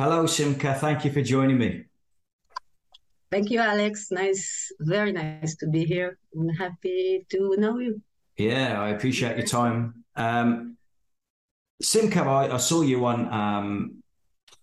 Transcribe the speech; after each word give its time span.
Hello, 0.00 0.24
Simcha. 0.24 0.72
Thank 0.72 1.04
you 1.04 1.12
for 1.12 1.20
joining 1.20 1.58
me. 1.58 1.84
Thank 3.30 3.50
you, 3.50 3.60
Alex. 3.60 4.10
Nice, 4.10 4.72
very 4.80 5.12
nice 5.12 5.56
to 5.56 5.66
be 5.66 5.84
here. 5.84 6.16
I'm 6.34 6.48
happy 6.48 7.26
to 7.28 7.54
know 7.58 7.78
you. 7.78 8.00
Yeah, 8.38 8.80
I 8.80 8.88
appreciate 8.96 9.36
your 9.36 9.46
time. 9.46 10.06
Um, 10.16 10.78
Simcha, 11.82 12.22
I, 12.22 12.54
I, 12.54 12.56
saw 12.56 12.80
you 12.80 13.04
on 13.04 13.30
um, 13.30 14.02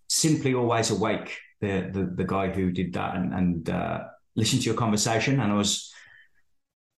Simply 0.09 0.55
Always 0.55 0.89
Awake, 0.89 1.37
the, 1.61 1.87
the, 1.93 2.11
the 2.15 2.25
guy 2.25 2.49
who 2.49 2.71
did 2.71 2.93
that, 2.93 3.15
and, 3.15 3.31
and 3.31 3.69
uh, 3.69 4.05
listened 4.35 4.63
to 4.63 4.65
your 4.65 4.75
conversation. 4.75 5.39
And 5.39 5.51
I 5.51 5.55
was, 5.55 5.93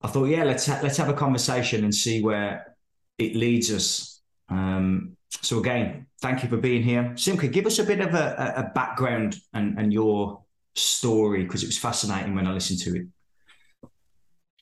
I 0.03 0.09
thought, 0.09 0.25
yeah, 0.25 0.43
let's 0.43 0.67
ha- 0.67 0.81
let's 0.83 0.97
have 0.97 1.09
a 1.09 1.15
conversation 1.15 1.83
and 1.83 1.95
see 1.95 2.21
where 2.21 2.75
it 3.17 3.35
leads 3.35 3.71
us. 3.71 4.21
Um, 4.47 5.16
so 5.29 5.59
again, 5.59 6.07
thank 6.21 6.43
you 6.43 6.49
for 6.49 6.57
being 6.57 6.83
here, 6.83 7.13
Simcha. 7.15 7.47
Give 7.47 7.65
us 7.65 7.79
a 7.79 7.83
bit 7.83 7.99
of 7.99 8.13
a, 8.13 8.53
a 8.57 8.71
background 8.73 9.37
and, 9.53 9.77
and 9.77 9.93
your 9.93 10.43
story 10.75 11.43
because 11.43 11.63
it 11.63 11.67
was 11.67 11.77
fascinating 11.77 12.35
when 12.35 12.47
I 12.47 12.53
listened 12.53 12.79
to 12.81 12.95
it. 12.95 13.07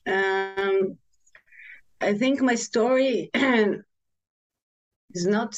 Um, 0.08 0.98
I 2.02 2.14
think 2.14 2.42
my 2.42 2.56
story 2.56 3.30
is 3.34 5.26
not. 5.26 5.58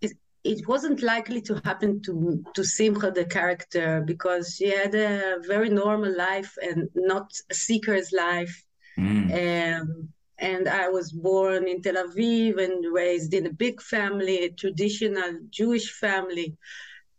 It, 0.00 0.12
it 0.44 0.66
wasn't 0.68 1.02
likely 1.02 1.40
to 1.42 1.60
happen 1.64 2.02
to 2.02 2.44
to 2.54 2.64
Simcha 2.64 3.10
the 3.10 3.24
character 3.24 4.02
because 4.04 4.56
she 4.56 4.70
had 4.70 4.94
a 4.94 5.38
very 5.46 5.70
normal 5.70 6.16
life 6.16 6.56
and 6.62 6.88
not 6.94 7.32
a 7.50 7.54
seeker's 7.54 8.12
life. 8.12 8.64
Mm. 8.98 9.80
Um, 9.80 10.08
and 10.38 10.68
I 10.68 10.88
was 10.88 11.12
born 11.12 11.66
in 11.66 11.80
Tel 11.82 11.94
Aviv 11.94 12.62
and 12.62 12.84
raised 12.92 13.32
in 13.32 13.46
a 13.46 13.52
big 13.52 13.80
family, 13.80 14.44
a 14.44 14.50
traditional 14.50 15.38
Jewish 15.50 15.92
family, 15.92 16.56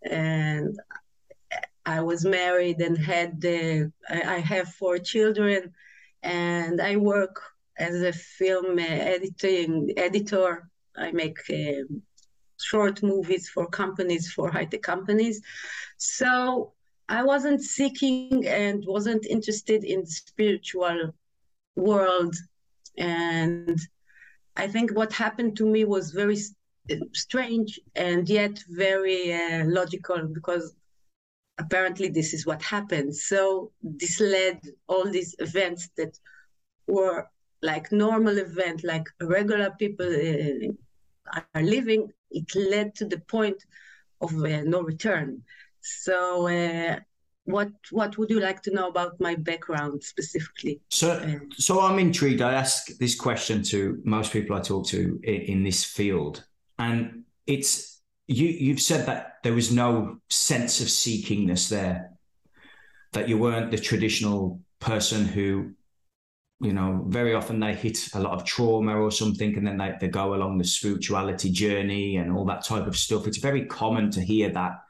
and 0.04 0.78
I 1.86 2.02
was 2.02 2.26
married 2.26 2.80
and 2.80 2.98
had 2.98 3.44
uh, 3.46 3.86
I 4.10 4.40
have 4.40 4.70
four 4.74 4.98
children, 5.00 5.74
and 6.22 6.82
I 6.82 6.98
work 6.98 7.42
as 7.78 8.02
a 8.02 8.14
film 8.14 8.78
editing 8.80 9.94
editor. 9.98 10.70
I 10.96 11.12
make 11.12 11.38
uh, 11.50 11.84
short 12.60 13.02
movies 13.04 13.50
for 13.50 13.68
companies, 13.68 14.32
for 14.32 14.52
high 14.52 14.66
tech 14.66 14.82
companies. 14.82 15.42
So 15.98 16.74
I 17.10 17.24
wasn't 17.24 17.62
seeking 17.62 18.46
and 18.48 18.84
wasn't 18.86 19.26
interested 19.26 19.84
in 19.84 20.02
the 20.02 20.08
spiritual 20.08 21.14
world 21.76 22.36
and 22.98 23.80
I 24.56 24.68
think 24.68 24.92
what 24.96 25.14
happened 25.14 25.56
to 25.58 25.66
me 25.66 25.86
was 25.86 26.12
very 26.12 26.38
strange 27.14 27.80
and 27.96 28.28
yet 28.28 28.64
very 28.70 29.34
uh, 29.34 29.66
logical 29.66 30.28
because 30.28 30.76
apparently 31.60 32.10
this 32.10 32.34
is 32.34 32.46
what 32.46 32.62
happened. 32.62 33.16
So 33.16 33.72
this 33.82 34.20
led 34.20 34.60
all 34.88 35.06
these 35.10 35.36
events 35.40 35.90
that 35.98 36.18
were 36.88 37.28
like 37.62 37.92
normal 37.92 38.38
event, 38.38 38.84
like 38.84 39.06
regular 39.22 39.72
people 39.72 40.08
uh, 40.08 41.40
are 41.54 41.62
living. 41.64 42.12
It 42.32 42.56
led 42.56 42.96
to 42.96 43.06
the 43.06 43.20
point 43.20 43.64
of 44.22 44.32
uh, 44.44 44.62
no 44.64 44.82
return. 44.82 45.44
So 45.82 46.48
uh, 46.48 47.00
what 47.48 47.70
what 47.92 48.18
would 48.18 48.30
you 48.30 48.42
like 48.42 48.62
to 48.64 48.74
know 48.74 48.90
about 48.90 49.20
my 49.22 49.36
background 49.36 50.04
specifically? 50.04 50.82
So, 50.90 51.12
uh, 51.12 51.40
so 51.52 51.82
I'm 51.82 51.98
intrigued. 51.98 52.42
I 52.42 52.54
ask 52.54 52.88
this 52.98 53.16
question 53.16 53.64
to 53.64 54.02
most 54.04 54.34
people 54.34 54.56
I 54.56 54.60
talk 54.60 54.86
to 54.88 55.20
in, 55.24 55.42
in, 55.42 55.64
this 55.64 55.86
field, 55.86 56.44
and 56.78 57.24
it's 57.48 58.02
you. 58.28 58.48
You've 58.48 58.82
said 58.82 59.06
that 59.06 59.38
there 59.44 59.54
was 59.54 59.72
no 59.72 60.18
sense 60.30 60.82
of 60.82 60.88
seekingness 60.88 61.70
there, 61.70 62.12
that 63.14 63.30
you 63.30 63.38
weren't 63.38 63.72
the 63.72 63.78
traditional 63.78 64.60
person 64.82 65.24
who, 65.24 65.72
you 66.60 66.74
know, 66.74 67.06
very 67.08 67.34
often 67.34 67.62
they 67.62 67.76
hit 67.76 68.10
a 68.14 68.20
lot 68.20 68.34
of 68.34 68.44
trauma 68.44 69.00
or 69.00 69.10
something, 69.10 69.56
and 69.56 69.66
then 69.66 69.78
they, 69.78 69.94
they 70.02 70.10
go 70.10 70.34
along 70.34 70.58
the 70.58 70.66
spirituality 70.66 71.50
journey 71.50 72.18
and 72.18 72.30
all 72.34 72.44
that 72.44 72.66
type 72.66 72.88
of 72.88 72.98
stuff. 72.98 73.26
It's 73.26 73.38
very 73.38 73.66
common 73.68 74.12
to 74.12 74.22
hear 74.22 74.50
that 74.50 74.82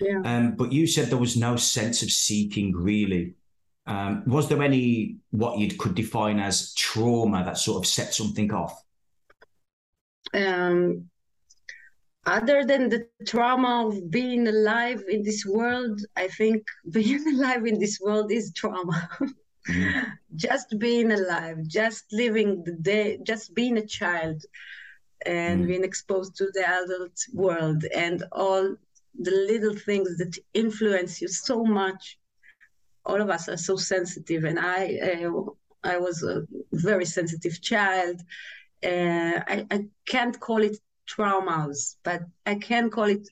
yeah. 0.00 0.20
Um, 0.24 0.56
but 0.56 0.72
you 0.72 0.86
said 0.86 1.08
there 1.08 1.18
was 1.18 1.36
no 1.36 1.56
sense 1.56 2.02
of 2.02 2.10
seeking 2.10 2.74
really. 2.74 3.34
Um, 3.86 4.24
was 4.26 4.48
there 4.48 4.62
any 4.62 5.16
what 5.30 5.58
you 5.58 5.68
could 5.76 5.94
define 5.94 6.40
as 6.40 6.74
trauma 6.74 7.44
that 7.44 7.58
sort 7.58 7.82
of 7.82 7.86
set 7.86 8.12
something 8.14 8.52
off? 8.52 8.82
Um, 10.34 11.08
other 12.26 12.64
than 12.64 12.88
the 12.88 13.06
trauma 13.24 13.86
of 13.86 14.10
being 14.10 14.48
alive 14.48 15.04
in 15.08 15.22
this 15.22 15.46
world, 15.46 16.00
I 16.16 16.26
think 16.28 16.64
being 16.90 17.24
alive 17.34 17.66
in 17.66 17.78
this 17.78 18.00
world 18.00 18.32
is 18.32 18.52
trauma. 18.52 19.08
mm-hmm. 19.68 20.00
Just 20.34 20.78
being 20.78 21.12
alive, 21.12 21.58
just 21.66 22.12
living 22.12 22.64
the 22.64 22.72
day, 22.72 23.18
just 23.22 23.54
being 23.54 23.78
a 23.78 23.86
child 23.86 24.42
and 25.24 25.64
mm 25.64 25.66
being 25.66 25.82
exposed 25.82 26.36
to 26.36 26.50
the 26.52 26.64
adult 26.68 27.18
world 27.32 27.84
and 27.94 28.22
all 28.32 28.76
the 29.18 29.30
little 29.30 29.74
things 29.74 30.16
that 30.18 30.38
influence 30.54 31.20
you 31.22 31.28
so 31.28 31.64
much. 31.64 32.18
All 33.04 33.20
of 33.20 33.30
us 33.30 33.48
are 33.48 33.56
so 33.56 33.76
sensitive, 33.76 34.44
and 34.44 34.58
I, 34.58 34.98
uh, 35.24 35.32
I 35.84 35.98
was 35.98 36.22
a 36.22 36.42
very 36.72 37.04
sensitive 37.04 37.60
child. 37.62 38.20
Uh, 38.84 39.40
I, 39.54 39.66
I 39.70 39.86
can't 40.06 40.38
call 40.40 40.62
it 40.62 40.76
traumas, 41.08 41.96
but 42.02 42.22
I 42.46 42.56
can 42.56 42.90
call 42.90 43.04
it 43.04 43.28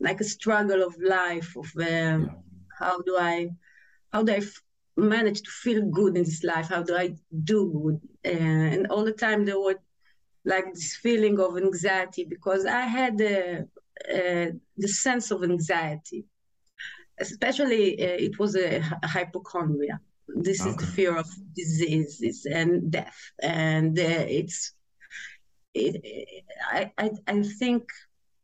like 0.00 0.20
a 0.20 0.24
struggle 0.24 0.82
of 0.82 0.96
life. 1.02 1.56
Of 1.56 1.70
um, 1.80 2.30
how 2.78 3.00
do 3.02 3.16
I, 3.18 3.50
how 4.12 4.22
do 4.22 4.32
I 4.32 4.36
f- 4.36 4.62
manage 4.96 5.42
to 5.42 5.50
feel 5.50 5.82
good 5.90 6.16
in 6.16 6.24
this 6.24 6.44
life? 6.44 6.68
How 6.68 6.82
do 6.82 6.96
I 6.96 7.16
do 7.44 7.58
good? 7.72 8.00
Uh, 8.34 8.68
and 8.74 8.86
all 8.88 9.04
the 9.04 9.12
time 9.12 9.44
there 9.44 9.58
was 9.58 9.76
like 10.44 10.72
this 10.74 10.96
feeling 10.96 11.38
of 11.40 11.56
anxiety 11.56 12.24
because 12.24 12.66
I 12.66 12.82
had 12.82 13.20
a, 13.20 13.64
uh, 14.10 14.46
the 14.76 14.88
sense 14.88 15.30
of 15.30 15.42
anxiety. 15.42 16.24
Especially, 17.18 18.02
uh, 18.02 18.16
it 18.18 18.38
was 18.38 18.56
a, 18.56 18.82
a 19.02 19.06
hypochondria. 19.06 20.00
This 20.28 20.60
okay. 20.60 20.70
is 20.70 20.76
the 20.76 20.86
fear 20.86 21.16
of 21.16 21.28
diseases 21.54 22.46
and 22.46 22.90
death, 22.90 23.18
and 23.42 23.98
uh, 23.98 24.24
it's. 24.38 24.72
It, 25.74 26.34
I, 26.70 26.92
I 26.98 27.10
I 27.26 27.42
think 27.42 27.84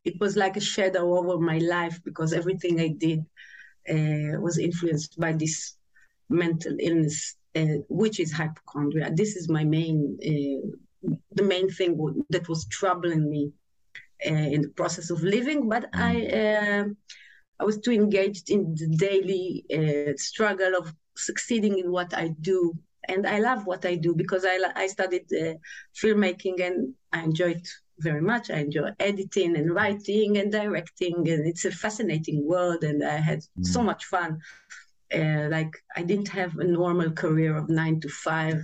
it 0.05 0.21
was 0.21 0.37
like 0.37 0.57
a 0.57 0.61
shadow 0.61 1.17
over 1.19 1.39
my 1.39 1.59
life 1.59 2.01
because 2.05 2.33
everything 2.33 2.81
I 2.81 2.89
did 2.89 3.21
uh, 3.89 4.41
was 4.41 4.59
influenced 4.59 5.19
by 5.19 5.33
this 5.33 5.77
mental 6.29 6.77
illness, 6.79 7.37
uh, 7.57 7.79
which 7.89 8.21
is 8.21 8.33
hypochondria. 8.33 9.11
This 9.13 9.37
is 9.37 9.49
my 9.49 9.65
main, 9.65 10.19
uh, 10.23 11.11
the 11.33 11.43
main 11.43 11.69
thing 11.71 12.25
that 12.31 12.49
was 12.49 12.67
troubling 12.67 13.31
me 13.31 13.53
in 14.21 14.63
the 14.63 14.69
process 14.69 15.11
of 15.11 15.23
living, 15.23 15.69
but 15.69 15.89
I 15.93 16.15
mm. 16.15 16.89
uh, 16.89 16.95
I 17.61 17.65
was 17.65 17.79
too 17.79 17.93
engaged 17.93 18.51
in 18.51 18.75
the 18.75 18.89
daily 18.97 19.65
uh, 19.73 20.13
struggle 20.17 20.75
of 20.77 20.93
succeeding 21.17 21.79
in 21.79 21.91
what 21.91 22.15
I 22.15 22.29
do, 22.41 22.75
and 23.09 23.27
I 23.27 23.39
love 23.41 23.67
what 23.67 23.85
I 23.85 23.97
do 23.97 24.15
because 24.15 24.45
I 24.45 24.59
I 24.75 24.87
studied 24.87 25.29
filmmaking 26.01 26.61
and 26.67 26.95
I 27.13 27.23
enjoy 27.23 27.51
it 27.53 27.69
very 28.01 28.21
much. 28.21 28.51
I 28.51 28.59
enjoy 28.59 28.91
editing 29.01 29.57
and 29.57 29.75
writing 29.75 30.39
and 30.39 30.53
directing, 30.53 31.29
and 31.29 31.47
it's 31.47 31.65
a 31.65 31.71
fascinating 31.71 32.47
world, 32.47 32.85
and 32.85 33.05
I 33.05 33.17
had 33.17 33.41
mm. 33.41 33.67
so 33.67 33.83
much 33.83 34.05
fun. 34.05 34.41
Uh, 35.15 35.49
like 35.51 35.75
I 35.97 36.03
didn't 36.03 36.29
have 36.29 36.59
a 36.59 36.65
normal 36.65 37.11
career 37.11 37.57
of 37.57 37.71
nine 37.71 37.99
to 38.01 38.09
five 38.09 38.61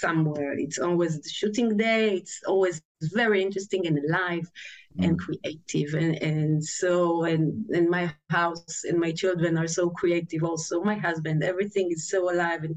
somewhere. 0.00 0.54
It's 0.58 0.78
always 0.78 1.20
the 1.20 1.28
shooting 1.28 1.76
day. 1.76 2.16
It's 2.16 2.40
always 2.46 2.80
very 3.02 3.42
interesting 3.42 3.86
and 3.86 3.98
alive 3.98 4.50
mm. 4.98 5.04
and 5.04 5.18
creative. 5.18 5.94
And, 5.94 6.14
and 6.22 6.64
so, 6.64 7.24
and, 7.24 7.64
and 7.70 7.88
my 7.88 8.12
house 8.30 8.84
and 8.84 8.98
my 8.98 9.12
children 9.12 9.56
are 9.58 9.68
so 9.68 9.90
creative 9.90 10.44
also. 10.44 10.82
My 10.82 10.96
husband, 10.96 11.42
everything 11.42 11.90
is 11.90 12.08
so 12.08 12.30
alive 12.30 12.64
and 12.64 12.76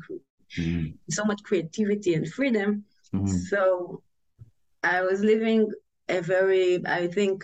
mm. 0.57 0.93
so 1.09 1.23
much 1.25 1.43
creativity 1.43 2.13
and 2.13 2.27
freedom. 2.31 2.85
Mm. 3.13 3.27
So 3.27 4.01
I 4.83 5.01
was 5.01 5.21
living 5.21 5.71
a 6.09 6.21
very, 6.21 6.85
I 6.85 7.07
think, 7.07 7.43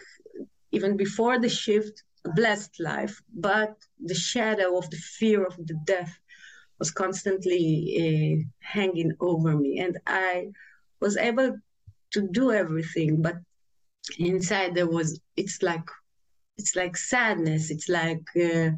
even 0.72 0.98
before 0.98 1.40
the 1.40 1.50
shift, 1.50 2.04
blessed 2.36 2.80
life, 2.80 3.22
but 3.34 3.75
the 4.04 4.16
shadow 4.16 4.78
of 4.78 4.90
the 4.90 4.98
fear 4.98 5.46
of 5.46 5.56
the 5.66 5.80
death 5.86 6.19
was 6.79 6.91
constantly 6.91 7.65
uh, 8.00 8.47
hanging 8.59 9.13
over 9.19 9.56
me. 9.56 9.79
And 9.79 9.97
I 10.06 10.50
was 11.00 11.18
able 11.18 11.57
to 12.12 12.21
do 12.31 12.51
everything, 12.51 13.21
but 13.21 13.35
inside 14.19 14.75
there 14.75 14.88
was, 14.88 15.19
it's 15.35 15.62
like, 15.62 15.88
it's 16.57 16.75
like 16.75 16.97
sadness. 16.97 17.69
It's 17.69 17.89
like 17.89 18.24
uh, 18.35 18.71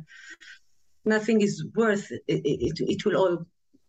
nothing 1.05 1.41
is 1.41 1.65
worth 1.75 2.11
it. 2.11 2.21
It, 2.27 2.79
it 2.79 3.05
will 3.05 3.17
all 3.17 3.45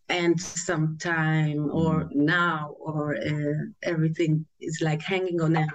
end 0.09 0.41
sometime 0.41 1.71
or 1.71 2.05
mm. 2.05 2.15
now 2.15 2.75
or 2.81 3.17
uh, 3.17 3.65
everything 3.83 4.45
is 4.61 4.81
like 4.83 5.01
hanging 5.01 5.41
on 5.41 5.57
a 5.57 5.67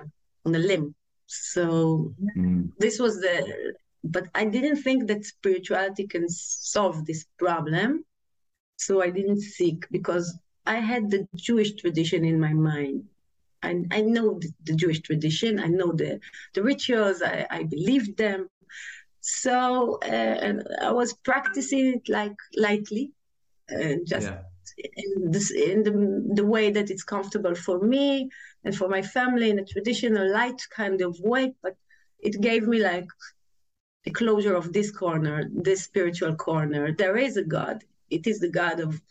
on 0.46 0.54
a 0.54 0.60
limb 0.60 0.94
So 1.28 2.14
mm. 2.38 2.70
this 2.78 3.00
was 3.00 3.20
the, 3.20 3.74
but 4.04 4.28
I 4.36 4.46
didn't 4.46 4.78
think 4.78 5.08
that 5.08 5.26
spirituality 5.26 6.08
can 6.08 6.30
solve 6.30 7.06
this 7.06 7.26
problem. 7.38 8.06
So 8.78 9.02
I 9.02 9.10
didn't 9.10 9.42
seek 9.42 9.86
because 9.92 10.38
I 10.66 10.76
had 10.76 11.10
the 11.10 11.28
Jewish 11.36 11.74
tradition 11.76 12.26
in 12.26 12.40
my 12.40 12.54
mind. 12.54 13.06
I, 13.64 13.84
I 13.92 14.02
know 14.02 14.40
the, 14.40 14.52
the 14.64 14.76
Jewish 14.76 15.02
tradition. 15.02 15.60
I 15.60 15.68
know 15.68 15.92
the, 15.92 16.20
the 16.54 16.64
rituals. 16.64 17.22
I, 17.22 17.48
I 17.50 17.64
believed 17.64 18.18
them. 18.18 18.50
So 19.22 19.98
uh, 20.04 20.62
I 20.82 20.92
was 20.92 21.14
practicing 21.14 21.96
it 21.96 22.10
like 22.10 22.36
lightly, 22.56 23.12
uh, 23.72 23.96
just 24.06 24.28
yeah. 24.28 24.42
in, 24.96 25.32
this, 25.32 25.52
in 25.52 25.84
the, 25.84 26.36
the 26.36 26.46
way 26.46 26.70
that 26.72 26.92
it's 26.92 27.04
comfortable 27.04 27.56
for 27.56 27.80
me 27.80 28.30
and 28.64 28.76
for 28.76 28.88
my 28.88 29.02
family 29.02 29.50
in 29.50 29.60
a 29.60 29.66
traditional 29.66 30.32
light 30.32 30.62
kind 30.70 31.02
of 31.02 31.20
way. 31.20 31.56
But 31.64 31.76
it 32.20 32.40
gave 32.40 32.68
me 32.68 32.84
like 32.84 33.08
the 34.04 34.12
closure 34.12 34.56
of 34.56 34.74
this 34.74 34.92
corner, 34.92 35.50
this 35.52 35.84
spiritual 35.84 36.36
corner. 36.36 36.92
There 36.92 37.18
is 37.18 37.38
a 37.38 37.44
God. 37.44 37.84
It 38.10 38.28
is 38.28 38.40
the 38.40 38.50
God 38.50 38.80
of 38.80 39.02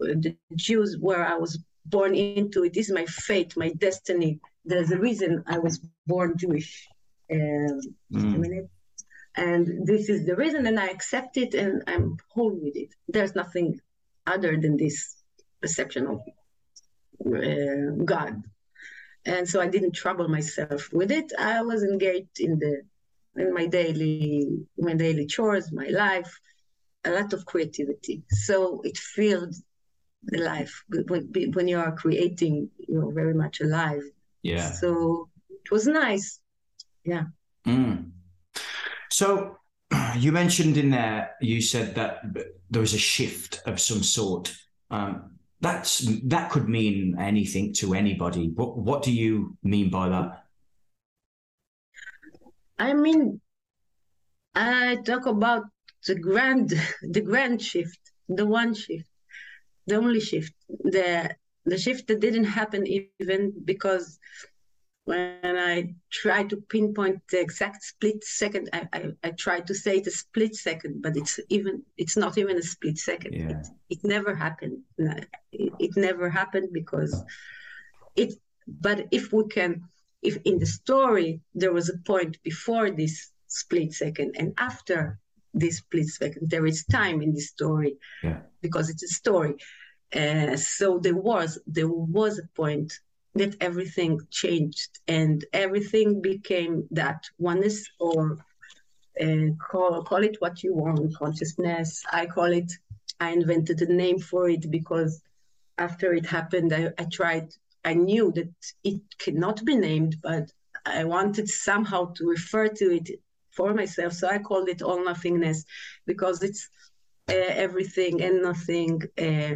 the 0.00 0.36
Jews 0.54 0.96
where 0.98 1.24
I 1.26 1.34
was 1.34 1.58
born 1.84 2.14
into. 2.14 2.64
It 2.64 2.76
is 2.76 2.90
my 2.90 3.06
fate, 3.06 3.56
my 3.56 3.70
destiny. 3.70 4.40
There's 4.64 4.90
a 4.90 4.98
reason 4.98 5.44
I 5.46 5.58
was 5.58 5.80
born 6.06 6.34
Jewish. 6.36 6.88
Um, 7.30 7.80
mm. 8.12 8.68
And 9.36 9.86
this 9.86 10.08
is 10.08 10.26
the 10.26 10.34
reason, 10.34 10.66
and 10.66 10.80
I 10.80 10.88
accept 10.88 11.36
it, 11.36 11.54
and 11.54 11.82
I'm 11.86 12.16
whole 12.30 12.54
with 12.54 12.76
it. 12.76 12.94
There's 13.06 13.34
nothing 13.34 13.78
other 14.26 14.56
than 14.56 14.76
this 14.76 15.16
perception 15.60 16.06
of 16.06 16.20
uh, 17.26 18.04
God. 18.04 18.42
And 19.24 19.48
so 19.48 19.60
I 19.60 19.68
didn't 19.68 19.92
trouble 19.92 20.28
myself 20.28 20.92
with 20.92 21.10
it. 21.10 21.32
I 21.38 21.62
was 21.62 21.82
engaged 21.82 22.40
in 22.40 22.58
the 22.58 22.82
in 23.36 23.54
my 23.54 23.66
daily 23.66 24.48
my 24.76 24.94
daily 24.94 25.26
chores, 25.26 25.70
my 25.70 25.88
life, 25.88 26.40
a 27.04 27.10
lot 27.10 27.32
of 27.32 27.44
creativity. 27.46 28.22
So 28.28 28.80
it 28.82 28.96
filled 28.96 29.54
the 30.22 30.38
life 30.38 30.84
when, 30.88 31.52
when 31.52 31.68
you 31.68 31.78
are 31.78 31.92
creating. 31.92 32.70
You're 32.88 33.12
very 33.12 33.34
much 33.34 33.60
alive. 33.60 34.02
Yeah. 34.42 34.70
So 34.70 35.28
it 35.48 35.70
was 35.70 35.86
nice. 35.86 36.40
Yeah. 37.04 37.24
Mm. 37.66 38.10
So 39.10 39.58
you 40.16 40.32
mentioned 40.32 40.76
in 40.76 40.90
there, 40.90 41.32
you 41.40 41.60
said 41.60 41.94
that 41.94 42.22
there 42.70 42.80
was 42.80 42.94
a 42.94 42.98
shift 42.98 43.60
of 43.66 43.80
some 43.80 44.02
sort. 44.02 44.54
Um, 44.90 45.38
that's 45.60 45.98
that 46.24 46.50
could 46.50 46.68
mean 46.68 47.16
anything 47.18 47.72
to 47.74 47.94
anybody. 47.94 48.48
What 48.54 48.78
what 48.78 49.02
do 49.02 49.12
you 49.12 49.56
mean 49.62 49.90
by 49.90 50.08
that? 50.08 50.44
I 52.78 52.94
mean, 52.94 53.40
I 54.54 54.96
talk 55.04 55.26
about 55.26 55.64
the 56.06 56.14
grand, 56.14 56.72
the 57.02 57.20
grand 57.20 57.62
shift, 57.62 58.00
the 58.28 58.46
one 58.46 58.74
shift, 58.74 59.08
the 59.86 59.96
only 59.96 60.20
shift, 60.20 60.54
the 60.68 61.34
the 61.64 61.78
shift 61.78 62.06
that 62.06 62.20
didn't 62.20 62.44
happen 62.44 62.86
even 62.86 63.52
because 63.64 64.18
when 65.08 65.56
I 65.56 65.94
try 66.10 66.44
to 66.44 66.56
pinpoint 66.56 67.22
the 67.30 67.40
exact 67.40 67.82
split 67.82 68.22
second, 68.22 68.68
I, 68.74 68.88
I, 68.92 69.02
I, 69.24 69.30
try 69.30 69.60
to 69.60 69.74
say 69.74 69.96
it's 69.96 70.08
a 70.08 70.10
split 70.10 70.54
second, 70.54 71.00
but 71.00 71.16
it's 71.16 71.40
even 71.48 71.82
it's 71.96 72.16
not 72.16 72.36
even 72.36 72.58
a 72.58 72.62
split 72.62 72.98
second. 72.98 73.32
Yeah. 73.32 73.50
It, 73.50 73.66
it 73.88 73.98
never 74.04 74.34
happened. 74.34 74.80
It, 74.98 75.72
it 75.78 75.96
never 75.96 76.28
happened 76.28 76.68
because 76.72 77.24
it. 78.16 78.34
But 78.66 79.06
if 79.10 79.32
we 79.32 79.48
can, 79.48 79.88
if 80.20 80.36
in 80.44 80.58
the 80.58 80.66
story 80.66 81.40
there 81.54 81.72
was 81.72 81.88
a 81.88 81.98
point 82.12 82.36
before 82.42 82.90
this 82.90 83.30
split 83.46 83.94
second 83.94 84.36
and 84.38 84.52
after 84.58 85.18
this 85.54 85.78
split 85.78 86.06
second, 86.06 86.50
there 86.50 86.66
is 86.66 86.84
time 86.84 87.22
in 87.22 87.32
this 87.34 87.48
story 87.48 87.96
yeah. 88.22 88.40
because 88.60 88.90
it's 88.90 89.02
a 89.02 89.08
story. 89.08 89.54
Uh, 90.14 90.56
so 90.56 90.98
there 90.98 91.16
was 91.16 91.58
there 91.66 91.88
was 91.88 92.38
a 92.38 92.48
point 92.56 92.92
that 93.34 93.56
everything 93.60 94.20
changed 94.30 95.00
and 95.06 95.44
everything 95.52 96.20
became 96.20 96.86
that 96.90 97.24
oneness 97.38 97.88
or 98.00 98.38
uh, 99.20 99.50
call, 99.58 100.02
call 100.02 100.22
it 100.22 100.36
what 100.40 100.62
you 100.62 100.74
want 100.74 101.14
consciousness 101.16 102.02
i 102.12 102.24
call 102.24 102.52
it 102.52 102.72
i 103.20 103.30
invented 103.30 103.80
a 103.82 103.92
name 103.92 104.18
for 104.18 104.48
it 104.48 104.70
because 104.70 105.22
after 105.76 106.14
it 106.14 106.24
happened 106.24 106.72
i, 106.72 106.90
I 106.98 107.04
tried 107.04 107.48
i 107.84 107.94
knew 107.94 108.32
that 108.32 108.52
it 108.84 109.00
cannot 109.18 109.64
be 109.64 109.76
named 109.76 110.16
but 110.22 110.50
i 110.86 111.04
wanted 111.04 111.48
somehow 111.48 112.12
to 112.14 112.26
refer 112.26 112.68
to 112.68 112.94
it 112.94 113.08
for 113.58 113.70
myself 113.80 114.12
so 114.12 114.24
i 114.28 114.38
called 114.48 114.68
it 114.74 114.82
all 114.86 115.00
nothingness 115.10 115.58
because 116.10 116.42
it's 116.48 116.62
uh, 117.28 117.52
everything 117.66 118.22
and 118.22 118.42
nothing 118.42 118.94
uh, 119.26 119.54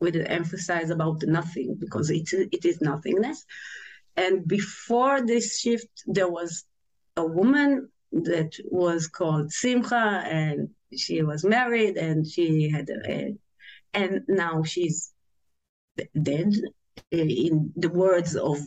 with 0.00 0.16
an 0.16 0.26
emphasis 0.26 0.90
about 0.90 1.22
nothing 1.26 1.76
because 1.78 2.10
it, 2.10 2.28
it 2.32 2.64
is 2.64 2.80
nothingness. 2.80 3.44
And 4.16 4.46
before 4.46 5.24
this 5.26 5.58
shift, 5.58 5.88
there 6.06 6.28
was 6.28 6.64
a 7.16 7.24
woman 7.24 7.88
that 8.12 8.52
was 8.64 9.06
called 9.06 9.52
Simcha, 9.52 10.22
and 10.26 10.70
she 10.96 11.22
was 11.22 11.44
married, 11.44 11.96
and 11.96 12.26
she 12.26 12.70
had 12.70 12.88
a, 12.88 13.10
a 13.10 13.36
and 13.94 14.22
now 14.28 14.62
she's 14.62 15.12
dead. 16.20 16.52
In 17.10 17.72
the 17.76 17.88
words 17.88 18.36
of 18.36 18.58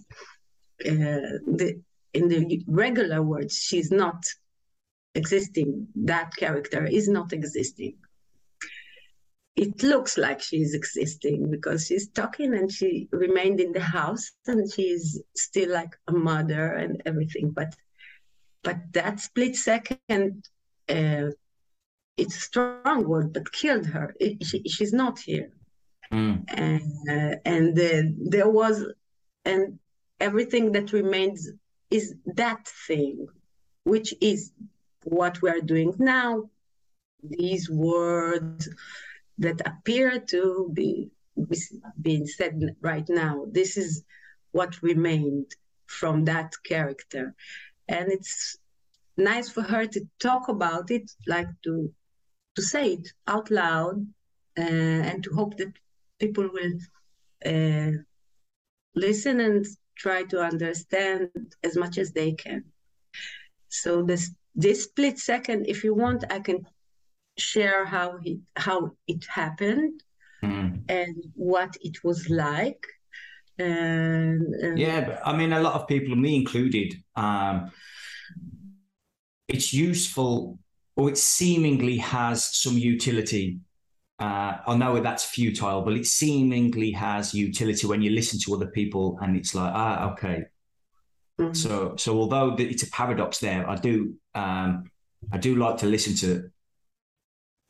uh, 0.86 1.38
the 1.60 1.82
in 2.14 2.28
the 2.30 2.64
regular 2.68 3.22
words, 3.22 3.58
she's 3.58 3.92
not 3.92 4.24
existing. 5.16 5.88
That 5.96 6.36
character 6.36 6.86
is 6.86 7.08
not 7.08 7.34
existing 7.34 7.96
it 9.56 9.84
looks 9.84 10.18
like 10.18 10.42
she's 10.42 10.74
existing 10.74 11.52
because 11.52 11.86
she's 11.86 12.10
talking 12.10 12.56
and 12.56 12.72
she 12.72 13.08
remained 13.12 13.60
in 13.60 13.72
the 13.72 13.80
house 13.80 14.32
and 14.48 14.72
she's 14.72 15.22
still 15.36 15.72
like 15.72 15.96
a 16.08 16.12
mother 16.12 16.74
and 16.74 17.02
everything 17.06 17.52
but 17.52 17.76
but 18.64 18.78
that 18.94 19.20
split 19.20 19.56
second 19.56 20.44
uh, 20.90 21.30
it's 22.18 22.38
a 22.38 22.42
strong 22.42 23.08
word 23.08 23.32
but 23.32 23.52
killed 23.52 23.86
her 23.86 24.16
it, 24.20 24.44
she, 24.44 24.64
she's 24.64 24.94
not 24.94 25.20
here 25.20 25.52
mm. 26.12 26.44
and 26.48 26.92
uh, 27.10 27.36
and 27.46 27.78
uh, 27.80 28.10
there 28.18 28.50
was 28.50 28.84
and 29.46 29.78
everything 30.20 30.72
that 30.72 30.94
remains 30.94 31.50
is 31.92 32.16
that 32.26 32.68
thing 32.88 33.28
which 33.84 34.16
is 34.20 34.52
what 35.06 35.42
we 35.42 35.50
are 35.50 35.62
doing 35.62 35.94
now 35.98 36.50
these 37.24 37.70
words 37.70 38.70
that 39.38 39.62
appear 39.66 40.20
to 40.20 40.70
be 40.74 41.10
being 42.02 42.28
said 42.28 42.76
right 42.82 43.08
now. 43.10 43.46
This 43.52 43.78
is 43.78 44.04
what 44.52 44.82
remained 44.84 45.56
from 45.88 46.26
that 46.26 46.54
character. 46.64 47.34
And 47.88 48.12
it's 48.12 48.58
nice 49.18 49.50
for 49.50 49.62
her 49.62 49.86
to 49.88 50.08
talk 50.20 50.48
about 50.50 50.92
it, 50.92 51.12
like 51.28 51.48
to 51.64 51.94
to 52.56 52.62
say 52.62 52.94
it 52.94 53.08
out 53.28 53.50
loud, 53.50 54.06
uh, 54.60 54.62
and 54.62 55.24
to 55.24 55.34
hope 55.34 55.58
that 55.58 55.74
people 56.20 56.48
will 56.54 56.78
uh, 57.44 57.98
listen 58.94 59.40
and 59.40 59.66
try 59.98 60.24
to 60.24 60.40
understand 60.40 61.30
as 61.64 61.76
much 61.76 61.98
as 61.98 62.12
they 62.12 62.34
can. 62.34 62.64
So 63.70 64.04
this 64.04 64.30
this 64.56 64.84
split 64.84 65.20
second, 65.20 65.66
if 65.68 65.84
you 65.84 65.94
want, 65.94 66.24
I 66.30 66.40
can 66.40 66.66
share 67.38 67.86
how 67.86 68.20
it 68.24 68.38
how 68.56 68.92
it 69.08 69.26
happened 69.26 70.04
mm. 70.44 70.82
and 70.88 71.16
what 71.34 71.76
it 71.82 72.04
was 72.04 72.30
like. 72.30 72.86
And, 73.60 74.54
and, 74.56 74.80
yeah, 74.80 75.02
but 75.02 75.22
I 75.26 75.36
mean, 75.36 75.54
a 75.54 75.62
lot 75.62 75.76
of 75.76 75.88
people, 75.88 76.16
me 76.16 76.36
included, 76.36 76.96
um, 77.16 77.72
it's 79.48 79.74
useful 79.74 80.60
or 80.96 81.10
it 81.10 81.18
seemingly 81.18 81.98
has 81.98 82.46
some 82.46 82.78
utility. 82.78 83.60
Uh, 84.20 84.58
I 84.68 84.76
know 84.76 85.00
that's 85.00 85.26
futile, 85.26 85.82
but 85.82 85.94
it 85.94 86.06
seemingly 86.06 86.92
has 86.92 87.34
utility 87.34 87.88
when 87.88 88.02
you 88.02 88.12
listen 88.12 88.40
to 88.42 88.56
other 88.56 88.68
people, 88.68 89.18
and 89.22 89.36
it's 89.36 89.56
like, 89.56 89.72
ah, 89.74 90.12
okay. 90.14 90.44
Mm-hmm. 91.44 91.54
So, 91.54 91.96
so 91.98 92.18
although 92.18 92.56
it's 92.58 92.84
a 92.84 92.92
paradox 92.92 93.40
there, 93.40 93.70
I 93.70 93.76
do, 93.76 94.16
um, 94.36 94.90
I 95.32 95.38
do 95.38 95.56
like 95.56 95.78
to 95.78 95.86
listen 95.86 96.16
to 96.18 96.50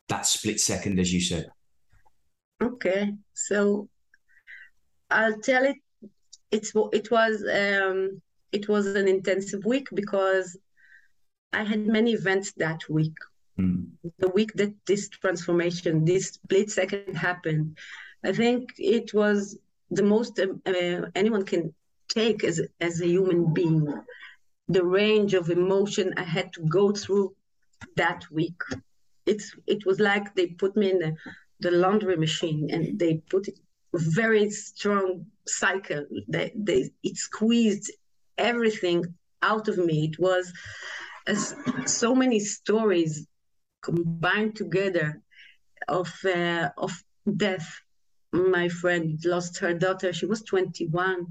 that 0.09 0.25
split 0.25 0.59
second, 0.59 0.99
as 0.99 1.13
you 1.13 1.21
said? 1.21 1.49
Okay, 2.61 3.13
so 3.33 3.89
I'll 5.09 5.39
tell 5.39 5.63
it. 5.63 5.77
It's 6.51 6.71
it 6.91 7.09
was 7.09 7.43
um, 7.51 8.21
it 8.51 8.69
was 8.69 8.85
an 8.87 9.07
intensive 9.07 9.65
week 9.65 9.87
because 9.93 10.57
I 11.51 11.63
had 11.63 11.85
many 11.87 12.11
events 12.13 12.53
that 12.53 12.87
week. 12.89 13.15
Mm. 13.59 13.89
The 14.19 14.29
week 14.29 14.53
that 14.55 14.73
this 14.85 15.09
transformation, 15.09 16.05
this 16.05 16.29
split 16.29 16.71
second 16.71 17.15
happened, 17.15 17.77
I 18.23 18.31
think 18.31 18.73
it 18.77 19.13
was 19.13 19.57
the 19.89 20.03
most 20.03 20.39
uh, 20.39 21.01
anyone 21.15 21.43
can 21.43 21.73
take 22.13 22.43
as 22.43 22.61
as 22.79 23.01
a 23.01 23.07
human 23.07 23.53
being 23.53 23.87
the 24.67 24.83
range 24.83 25.33
of 25.33 25.49
emotion 25.49 26.13
I 26.17 26.23
had 26.23 26.53
to 26.53 26.61
go 26.61 26.91
through 26.91 27.35
that 27.95 28.23
week. 28.31 28.61
It's 29.25 29.55
it 29.67 29.85
was 29.85 29.99
like 29.99 30.35
they 30.35 30.47
put 30.47 30.75
me 30.75 30.91
in 30.91 30.99
the, 30.99 31.15
the 31.59 31.71
laundry 31.71 32.17
machine 32.17 32.69
and 32.71 32.99
they 32.99 33.15
put 33.29 33.47
it 33.47 33.59
very 33.93 34.49
strong 34.49 35.25
cycle. 35.47 36.05
They, 36.27 36.51
they 36.55 36.89
it 37.03 37.17
squeezed 37.17 37.91
everything 38.37 39.13
out 39.41 39.67
of 39.67 39.77
me. 39.77 40.05
It 40.05 40.19
was 40.19 40.51
as, 41.27 41.55
so 41.85 42.15
many 42.15 42.39
stories 42.39 43.27
combined 43.81 44.55
together 44.55 45.21
of 45.87 46.11
uh, 46.25 46.69
of 46.77 46.91
death. 47.37 47.67
My 48.31 48.67
friend 48.69 49.19
lost 49.25 49.59
her 49.59 49.73
daughter. 49.73 50.11
She 50.11 50.25
was 50.25 50.41
21. 50.41 51.27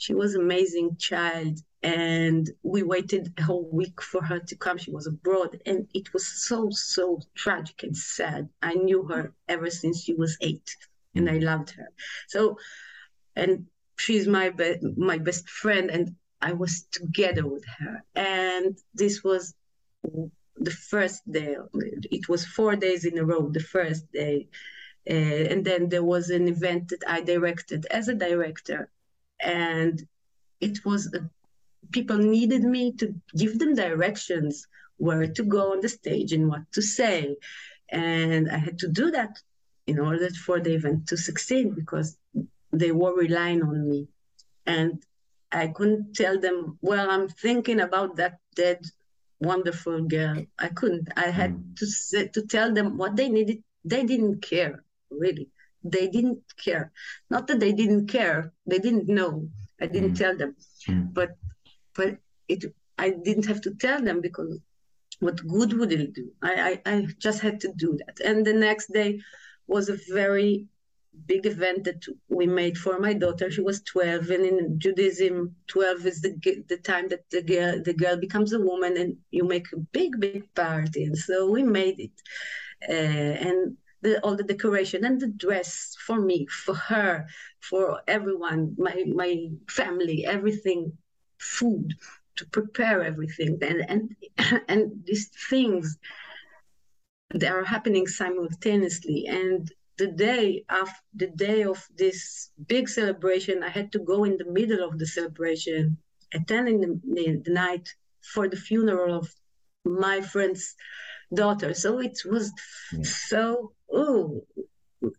She 0.00 0.14
was 0.14 0.34
amazing 0.34 0.96
child, 0.96 1.58
and 1.82 2.50
we 2.62 2.82
waited 2.82 3.34
a 3.36 3.42
whole 3.42 3.68
week 3.70 4.00
for 4.00 4.22
her 4.24 4.40
to 4.40 4.56
come. 4.56 4.78
She 4.78 4.90
was 4.90 5.06
abroad, 5.06 5.60
and 5.66 5.86
it 5.92 6.14
was 6.14 6.26
so 6.26 6.70
so 6.70 7.20
tragic 7.34 7.82
and 7.82 7.94
sad. 7.94 8.48
I 8.62 8.72
knew 8.86 9.02
her 9.12 9.34
ever 9.46 9.68
since 9.68 10.02
she 10.02 10.14
was 10.14 10.38
eight, 10.40 10.68
and 11.14 11.28
I 11.28 11.36
loved 11.36 11.70
her. 11.78 11.88
So, 12.28 12.56
and 13.36 13.66
she's 13.98 14.26
my 14.26 14.48
be- 14.48 14.80
my 14.96 15.18
best 15.18 15.50
friend, 15.50 15.90
and 15.90 16.16
I 16.40 16.52
was 16.54 16.74
together 16.98 17.46
with 17.46 17.66
her. 17.78 18.02
And 18.14 18.78
this 18.94 19.22
was 19.22 19.54
the 20.68 20.76
first 20.92 21.30
day. 21.30 21.56
It 22.18 22.26
was 22.26 22.46
four 22.46 22.74
days 22.74 23.04
in 23.04 23.18
a 23.18 23.24
row. 23.24 23.50
The 23.50 23.66
first 23.76 24.10
day. 24.12 24.48
Uh, 25.08 25.44
and 25.52 25.64
then 25.64 25.88
there 25.88 26.04
was 26.04 26.30
an 26.30 26.46
event 26.48 26.88
that 26.88 27.04
I 27.06 27.20
directed 27.20 27.86
as 27.98 28.08
a 28.08 28.14
director, 28.14 28.90
and 29.42 30.06
it 30.60 30.84
was 30.84 31.12
a 31.14 31.28
people 31.92 32.18
needed 32.18 32.62
me 32.62 32.92
to 32.92 33.14
give 33.36 33.58
them 33.58 33.74
directions 33.74 34.66
where 34.98 35.26
to 35.26 35.42
go 35.42 35.72
on 35.72 35.80
the 35.80 35.88
stage 35.88 36.32
and 36.32 36.48
what 36.48 36.62
to 36.72 36.82
say. 36.82 37.36
And 37.90 38.50
I 38.50 38.58
had 38.58 38.78
to 38.80 38.88
do 38.88 39.10
that 39.10 39.38
in 39.86 39.98
order 39.98 40.28
for 40.30 40.60
the 40.60 40.74
event 40.74 41.08
to 41.08 41.16
succeed 41.16 41.74
because 41.74 42.16
they 42.72 42.92
were 42.92 43.14
relying 43.14 43.62
on 43.62 43.88
me. 43.88 44.08
And 44.66 45.02
I 45.50 45.68
couldn't 45.68 46.14
tell 46.14 46.38
them, 46.38 46.78
well, 46.80 47.10
I'm 47.10 47.28
thinking 47.28 47.80
about 47.80 48.16
that 48.16 48.38
dead, 48.54 48.84
wonderful 49.40 50.02
girl. 50.02 50.44
I 50.58 50.68
couldn't. 50.68 51.08
I 51.16 51.30
had 51.30 51.52
mm. 51.52 51.76
to 51.78 51.86
say, 51.86 52.28
to 52.28 52.42
tell 52.42 52.72
them 52.72 52.98
what 52.98 53.16
they 53.16 53.28
needed. 53.28 53.64
They 53.84 54.04
didn't 54.04 54.42
care, 54.42 54.84
really. 55.10 55.48
They 55.82 56.08
didn't 56.08 56.42
care. 56.62 56.92
Not 57.30 57.46
that 57.46 57.60
they 57.60 57.72
didn't 57.72 58.08
care. 58.08 58.52
They 58.66 58.78
didn't 58.78 59.08
know. 59.08 59.48
I 59.80 59.86
didn't 59.86 60.12
mm. 60.12 60.18
tell 60.18 60.36
them. 60.36 60.56
Mm. 60.88 61.14
But 61.14 61.36
but 61.94 62.18
it 62.48 62.64
I 62.98 63.10
didn't 63.10 63.46
have 63.46 63.62
to 63.62 63.74
tell 63.74 64.02
them 64.02 64.20
because 64.20 64.58
what 65.20 65.46
good 65.46 65.72
would 65.74 65.92
it 65.92 66.12
do? 66.12 66.30
I, 66.42 66.80
I, 66.86 66.92
I 66.92 67.06
just 67.18 67.40
had 67.40 67.60
to 67.60 67.72
do 67.76 67.98
that. 67.98 68.20
And 68.24 68.46
the 68.46 68.52
next 68.52 68.92
day 68.92 69.20
was 69.66 69.88
a 69.88 69.98
very 70.08 70.66
big 71.26 71.46
event 71.46 71.84
that 71.84 72.04
we 72.28 72.46
made 72.46 72.78
for 72.78 72.98
my 72.98 73.12
daughter. 73.12 73.50
She 73.50 73.60
was 73.60 73.82
12, 73.82 74.30
and 74.30 74.44
in 74.44 74.78
Judaism, 74.78 75.54
12 75.66 76.06
is 76.06 76.20
the 76.20 76.64
the 76.68 76.78
time 76.78 77.08
that 77.08 77.28
the 77.30 77.42
girl 77.42 77.82
the 77.82 77.94
girl 77.94 78.16
becomes 78.16 78.52
a 78.52 78.60
woman, 78.60 78.96
and 78.96 79.16
you 79.30 79.44
make 79.44 79.66
a 79.72 79.78
big 79.78 80.20
big 80.20 80.54
party. 80.54 81.04
And 81.04 81.16
so 81.16 81.50
we 81.50 81.62
made 81.62 81.98
it, 82.00 82.16
uh, 82.88 83.48
and 83.48 83.76
the, 84.02 84.20
all 84.20 84.36
the 84.36 84.42
decoration 84.42 85.04
and 85.04 85.20
the 85.20 85.28
dress 85.28 85.96
for 86.06 86.20
me, 86.20 86.46
for 86.46 86.74
her, 86.74 87.26
for 87.60 88.00
everyone, 88.06 88.74
my 88.78 89.04
my 89.06 89.48
family, 89.68 90.24
everything 90.26 90.92
food 91.38 91.94
to 92.36 92.46
prepare 92.46 93.02
everything. 93.02 93.58
And 93.62 93.84
and 93.88 94.62
and 94.68 95.04
these 95.04 95.28
things 95.50 95.98
they 97.34 97.46
are 97.46 97.64
happening 97.64 98.06
simultaneously. 98.06 99.26
And 99.28 99.70
the 100.00 100.08
day 100.08 100.64
of 100.70 100.88
the 101.14 101.26
day 101.26 101.62
of 101.62 101.86
this 101.94 102.50
big 102.66 102.88
celebration 102.88 103.62
i 103.62 103.68
had 103.68 103.92
to 103.92 103.98
go 103.98 104.24
in 104.24 104.38
the 104.38 104.50
middle 104.58 104.82
of 104.88 104.98
the 104.98 105.06
celebration 105.06 105.98
attending 106.32 106.80
the, 106.80 107.00
the, 107.16 107.42
the 107.44 107.52
night 107.52 107.86
for 108.22 108.48
the 108.48 108.56
funeral 108.56 109.14
of 109.14 109.34
my 109.84 110.20
friend's 110.20 110.74
daughter 111.34 111.74
so 111.74 111.98
it 112.00 112.18
was 112.24 112.52
yeah. 112.92 113.02
so 113.02 113.72
oh 113.92 114.42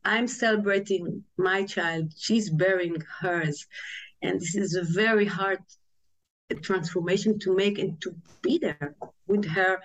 i'm 0.06 0.28
celebrating 0.28 1.24
my 1.38 1.64
child 1.64 2.12
she's 2.18 2.50
bearing 2.50 2.96
hers 3.22 3.66
and 4.22 4.40
this 4.40 4.56
is 4.56 4.76
a 4.76 4.84
very 4.84 5.26
hard 5.26 5.60
transformation 6.60 7.40
to 7.40 7.56
make 7.56 7.80
and 7.80 8.00
to 8.02 8.16
be 8.42 8.58
there 8.58 8.96
with 9.28 9.46
her, 9.46 9.80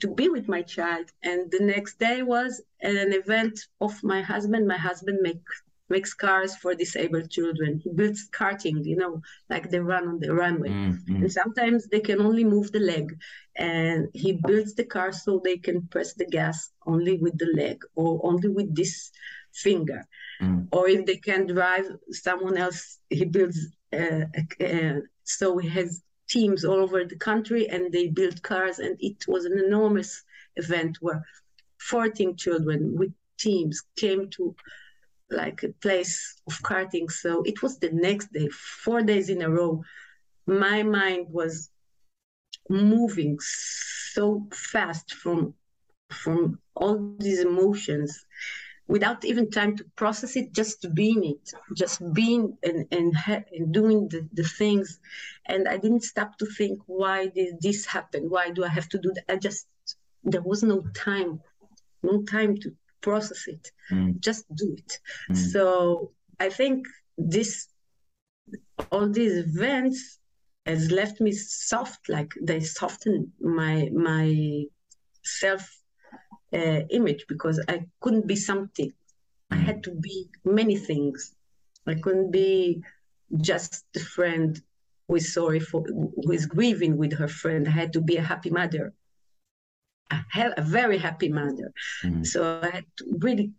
to 0.00 0.14
be 0.14 0.28
with 0.28 0.48
my 0.48 0.62
child. 0.62 1.10
And 1.22 1.50
the 1.50 1.64
next 1.64 1.98
day 1.98 2.22
was 2.22 2.62
an 2.80 3.12
event 3.12 3.58
of 3.80 4.02
my 4.02 4.22
husband. 4.22 4.66
My 4.66 4.76
husband 4.76 5.18
make, 5.22 5.40
makes 5.94 6.12
cars 6.26 6.52
for 6.56 6.74
disabled 6.74 7.28
children. 7.36 7.80
He 7.84 7.90
builds 8.00 8.20
karting, 8.38 8.78
you 8.90 8.96
know, 9.02 9.14
like 9.52 9.70
they 9.70 9.80
run 9.92 10.04
on 10.08 10.18
the 10.18 10.32
runway. 10.42 10.70
Mm-hmm. 10.70 11.16
And 11.22 11.32
sometimes 11.40 11.80
they 11.86 12.00
can 12.08 12.20
only 12.28 12.44
move 12.54 12.72
the 12.72 12.84
leg. 12.94 13.06
And 13.56 14.08
he 14.22 14.30
builds 14.48 14.72
the 14.74 14.88
car 14.94 15.10
so 15.12 15.30
they 15.44 15.58
can 15.66 15.78
press 15.94 16.10
the 16.14 16.28
gas 16.38 16.56
only 16.92 17.14
with 17.24 17.36
the 17.38 17.50
leg 17.62 17.78
or 18.00 18.10
only 18.30 18.48
with 18.48 18.74
this 18.74 18.94
finger. 19.64 20.00
Mm. 20.40 20.68
Or 20.72 20.88
if 20.88 21.04
they 21.06 21.18
can 21.28 21.46
drive, 21.46 21.86
someone 22.10 22.56
else, 22.56 22.80
he 23.10 23.24
builds 23.36 23.58
uh, 23.92 24.24
uh, 24.60 25.00
so 25.24 25.58
he 25.58 25.68
has 25.68 26.02
teams 26.28 26.64
all 26.64 26.80
over 26.86 27.04
the 27.04 27.16
country 27.16 27.68
and 27.68 27.92
they 27.92 28.08
built 28.08 28.42
cars 28.42 28.78
and 28.78 28.96
it 29.00 29.18
was 29.28 29.44
an 29.44 29.58
enormous 29.66 30.22
event 30.56 30.96
where 31.00 31.22
14 31.78 32.36
children 32.36 32.96
with 32.96 33.12
teams 33.38 33.82
came 33.96 34.30
to 34.30 34.54
like 35.32 35.62
a 35.62 35.72
place 35.80 36.40
of 36.46 36.54
karting 36.62 37.10
so 37.10 37.42
it 37.44 37.62
was 37.62 37.78
the 37.78 37.90
next 37.90 38.32
day 38.32 38.48
four 38.48 39.02
days 39.02 39.28
in 39.28 39.42
a 39.42 39.50
row 39.50 39.82
my 40.46 40.82
mind 40.82 41.26
was 41.30 41.70
moving 42.68 43.38
so 43.40 44.46
fast 44.52 45.14
from 45.14 45.54
from 46.10 46.58
all 46.74 47.14
these 47.18 47.40
emotions 47.40 48.26
without 48.88 49.24
even 49.24 49.50
time 49.50 49.76
to 49.76 49.84
process 49.96 50.36
it, 50.36 50.52
just 50.52 50.94
being 50.94 51.24
it, 51.24 51.52
just 51.74 52.00
being 52.12 52.58
and, 52.62 52.86
and, 52.90 53.14
and 53.26 53.72
doing 53.72 54.08
the, 54.08 54.28
the 54.32 54.42
things. 54.42 55.00
And 55.46 55.68
I 55.68 55.78
didn't 55.78 56.02
stop 56.02 56.36
to 56.38 56.46
think, 56.46 56.80
why 56.86 57.28
did 57.28 57.60
this 57.60 57.86
happen? 57.86 58.28
Why 58.28 58.50
do 58.50 58.64
I 58.64 58.68
have 58.68 58.88
to 58.90 58.98
do 58.98 59.12
that? 59.14 59.32
I 59.32 59.36
just, 59.36 59.66
there 60.24 60.42
was 60.42 60.62
no 60.62 60.84
time, 60.94 61.40
no 62.02 62.22
time 62.22 62.58
to 62.58 62.74
process 63.02 63.46
it, 63.46 63.70
mm. 63.90 64.18
just 64.20 64.44
do 64.54 64.74
it. 64.78 64.98
Mm. 65.30 65.36
So 65.36 66.12
I 66.40 66.48
think 66.48 66.86
this, 67.18 67.68
all 68.90 69.08
these 69.08 69.36
events 69.36 70.18
has 70.66 70.90
left 70.90 71.20
me 71.20 71.32
soft, 71.32 72.08
like 72.08 72.32
they 72.40 72.60
soften 72.60 73.32
my, 73.40 73.90
my 73.92 74.64
self 75.24 75.68
uh, 76.52 76.80
image 76.90 77.24
because 77.28 77.62
I 77.68 77.86
couldn't 78.00 78.26
be 78.26 78.36
something. 78.36 78.92
I 79.50 79.56
had 79.56 79.82
to 79.84 79.90
be 79.90 80.28
many 80.44 80.76
things. 80.76 81.34
I 81.86 81.94
couldn't 81.94 82.30
be 82.30 82.82
just 83.40 83.84
a 83.96 84.00
friend 84.00 84.60
who 85.08 85.16
is 85.16 85.34
sorry 85.34 85.60
for, 85.60 85.82
who 85.82 86.32
is 86.32 86.46
grieving 86.46 86.96
with 86.96 87.12
her 87.14 87.28
friend. 87.28 87.66
I 87.66 87.72
had 87.72 87.92
to 87.94 88.00
be 88.00 88.16
a 88.16 88.22
happy 88.22 88.50
mother, 88.50 88.94
a, 90.10 90.20
a 90.56 90.62
very 90.62 90.98
happy 90.98 91.28
mother. 91.28 91.72
Mm-hmm. 92.04 92.24
So 92.24 92.60
I 92.62 92.70
had 92.70 92.86
to 92.98 93.04
really 93.18 93.52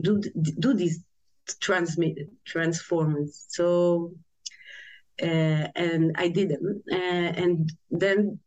do 0.00 0.20
do 0.58 0.74
these 0.74 1.02
transmit 1.60 2.18
transformers. 2.44 3.46
So 3.48 4.12
uh, 5.22 5.68
and 5.74 6.12
I 6.16 6.28
did 6.28 6.50
them, 6.50 6.82
uh, 6.92 6.94
and 6.94 7.72
then 7.90 8.38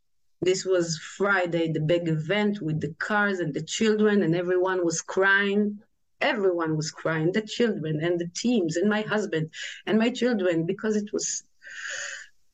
this 0.42 0.66
was 0.66 0.98
Friday, 0.98 1.72
the 1.72 1.80
big 1.82 2.08
event 2.08 2.62
with 2.62 2.80
the 2.80 2.94
cars 3.00 3.40
and 3.40 3.54
the 3.54 3.64
children, 3.64 4.24
and 4.24 4.36
everyone 4.36 4.86
was 4.86 5.02
crying. 5.02 5.80
Everyone 6.22 6.76
was 6.76 6.92
crying, 6.92 7.32
the 7.32 7.42
children 7.42 8.02
and 8.04 8.20
the 8.20 8.30
teams, 8.36 8.76
and 8.76 8.90
my 8.90 9.02
husband 9.02 9.52
and 9.86 9.98
my 9.98 10.10
children, 10.10 10.66
because 10.66 10.98
it 10.98 11.14
was, 11.14 11.44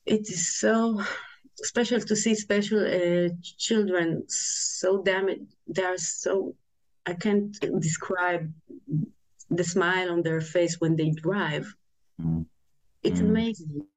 it 0.05 0.29
is 0.29 0.55
so 0.55 1.01
special 1.55 1.99
to 1.99 2.15
see 2.15 2.35
special 2.35 2.79
uh, 2.79 3.29
children 3.57 4.23
so 4.27 5.01
damaged. 5.01 5.55
They 5.67 5.83
are 5.83 5.97
so, 5.97 6.55
I 7.05 7.13
can't 7.13 7.57
describe 7.79 8.51
the 9.49 9.63
smile 9.63 10.11
on 10.11 10.21
their 10.21 10.41
face 10.41 10.79
when 10.79 10.95
they 10.95 11.11
drive. 11.11 11.73
Mm. 12.21 12.45
It's 13.03 13.19
mm. 13.19 13.29
amazing. 13.29 13.87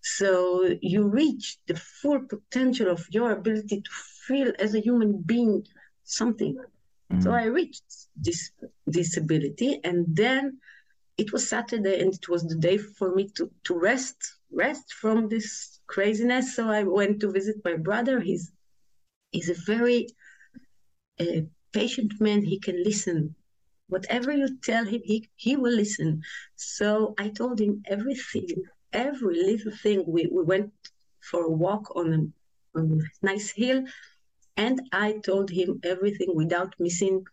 So 0.00 0.76
you 0.80 1.08
reach 1.08 1.58
the 1.66 1.74
full 1.74 2.20
potential 2.20 2.88
of 2.88 3.04
your 3.10 3.32
ability 3.32 3.80
to 3.82 3.90
feel 4.26 4.52
as 4.58 4.74
a 4.74 4.80
human 4.80 5.20
being 5.20 5.66
something. 6.04 6.56
Mm. 7.12 7.22
So 7.22 7.32
I 7.32 7.44
reached 7.44 7.84
this 8.16 8.50
disability, 8.88 9.80
and 9.84 10.06
then 10.08 10.58
it 11.18 11.32
was 11.32 11.48
Saturday, 11.48 12.00
and 12.00 12.14
it 12.14 12.28
was 12.28 12.44
the 12.44 12.56
day 12.56 12.78
for 12.78 13.14
me 13.14 13.28
to 13.36 13.50
to 13.64 13.78
rest 13.78 14.18
rest 14.52 14.92
from 15.00 15.28
this 15.28 15.80
craziness. 15.86 16.56
So 16.56 16.68
I 16.68 16.82
went 16.82 17.20
to 17.20 17.32
visit 17.32 17.56
my 17.64 17.76
brother. 17.76 18.20
He's 18.20 18.52
he's 19.30 19.50
a 19.50 19.54
very 19.66 20.08
uh, 21.20 21.42
patient 21.72 22.20
man. 22.20 22.42
He 22.42 22.58
can 22.58 22.82
listen. 22.82 23.34
Whatever 23.88 24.32
you 24.32 24.48
tell 24.62 24.84
him, 24.84 25.02
he, 25.04 25.28
he 25.36 25.56
will 25.56 25.74
listen. 25.74 26.22
So 26.56 27.14
I 27.18 27.28
told 27.28 27.60
him 27.60 27.82
everything, 27.86 28.48
every 28.92 29.36
little 29.42 29.72
thing. 29.72 30.04
We, 30.06 30.28
we 30.32 30.42
went 30.42 30.72
for 31.20 31.44
a 31.44 31.50
walk 31.50 31.94
on 31.94 32.12
a, 32.14 32.78
on 32.78 33.00
a 33.00 33.26
nice 33.26 33.50
hill, 33.50 33.84
and 34.56 34.80
I 34.92 35.20
told 35.24 35.50
him 35.50 35.80
everything 35.84 36.34
without 36.34 36.74
missing 36.78 37.24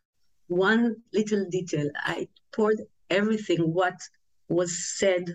one 0.48 0.98
little 1.14 1.46
detail. 1.50 1.90
I 1.96 2.28
poured 2.52 2.82
everything 3.10 3.74
what 3.74 3.96
was 4.50 4.98
said, 4.98 5.34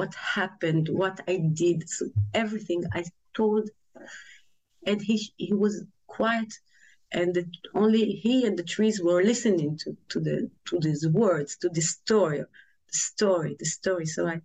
what 0.00 0.14
happened, 0.14 0.88
what 1.02 1.20
I 1.28 1.36
did, 1.62 1.78
so 1.96 2.04
everything 2.32 2.80
I 3.00 3.02
told. 3.40 3.64
And 4.88 4.98
he 5.08 5.16
he 5.36 5.52
was 5.64 5.74
quiet, 6.16 6.52
and 7.18 7.28
the, 7.36 7.44
only 7.82 8.04
he 8.24 8.34
and 8.46 8.56
the 8.58 8.68
trees 8.74 8.96
were 9.06 9.22
listening 9.32 9.70
to, 9.82 9.88
to 10.12 10.18
the 10.26 10.36
to 10.68 10.74
these 10.84 11.04
words, 11.22 11.50
to 11.62 11.68
the 11.76 11.84
story, 11.96 12.40
the 12.90 12.98
story, 13.10 13.52
the 13.62 13.70
story. 13.78 14.06
So 14.06 14.20
I 14.34 14.36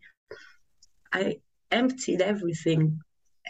I 1.21 1.23
emptied 1.81 2.21
everything 2.33 2.83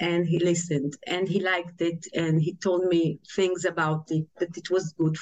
and 0.09 0.21
he 0.31 0.37
listened 0.51 0.93
and 1.15 1.23
he 1.33 1.39
liked 1.53 1.79
it 1.91 2.01
and 2.21 2.33
he 2.45 2.53
told 2.67 2.83
me 2.93 3.01
things 3.37 3.61
about 3.65 4.03
it 4.17 4.25
that 4.39 4.53
it 4.61 4.69
was 4.69 4.93
good 5.01 5.17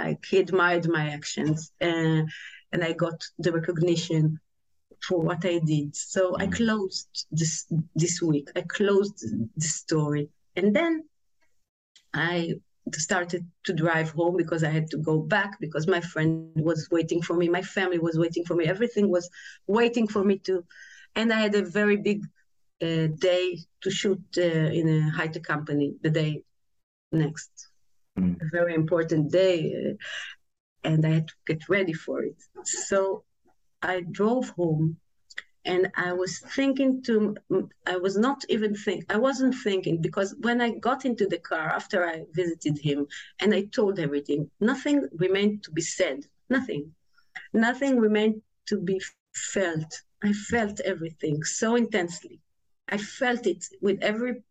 like 0.00 0.22
he 0.30 0.36
admired 0.38 0.86
my 0.98 1.04
actions 1.18 1.58
and 1.80 2.28
and 2.72 2.80
i 2.88 2.92
got 3.04 3.18
the 3.44 3.52
recognition 3.58 4.24
for 5.06 5.20
what 5.20 5.44
i 5.44 5.58
did 5.58 5.94
so 5.94 6.36
i 6.38 6.46
mm. 6.46 6.52
closed 6.52 7.26
this 7.30 7.66
this 7.94 8.20
week 8.22 8.50
i 8.56 8.62
closed 8.62 9.24
the 9.56 9.66
story 9.66 10.28
and 10.56 10.74
then 10.74 11.04
i 12.14 12.52
started 12.92 13.46
to 13.64 13.72
drive 13.72 14.10
home 14.10 14.36
because 14.36 14.64
i 14.64 14.68
had 14.68 14.90
to 14.90 14.98
go 14.98 15.18
back 15.18 15.58
because 15.60 15.86
my 15.86 16.00
friend 16.00 16.50
was 16.56 16.88
waiting 16.90 17.22
for 17.22 17.34
me 17.34 17.48
my 17.48 17.62
family 17.62 17.98
was 17.98 18.18
waiting 18.18 18.44
for 18.44 18.54
me 18.54 18.64
everything 18.66 19.08
was 19.08 19.30
waiting 19.66 20.06
for 20.08 20.24
me 20.24 20.38
to 20.38 20.64
and 21.14 21.32
i 21.32 21.40
had 21.40 21.54
a 21.54 21.62
very 21.62 21.96
big 21.96 22.24
uh, 22.82 23.06
day 23.18 23.58
to 23.82 23.90
shoot 23.90 24.22
uh, 24.38 24.40
in 24.40 24.88
a 24.88 25.10
high-tech 25.10 25.42
company 25.42 25.94
the 26.02 26.10
day 26.10 26.42
next 27.12 27.68
mm. 28.18 28.40
a 28.40 28.48
very 28.50 28.74
important 28.74 29.30
day 29.30 29.72
uh, 29.78 30.88
and 30.88 31.06
i 31.06 31.10
had 31.10 31.28
to 31.28 31.34
get 31.46 31.68
ready 31.68 31.92
for 31.92 32.22
it 32.22 32.36
so 32.64 33.24
i 33.82 34.00
drove 34.00 34.48
home 34.50 34.96
and 35.64 35.90
i 35.96 36.12
was 36.12 36.38
thinking 36.38 37.02
to 37.02 37.36
i 37.86 37.96
was 37.96 38.16
not 38.16 38.44
even 38.48 38.74
think 38.74 39.04
i 39.12 39.16
wasn't 39.16 39.54
thinking 39.54 40.00
because 40.00 40.34
when 40.40 40.60
i 40.60 40.70
got 40.70 41.04
into 41.04 41.26
the 41.26 41.38
car 41.38 41.68
after 41.68 42.04
i 42.06 42.24
visited 42.32 42.78
him 42.78 43.06
and 43.40 43.54
i 43.54 43.62
told 43.62 43.98
everything 43.98 44.50
nothing 44.60 45.08
remained 45.18 45.62
to 45.62 45.70
be 45.72 45.82
said 45.82 46.26
nothing 46.48 46.92
nothing 47.52 47.98
remained 47.98 48.42
to 48.66 48.78
be 48.78 49.00
felt 49.34 50.02
i 50.22 50.32
felt 50.32 50.80
everything 50.80 51.42
so 51.44 51.76
intensely 51.76 52.40
I 52.88 52.98
felt 52.98 53.46
it 53.46 53.64
with 53.80 54.02
every 54.02 54.42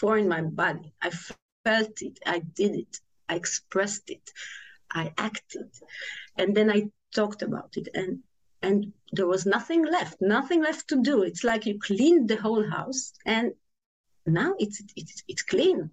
pore 0.00 0.18
in 0.18 0.28
my 0.28 0.42
body. 0.42 0.94
I 1.02 1.10
felt 1.10 2.02
it. 2.02 2.18
I 2.26 2.38
did 2.40 2.74
it. 2.74 3.00
I 3.28 3.36
expressed 3.36 4.10
it. 4.10 4.30
I 4.90 5.12
acted. 5.18 5.70
And 6.36 6.56
then 6.56 6.70
I 6.70 6.90
talked 7.14 7.42
about 7.42 7.76
it. 7.76 7.88
And 7.94 8.22
and 8.62 8.92
there 9.12 9.26
was 9.26 9.46
nothing 9.46 9.84
left, 9.84 10.16
nothing 10.20 10.62
left 10.62 10.88
to 10.88 11.02
do. 11.02 11.22
It's 11.22 11.44
like 11.44 11.66
you 11.66 11.78
cleaned 11.78 12.28
the 12.28 12.36
whole 12.36 12.68
house 12.68 13.12
and 13.24 13.52
now 14.26 14.54
it's 14.58 14.82
it's 14.96 15.22
it's 15.28 15.42
clean. 15.42 15.90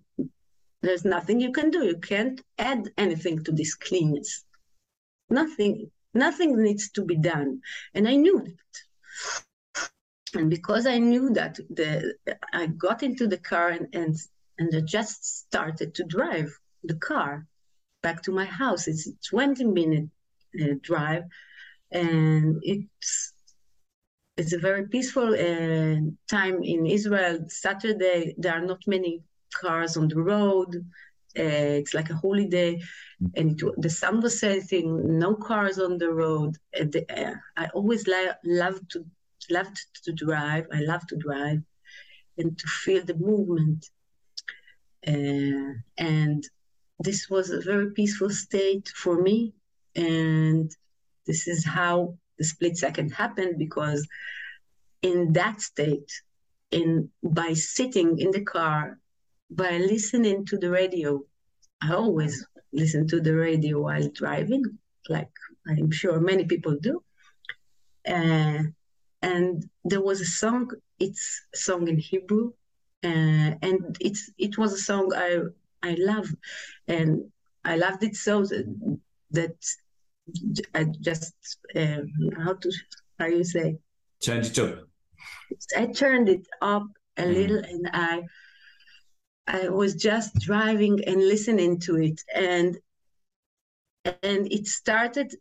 There's 0.81 1.05
nothing 1.05 1.39
you 1.39 1.51
can 1.51 1.71
do. 1.71 1.85
You 1.85 1.97
can't 1.97 2.41
add 2.57 2.91
anything 2.97 3.43
to 3.45 3.51
this 3.51 3.73
cleanness. 3.75 4.43
Nothing, 5.29 5.89
nothing 6.13 6.61
needs 6.61 6.91
to 6.91 7.03
be 7.03 7.15
done. 7.15 7.61
And 7.95 8.07
I 8.07 8.15
knew 8.15 8.39
that 8.39 8.65
and 10.35 10.49
because 10.49 10.85
I 10.85 10.97
knew 10.99 11.29
that 11.31 11.59
the 11.69 12.15
I 12.53 12.67
got 12.67 13.03
into 13.03 13.27
the 13.27 13.37
car 13.37 13.69
and 13.69 13.87
and, 13.93 14.15
and 14.59 14.75
I 14.75 14.81
just 14.81 15.39
started 15.45 15.95
to 15.95 16.03
drive 16.03 16.51
the 16.83 16.95
car 16.95 17.47
back 18.03 18.21
to 18.23 18.31
my 18.31 18.45
house. 18.45 18.87
It's 18.87 19.07
a 19.07 19.13
20 19.29 19.63
minute 19.63 20.09
uh, 20.61 20.75
drive, 20.81 21.23
and 21.95 22.59
it's 22.63 23.33
it's 24.37 24.53
a 24.53 24.59
very 24.59 24.85
peaceful 24.87 25.29
uh, 25.33 25.97
time 26.29 26.61
in 26.61 26.85
Israel. 26.85 27.45
Saturday 27.47 28.35
there 28.37 28.53
are 28.53 28.65
not 28.65 28.81
many 28.85 29.21
cars 29.53 29.95
on 29.95 30.07
the 30.09 30.21
road. 30.21 30.75
Uh, 31.37 31.79
it's 31.81 31.93
like 31.93 32.09
a 32.09 32.15
holiday, 32.15 32.81
and 33.35 33.61
it, 33.61 33.65
the 33.77 33.89
sun 33.89 34.21
was 34.21 34.39
setting. 34.39 35.19
No 35.19 35.35
cars 35.35 35.79
on 35.79 35.97
the 35.97 36.11
road. 36.11 36.55
The, 36.73 37.05
uh, 37.09 37.35
I 37.57 37.67
always 37.73 38.07
li- 38.07 38.39
love 38.43 38.79
to 38.89 39.05
loved 39.49 39.77
to 40.05 40.11
drive. 40.13 40.65
I 40.73 40.81
love 40.81 41.05
to 41.07 41.15
drive 41.15 41.61
and 42.37 42.57
to 42.57 42.67
feel 42.67 43.03
the 43.03 43.15
movement. 43.15 43.89
Uh, 45.07 45.73
and 45.97 46.43
this 46.99 47.29
was 47.29 47.49
a 47.51 47.61
very 47.61 47.91
peaceful 47.91 48.29
state 48.29 48.87
for 48.95 49.21
me. 49.21 49.53
And 49.95 50.71
this 51.25 51.47
is 51.47 51.65
how 51.65 52.15
the 52.37 52.43
split 52.43 52.77
second 52.77 53.11
happened 53.11 53.57
because 53.57 54.07
in 55.01 55.33
that 55.33 55.61
state, 55.61 56.11
in 56.71 57.09
by 57.23 57.53
sitting 57.53 58.19
in 58.19 58.31
the 58.31 58.41
car, 58.41 58.99
by 59.49 59.77
listening 59.77 60.45
to 60.47 60.57
the 60.57 60.69
radio, 60.69 61.21
I 61.81 61.93
always 61.93 62.45
listen 62.73 63.07
to 63.07 63.21
the 63.21 63.35
radio 63.35 63.81
while 63.81 64.09
driving, 64.09 64.63
like 65.09 65.29
I'm 65.67 65.91
sure 65.91 66.19
many 66.19 66.45
people 66.45 66.75
do. 66.81 67.03
Uh, 68.07 68.63
and 69.21 69.65
there 69.83 70.01
was 70.01 70.21
a 70.21 70.25
song. 70.25 70.69
It's 70.99 71.41
a 71.53 71.57
song 71.57 71.87
in 71.87 71.97
Hebrew, 71.97 72.51
uh, 73.03 73.51
and 73.61 73.97
it's 73.99 74.31
it 74.37 74.57
was 74.57 74.73
a 74.73 74.77
song 74.89 75.11
I 75.15 75.39
I 75.81 75.95
love, 75.99 76.27
and 76.87 77.31
I 77.63 77.77
loved 77.77 78.03
it 78.03 78.15
so 78.15 78.45
that 79.31 79.57
I 80.73 80.85
just 81.01 81.33
uh, 81.75 81.97
how 82.37 82.53
to 82.53 82.71
how 83.19 83.27
you 83.27 83.43
say 83.43 83.77
turned 84.21 84.45
it 84.45 84.57
up. 84.57 84.87
I 85.77 85.85
turned 85.87 86.29
it 86.29 86.47
up 86.61 86.87
a 87.17 87.23
mm. 87.23 87.33
little, 87.33 87.57
and 87.57 87.89
I 87.93 88.23
I 89.47 89.69
was 89.69 89.95
just 89.95 90.35
driving 90.39 91.03
and 91.05 91.17
listening 91.17 91.79
to 91.81 91.97
it, 91.97 92.21
and 92.33 92.77
and 94.23 94.51
it 94.51 94.67
started. 94.67 95.35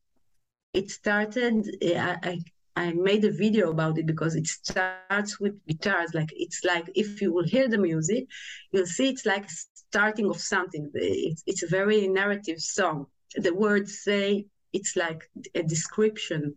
It 0.73 0.91
started. 0.91 1.77
I, 1.83 2.19
I 2.23 2.39
I 2.77 2.93
made 2.93 3.25
a 3.25 3.31
video 3.31 3.71
about 3.71 3.99
it 3.99 4.07
because 4.07 4.35
it 4.35 4.47
starts 4.47 5.41
with 5.41 5.65
guitars. 5.67 6.13
Like 6.13 6.31
it's 6.35 6.65
like 6.65 6.91
if 6.95 7.21
you 7.21 7.33
will 7.33 7.45
hear 7.45 7.69
the 7.69 7.79
music, 7.79 8.27
you'll 8.73 8.87
see 8.87 9.09
it's 9.09 9.25
like 9.25 9.49
starting 9.49 10.29
of 10.29 10.41
something. 10.41 10.91
It's, 10.95 11.43
it's 11.47 11.63
a 11.63 11.69
very 11.69 12.09
narrative 12.09 12.61
song. 12.61 13.07
The 13.37 13.55
words 13.55 14.03
say 14.03 14.47
it's 14.75 14.97
like 14.97 15.23
a 15.55 15.63
description, 15.63 16.55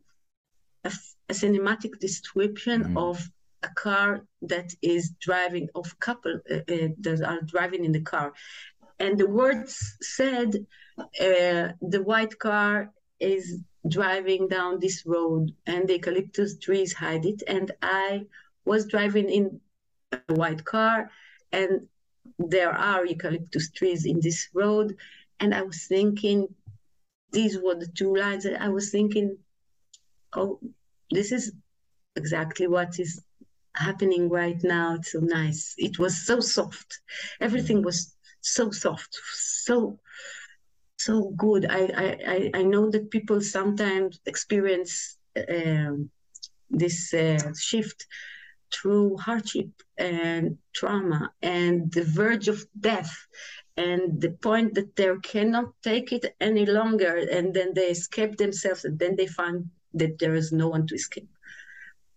a, 0.83 0.91
a 1.29 1.33
cinematic 1.33 1.99
description 1.99 2.83
mm-hmm. 2.83 2.97
of 2.97 3.17
a 3.63 3.69
car 3.69 4.25
that 4.41 4.69
is 4.81 5.11
driving, 5.19 5.69
of 5.75 5.97
couple 5.99 6.39
uh, 6.51 6.55
uh, 6.55 6.89
that 6.99 7.23
are 7.25 7.41
driving 7.41 7.85
in 7.85 7.93
the 7.93 8.01
car. 8.01 8.33
And 8.99 9.17
the 9.17 9.29
words 9.29 9.97
said, 10.01 10.65
uh, 10.97 11.69
the 11.81 12.01
white 12.03 12.37
car 12.39 12.91
is 13.19 13.59
driving 13.87 14.47
down 14.47 14.79
this 14.79 15.05
road 15.05 15.51
and 15.65 15.87
the 15.87 15.93
eucalyptus 15.93 16.57
trees 16.59 16.93
hide 16.93 17.25
it 17.25 17.41
and 17.47 17.71
i 17.81 18.25
was 18.65 18.85
driving 18.85 19.29
in 19.29 19.61
a 20.11 20.33
white 20.33 20.63
car 20.65 21.09
and 21.51 21.87
there 22.37 22.71
are 22.71 23.05
eucalyptus 23.05 23.71
trees 23.71 24.05
in 24.05 24.19
this 24.19 24.49
road 24.53 24.95
and 25.39 25.53
i 25.53 25.61
was 25.61 25.85
thinking 25.85 26.47
these 27.31 27.57
were 27.59 27.75
the 27.75 27.87
two 27.87 28.15
lines 28.15 28.43
that 28.43 28.61
i 28.61 28.69
was 28.69 28.89
thinking 28.91 29.37
oh 30.33 30.59
this 31.11 31.31
is 31.31 31.53
exactly 32.15 32.67
what 32.67 32.99
is 32.99 33.23
happening 33.77 34.29
right 34.29 34.61
now. 34.63 34.95
It's 34.95 35.11
so 35.11 35.19
nice. 35.19 35.75
It 35.77 35.99
was 35.99 36.25
so 36.25 36.39
soft. 36.39 36.99
Everything 37.39 37.81
was 37.83 38.15
so 38.41 38.71
soft 38.71 39.17
so 39.33 39.99
so 40.99 41.31
good. 41.37 41.65
I, 41.69 42.17
I, 42.27 42.51
I 42.55 42.63
know 42.63 42.89
that 42.89 43.11
people 43.11 43.39
sometimes 43.41 44.19
experience 44.25 45.17
um, 45.55 46.09
this 46.69 47.13
uh, 47.13 47.53
shift 47.59 48.07
through 48.73 49.17
hardship 49.17 49.69
and 49.97 50.57
trauma 50.73 51.31
and 51.41 51.91
the 51.91 52.03
verge 52.03 52.47
of 52.47 52.65
death 52.79 53.15
and 53.77 54.19
the 54.19 54.31
point 54.31 54.73
that 54.73 54.95
they 54.95 55.09
cannot 55.23 55.71
take 55.83 56.11
it 56.11 56.35
any 56.41 56.65
longer 56.65 57.15
and 57.31 57.53
then 57.53 57.73
they 57.73 57.87
escape 57.87 58.35
themselves 58.37 58.85
and 58.85 58.97
then 58.99 59.15
they 59.15 59.27
find 59.27 59.69
that 59.93 60.19
there 60.19 60.35
is 60.35 60.51
no 60.51 60.67
one 60.67 60.85
to 60.87 60.95
escape 60.95 61.29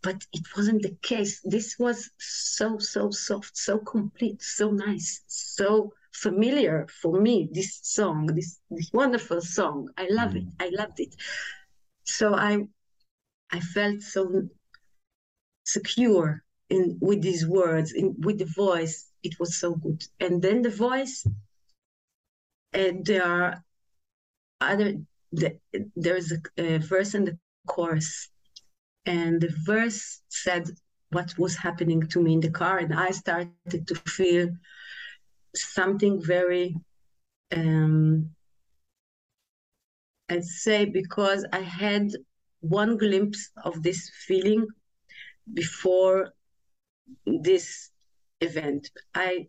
but 0.03 0.27
it 0.33 0.47
wasn't 0.57 0.83
the 0.83 0.97
case. 1.03 1.41
This 1.45 1.79
was 1.79 2.11
so, 2.19 2.79
so 2.79 3.11
soft, 3.11 3.57
so 3.57 3.79
complete, 3.79 4.43
so 4.43 4.71
nice, 4.71 5.23
so 5.27 5.93
familiar 6.13 6.87
for 7.03 7.21
me. 7.21 7.49
This 7.53 7.81
song, 7.83 8.27
this 8.27 8.59
this 8.71 8.91
wonderful 8.93 9.41
song, 9.41 9.91
I 9.97 10.09
love 10.11 10.37
it. 10.37 10.47
Mm. 10.47 10.53
I 10.61 10.71
loved 10.71 11.01
it. 11.01 11.15
So 12.05 12.35
I, 12.35 12.67
I 13.51 13.61
felt 13.61 14.01
so 14.01 14.49
secure 15.65 16.43
in 16.71 16.99
with 17.01 17.21
these 17.23 17.47
words, 17.47 17.93
in 17.93 18.17
with 18.21 18.39
the 18.39 18.51
voice. 18.57 19.07
It 19.23 19.39
was 19.39 19.57
so 19.57 19.75
good. 19.75 20.03
And 20.19 20.41
then 20.41 20.63
the 20.63 20.71
voice, 20.71 21.27
and 22.73 23.05
there 23.05 23.25
are 23.25 23.65
other. 24.61 24.95
The, 25.33 25.59
there's 25.95 26.33
a, 26.33 26.41
a 26.59 26.79
verse 26.79 27.15
in 27.15 27.25
the 27.25 27.39
chorus 27.67 28.31
and 29.07 29.41
the 29.41 29.55
verse 29.65 30.21
said 30.29 30.69
what 31.11 31.37
was 31.39 31.57
happening 31.57 32.07
to 32.09 32.23
me 32.23 32.35
in 32.35 32.41
the 32.41 32.51
car 32.51 32.79
and 32.79 32.95
i 32.95 33.11
started 33.11 33.87
to 33.87 33.95
feel 33.95 34.49
something 35.55 36.23
very 36.23 36.77
um, 37.57 38.31
i'd 40.31 40.45
say 40.45 40.85
because 40.85 41.47
i 41.53 41.61
had 41.61 42.11
one 42.61 42.97
glimpse 42.97 43.51
of 43.65 43.83
this 43.83 44.11
feeling 44.27 44.67
before 45.55 46.33
this 47.27 47.91
event 48.41 48.91
i 49.15 49.47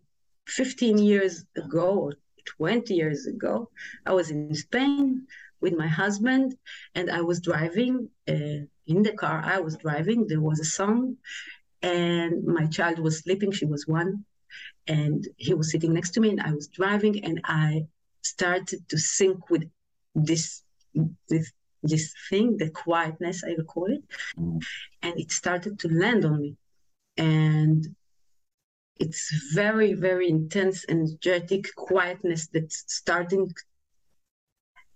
15 0.48 0.98
years 0.98 1.44
ago 1.56 1.88
or 2.04 2.12
20 2.44 2.94
years 2.94 3.26
ago 3.26 3.68
i 4.06 4.12
was 4.12 4.30
in 4.30 4.54
spain 4.54 5.26
with 5.60 5.74
my 5.74 5.86
husband 5.86 6.56
and 6.94 7.10
i 7.10 7.20
was 7.20 7.40
driving 7.40 8.08
uh, 8.28 8.64
in 8.86 9.02
the 9.02 9.12
car 9.12 9.42
I 9.44 9.60
was 9.60 9.76
driving, 9.76 10.26
there 10.26 10.40
was 10.40 10.60
a 10.60 10.64
song, 10.64 11.16
and 11.82 12.44
my 12.44 12.66
child 12.66 12.98
was 12.98 13.20
sleeping. 13.20 13.52
She 13.52 13.66
was 13.66 13.86
one, 13.86 14.24
and 14.86 15.26
he 15.36 15.54
was 15.54 15.70
sitting 15.70 15.92
next 15.92 16.10
to 16.12 16.20
me, 16.20 16.30
and 16.30 16.40
I 16.40 16.52
was 16.52 16.68
driving, 16.68 17.24
and 17.24 17.40
I 17.44 17.86
started 18.22 18.88
to 18.88 18.98
sync 18.98 19.50
with 19.50 19.64
this 20.14 20.62
this 21.28 21.52
this 21.82 22.14
thing, 22.28 22.56
the 22.58 22.70
quietness 22.70 23.42
I 23.44 23.54
will 23.56 23.64
call 23.64 23.86
it, 23.86 24.02
mm. 24.38 24.62
and 25.02 25.18
it 25.18 25.32
started 25.32 25.78
to 25.80 25.88
land 25.88 26.24
on 26.24 26.40
me, 26.40 26.56
and 27.16 27.94
it's 28.98 29.52
very 29.54 29.94
very 29.94 30.28
intense 30.28 30.84
energetic 30.88 31.66
quietness 31.76 32.48
that's 32.48 32.84
starting 32.86 33.52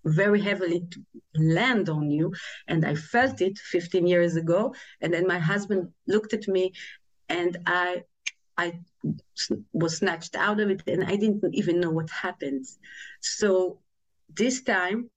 very 0.06 0.40
heavily 0.40 0.86
to 0.90 1.04
land 1.34 1.88
on 1.88 2.10
you. 2.10 2.32
And 2.68 2.84
I 2.84 2.94
felt 2.94 3.40
it 3.40 3.58
15 3.58 4.06
years 4.06 4.36
ago. 4.36 4.74
And 5.00 5.12
then 5.12 5.26
my 5.26 5.38
husband 5.38 5.88
looked 6.06 6.32
at 6.32 6.48
me 6.48 6.72
and 7.28 7.58
I 7.66 8.04
I 8.58 8.80
was 9.72 9.98
snatched 9.98 10.34
out 10.34 10.60
of 10.60 10.70
it 10.70 10.82
and 10.86 11.04
I 11.04 11.16
didn't 11.16 11.54
even 11.54 11.78
know 11.78 11.90
what 11.90 12.08
happened. 12.08 12.64
So 13.20 13.80
this 14.34 14.62
time 14.62 15.10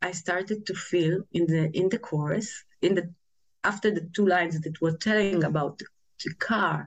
I 0.00 0.12
started 0.12 0.66
to 0.66 0.74
feel 0.74 1.22
in 1.32 1.46
the 1.46 1.70
in 1.76 1.88
the 1.88 1.98
chorus, 1.98 2.64
in 2.82 2.94
the 2.94 3.12
after 3.64 3.90
the 3.90 4.08
two 4.14 4.26
lines 4.26 4.60
that 4.60 4.80
were 4.80 4.96
telling 4.96 5.42
about 5.42 5.80
the 6.24 6.34
car, 6.34 6.86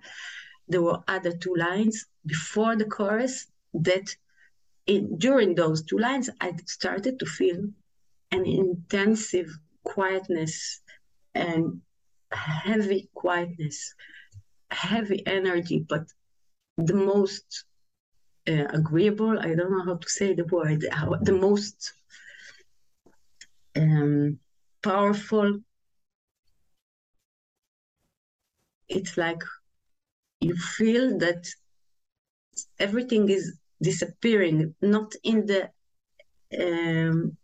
there 0.70 0.82
were 0.82 1.00
other 1.08 1.36
two 1.36 1.56
lines 1.56 2.06
before 2.26 2.76
the 2.76 2.86
chorus 2.86 3.48
that 3.74 4.16
in, 4.86 5.18
during 5.18 5.56
those 5.56 5.84
two 5.84 5.98
lines, 5.98 6.30
I 6.40 6.54
started 6.66 7.20
to 7.20 7.26
feel 7.26 7.70
an 8.32 8.46
intensive 8.46 9.50
quietness 9.84 10.82
and 11.34 11.82
heavy 12.32 13.10
quietness, 13.14 13.96
heavy 14.72 15.26
energy, 15.26 15.86
but 15.88 16.06
the 16.78 16.94
most 16.94 17.66
uh, 18.48 18.66
agreeable, 18.70 19.40
I 19.40 19.56
don't 19.56 19.72
know 19.72 19.86
how 19.86 19.96
to 19.96 20.10
say 20.10 20.34
the 20.34 20.46
word, 20.46 20.86
how, 20.92 21.16
the 21.22 21.34
most 21.34 21.94
um, 23.76 24.40
powerful. 24.82 25.60
It's 28.88 29.18
like 29.18 29.44
you 30.42 30.56
feel 30.56 31.18
that 31.20 31.48
everything 32.80 33.30
is 33.30 33.58
disappearing, 33.82 34.76
not 34.82 35.14
in 35.24 35.46
the 35.46 35.70
um, 36.60 37.38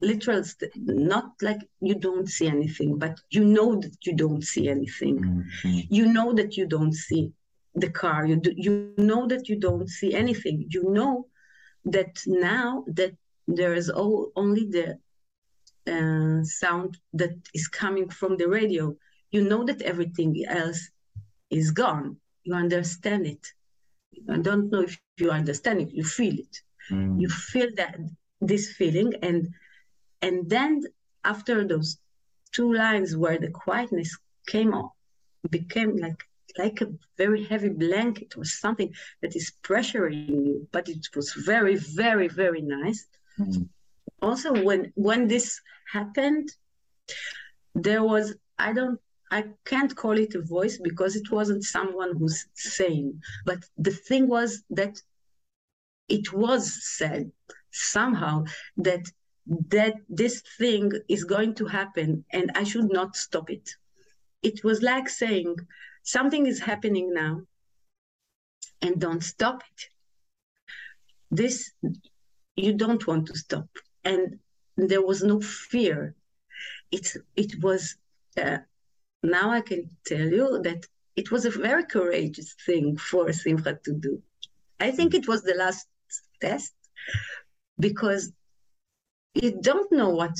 literal, 0.00 0.44
st- 0.44 0.72
not 0.76 1.32
like 1.42 1.60
you 1.80 1.94
don't 1.94 2.28
see 2.28 2.46
anything, 2.46 2.98
but 2.98 3.18
you 3.30 3.44
know 3.44 3.80
that 3.80 3.96
you 4.06 4.14
don't 4.14 4.42
see 4.42 4.68
anything. 4.68 5.18
Mm-hmm. 5.18 5.80
You 5.90 6.06
know 6.12 6.32
that 6.32 6.56
you 6.56 6.66
don't 6.66 6.94
see 6.94 7.32
the 7.74 7.90
car. 7.90 8.26
You 8.26 8.36
do, 8.36 8.52
you 8.56 8.94
know 8.96 9.26
that 9.26 9.48
you 9.48 9.56
don't 9.56 9.88
see 9.88 10.14
anything. 10.14 10.66
You 10.68 10.90
know 10.90 11.26
that 11.84 12.20
now 12.26 12.84
that 12.88 13.14
there 13.46 13.74
is 13.74 13.90
all, 13.90 14.30
only 14.36 14.66
the 14.66 14.98
uh, 15.86 16.44
sound 16.44 16.96
that 17.12 17.34
is 17.52 17.68
coming 17.68 18.08
from 18.08 18.36
the 18.36 18.48
radio. 18.48 18.96
You 19.30 19.42
know 19.42 19.64
that 19.64 19.82
everything 19.82 20.44
else 20.48 20.90
is 21.54 21.70
gone. 21.70 22.16
You 22.42 22.54
understand 22.54 23.26
it. 23.26 23.46
I 24.28 24.38
don't 24.38 24.70
know 24.70 24.82
if 24.82 24.98
you 25.16 25.30
understand 25.30 25.80
it, 25.80 25.90
you 25.90 26.04
feel 26.04 26.34
it. 26.34 26.60
Mm. 26.90 27.20
You 27.20 27.28
feel 27.28 27.68
that 27.76 27.98
this 28.40 28.72
feeling 28.72 29.14
and 29.22 29.48
and 30.20 30.48
then 30.48 30.82
after 31.24 31.66
those 31.66 31.98
two 32.52 32.72
lines 32.72 33.16
where 33.16 33.38
the 33.38 33.50
quietness 33.50 34.16
came 34.46 34.74
on, 34.74 34.90
became 35.50 35.96
like 35.96 36.22
like 36.58 36.80
a 36.82 36.92
very 37.16 37.42
heavy 37.44 37.68
blanket 37.68 38.34
or 38.36 38.44
something 38.44 38.92
that 39.22 39.34
is 39.34 39.52
pressuring 39.62 40.28
you 40.28 40.68
but 40.70 40.88
it 40.88 41.04
was 41.16 41.32
very 41.32 41.76
very 41.76 42.28
very 42.28 42.62
nice 42.62 43.06
mm. 43.40 43.68
also 44.22 44.62
when 44.62 44.92
when 44.94 45.26
this 45.26 45.60
happened 45.92 46.48
there 47.74 48.04
was 48.04 48.36
i 48.58 48.72
don't 48.72 49.00
I 49.34 49.42
can't 49.64 49.96
call 49.96 50.16
it 50.16 50.36
a 50.36 50.42
voice 50.42 50.78
because 50.78 51.16
it 51.16 51.28
wasn't 51.32 51.64
someone 51.64 52.16
who's 52.16 52.46
saying. 52.54 53.20
But 53.44 53.64
the 53.76 53.90
thing 53.90 54.28
was 54.28 54.62
that 54.70 55.02
it 56.08 56.32
was 56.32 56.64
said 56.96 57.32
somehow 57.72 58.44
that 58.76 59.04
that 59.76 59.96
this 60.08 60.40
thing 60.58 60.92
is 61.08 61.24
going 61.24 61.54
to 61.56 61.66
happen 61.66 62.24
and 62.30 62.52
I 62.54 62.62
should 62.62 62.90
not 62.92 63.16
stop 63.16 63.50
it. 63.50 63.70
It 64.42 64.62
was 64.62 64.82
like 64.82 65.08
saying 65.08 65.56
something 66.04 66.46
is 66.46 66.60
happening 66.60 67.12
now 67.12 67.42
and 68.82 69.00
don't 69.00 69.24
stop 69.24 69.64
it. 69.72 69.80
This 71.32 71.72
you 72.54 72.72
don't 72.74 73.04
want 73.08 73.26
to 73.26 73.36
stop. 73.36 73.68
And 74.04 74.38
there 74.76 75.04
was 75.04 75.24
no 75.24 75.40
fear. 75.40 76.14
It 76.92 77.06
it 77.34 77.60
was 77.60 77.96
uh, 78.36 78.58
now 79.24 79.50
I 79.50 79.60
can 79.60 79.90
tell 80.06 80.28
you 80.28 80.60
that 80.62 80.86
it 81.16 81.30
was 81.30 81.44
a 81.44 81.50
very 81.50 81.84
courageous 81.84 82.54
thing 82.66 82.96
for 82.96 83.32
Simcha 83.32 83.78
to 83.84 83.92
do. 83.92 84.22
I 84.80 84.90
think 84.90 85.14
it 85.14 85.26
was 85.26 85.42
the 85.42 85.54
last 85.54 85.86
test 86.40 86.74
because 87.78 88.32
you 89.34 89.58
don't 89.60 89.90
know 89.90 90.10
what 90.10 90.36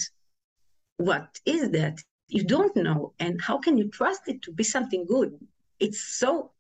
what 0.99 1.41
is 1.45 1.71
that. 1.71 1.99
You 2.29 2.45
don't 2.45 2.75
know, 2.77 3.13
and 3.19 3.41
how 3.41 3.59
can 3.59 3.77
you 3.77 3.89
trust 3.89 4.23
it 4.27 4.43
to 4.43 4.53
be 4.53 4.65
something 4.65 5.07
good? 5.07 5.39
It's 5.79 6.01
so 6.19 6.53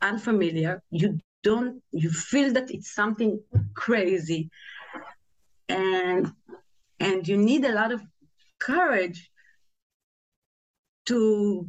unfamiliar. 0.00 0.82
You 0.90 1.18
don't. 1.42 1.82
You 1.92 2.10
feel 2.10 2.52
that 2.54 2.70
it's 2.70 2.94
something 2.94 3.40
crazy, 3.74 4.50
and 5.68 6.32
and 6.98 7.26
you 7.26 7.36
need 7.36 7.64
a 7.64 7.74
lot 7.74 7.92
of 7.92 8.02
courage 8.58 9.30
to 11.10 11.66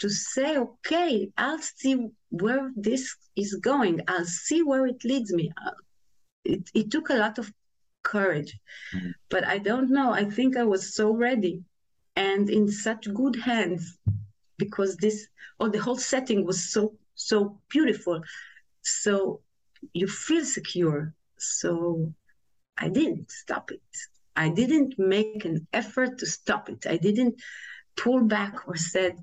to 0.00 0.08
say, 0.08 0.56
okay, 0.56 1.30
I'll 1.36 1.60
see 1.60 2.08
where 2.30 2.70
this 2.76 3.16
is 3.36 3.54
going. 3.56 4.00
I'll 4.08 4.24
see 4.24 4.62
where 4.62 4.86
it 4.86 5.04
leads 5.04 5.32
me. 5.32 5.52
Uh, 5.64 5.70
it, 6.44 6.68
it 6.74 6.90
took 6.90 7.10
a 7.10 7.14
lot 7.14 7.38
of 7.38 7.52
courage, 8.02 8.58
mm-hmm. 8.94 9.10
but 9.30 9.44
I 9.46 9.58
don't 9.58 9.90
know. 9.90 10.12
I 10.12 10.24
think 10.24 10.56
I 10.56 10.64
was 10.64 10.94
so 10.94 11.14
ready 11.14 11.62
and 12.16 12.50
in 12.50 12.68
such 12.68 13.12
good 13.14 13.36
hands 13.36 13.98
because 14.58 14.96
this, 14.96 15.26
or 15.58 15.66
oh, 15.66 15.70
the 15.70 15.78
whole 15.78 15.96
setting 15.96 16.44
was 16.44 16.72
so, 16.72 16.94
so 17.14 17.60
beautiful. 17.70 18.20
So 18.82 19.40
you 19.92 20.06
feel 20.06 20.44
secure. 20.44 21.14
So 21.38 22.12
I 22.76 22.88
didn't 22.88 23.30
stop 23.30 23.70
it. 23.70 23.82
I 24.36 24.48
didn't 24.48 24.98
make 24.98 25.44
an 25.44 25.66
effort 25.72 26.18
to 26.18 26.26
stop 26.26 26.68
it. 26.68 26.86
I 26.86 26.96
didn't 26.96 27.36
pulled 27.96 28.28
back 28.28 28.68
or 28.68 28.76
said, 28.76 29.18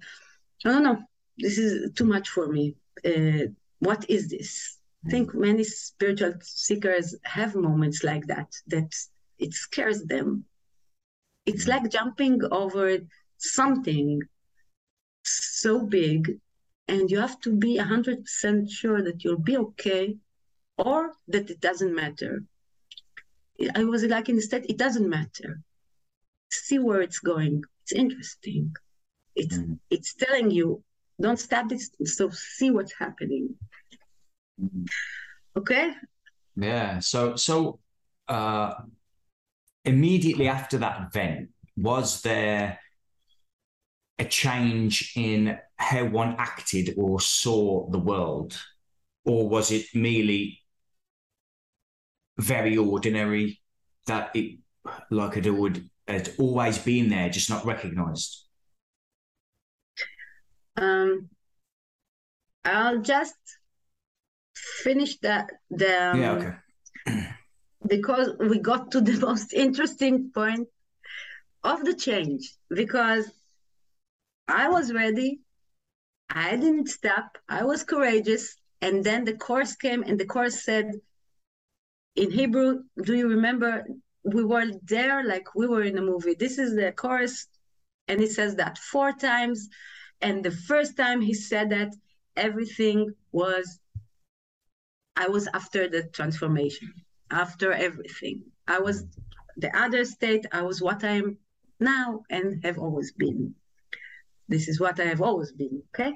no, 0.63 0.73
no, 0.73 0.79
no, 0.79 1.03
this 1.37 1.57
is 1.57 1.91
too 1.93 2.05
much 2.05 2.29
for 2.29 2.47
me. 2.47 2.75
Uh, 3.05 3.47
what 3.79 4.09
is 4.09 4.29
this? 4.29 4.77
I 5.05 5.09
think 5.09 5.33
many 5.33 5.63
spiritual 5.63 6.33
seekers 6.41 7.15
have 7.23 7.55
moments 7.55 8.03
like 8.03 8.27
that, 8.27 8.53
that 8.67 8.93
it 9.39 9.53
scares 9.53 10.03
them. 10.03 10.45
It's 11.45 11.67
like 11.67 11.89
jumping 11.89 12.41
over 12.51 12.99
something 13.37 14.21
so 15.23 15.85
big 15.85 16.39
and 16.87 17.09
you 17.09 17.19
have 17.19 17.39
to 17.41 17.51
be 17.51 17.77
100% 17.77 18.69
sure 18.69 19.01
that 19.01 19.23
you'll 19.23 19.39
be 19.39 19.57
okay 19.57 20.17
or 20.77 21.13
that 21.27 21.49
it 21.49 21.59
doesn't 21.59 21.95
matter. 21.95 22.43
I 23.75 23.83
was 23.83 24.03
like 24.03 24.29
instead, 24.29 24.65
it 24.69 24.77
doesn't 24.77 25.09
matter. 25.09 25.61
See 26.51 26.79
where 26.79 27.01
it's 27.01 27.19
going. 27.19 27.63
It's 27.91 27.99
interesting. 27.99 28.73
It's 29.35 29.57
mm. 29.57 29.77
it's 29.89 30.13
telling 30.13 30.49
you, 30.49 30.81
don't 31.19 31.39
stop 31.39 31.71
it. 31.71 31.81
So 32.07 32.29
see 32.29 32.71
what's 32.71 32.93
happening. 32.97 33.55
Mm. 34.61 34.87
Okay. 35.57 35.91
Yeah. 36.55 36.99
So 36.99 37.35
so 37.35 37.79
uh, 38.29 38.75
immediately 39.83 40.47
after 40.47 40.77
that 40.77 41.07
event, 41.07 41.49
was 41.75 42.21
there 42.21 42.79
a 44.17 44.25
change 44.25 45.13
in 45.17 45.57
how 45.75 46.05
one 46.05 46.35
acted 46.37 46.93
or 46.97 47.19
saw 47.19 47.89
the 47.89 47.99
world, 47.99 48.57
or 49.25 49.49
was 49.49 49.71
it 49.71 49.87
merely 49.93 50.61
very 52.37 52.77
ordinary 52.77 53.59
that 54.07 54.33
it 54.33 54.59
like 55.09 55.35
it 55.35 55.51
would 55.51 55.89
had 56.13 56.31
always 56.37 56.77
been 56.77 57.09
there, 57.09 57.29
just 57.29 57.49
not 57.49 57.65
recognized? 57.65 58.45
Um, 60.75 61.29
I'll 62.63 63.01
just 63.01 63.35
finish 64.55 65.17
that. 65.19 65.49
The, 65.69 66.11
um, 66.11 66.21
yeah, 66.21 66.31
okay. 66.33 67.27
because 67.87 68.29
we 68.39 68.59
got 68.59 68.91
to 68.91 69.01
the 69.01 69.19
most 69.25 69.53
interesting 69.53 70.31
point 70.33 70.67
of 71.63 71.83
the 71.83 71.93
change 71.93 72.53
because 72.69 73.29
I 74.47 74.69
was 74.69 74.93
ready. 74.93 75.41
I 76.29 76.55
didn't 76.55 76.87
stop. 76.87 77.37
I 77.47 77.63
was 77.63 77.83
courageous. 77.83 78.55
And 78.81 79.03
then 79.03 79.25
the 79.25 79.37
course 79.37 79.75
came, 79.75 80.01
and 80.03 80.19
the 80.19 80.25
course 80.25 80.63
said, 80.63 80.91
in 82.15 82.31
Hebrew, 82.31 82.83
do 83.03 83.15
you 83.15 83.27
remember? 83.29 83.85
We 84.23 84.43
were 84.43 84.65
there 84.83 85.23
like 85.23 85.55
we 85.55 85.67
were 85.67 85.83
in 85.83 85.97
a 85.97 86.01
movie. 86.01 86.35
This 86.35 86.57
is 86.57 86.75
the 86.75 86.91
chorus, 86.91 87.47
and 88.07 88.19
he 88.19 88.27
says 88.27 88.55
that 88.55 88.77
four 88.77 89.11
times. 89.13 89.69
And 90.21 90.43
the 90.43 90.51
first 90.51 90.95
time 90.95 91.19
he 91.21 91.33
said 91.33 91.71
that, 91.71 91.95
everything 92.35 93.13
was, 93.31 93.79
I 95.15 95.27
was 95.27 95.47
after 95.53 95.89
the 95.89 96.03
transformation, 96.03 96.93
after 97.31 97.71
everything. 97.71 98.43
I 98.67 98.79
was 98.79 99.05
the 99.57 99.75
other 99.77 100.05
state, 100.05 100.45
I 100.51 100.61
was 100.61 100.81
what 100.81 101.03
I 101.03 101.15
am 101.17 101.37
now 101.79 102.23
and 102.29 102.63
have 102.63 102.77
always 102.77 103.11
been. 103.11 103.55
This 104.47 104.67
is 104.67 104.79
what 104.79 104.99
I 104.99 105.05
have 105.05 105.21
always 105.21 105.51
been, 105.51 105.81
okay? 105.93 106.13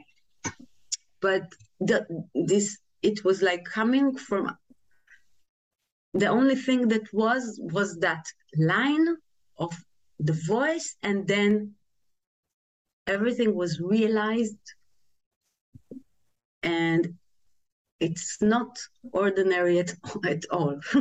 But 1.21 1.43
the, 1.79 2.05
this, 2.33 2.77
it 3.01 3.23
was 3.23 3.41
like 3.41 3.65
coming 3.65 4.15
from 4.15 4.55
the 6.15 6.27
only 6.27 6.55
thing 6.55 6.87
that 6.87 7.13
was 7.13 7.59
was 7.61 7.97
that 7.99 8.25
line 8.57 9.07
of 9.57 9.73
the 10.19 10.37
voice 10.47 10.95
and 11.03 11.27
then 11.27 11.73
everything 13.05 13.53
was 13.53 13.79
realized 13.81 14.65
and 16.63 17.15
it's 17.99 18.41
not 18.41 18.79
ordinary 19.11 19.79
at, 19.79 19.93
at 20.25 20.45
all 20.51 20.79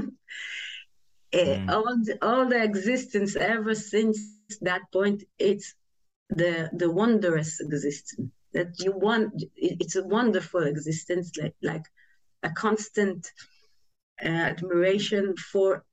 mm. 1.33 1.71
all, 1.71 1.97
the, 2.03 2.19
all 2.21 2.49
the 2.49 2.63
existence 2.63 3.37
ever 3.37 3.75
since 3.75 4.19
that 4.61 4.83
point 4.93 5.23
it's 5.39 5.75
the 6.31 6.69
the 6.73 6.91
wondrous 6.91 7.61
existence 7.61 8.31
that 8.53 8.73
you 8.81 8.93
want 8.93 9.45
it's 9.55 9.97
a 9.97 10.05
wonderful 10.05 10.63
existence 10.63 11.31
like 11.41 11.55
like 11.63 11.85
a 12.43 12.51
constant 12.51 13.31
admiration 14.21 15.35
for 15.37 15.85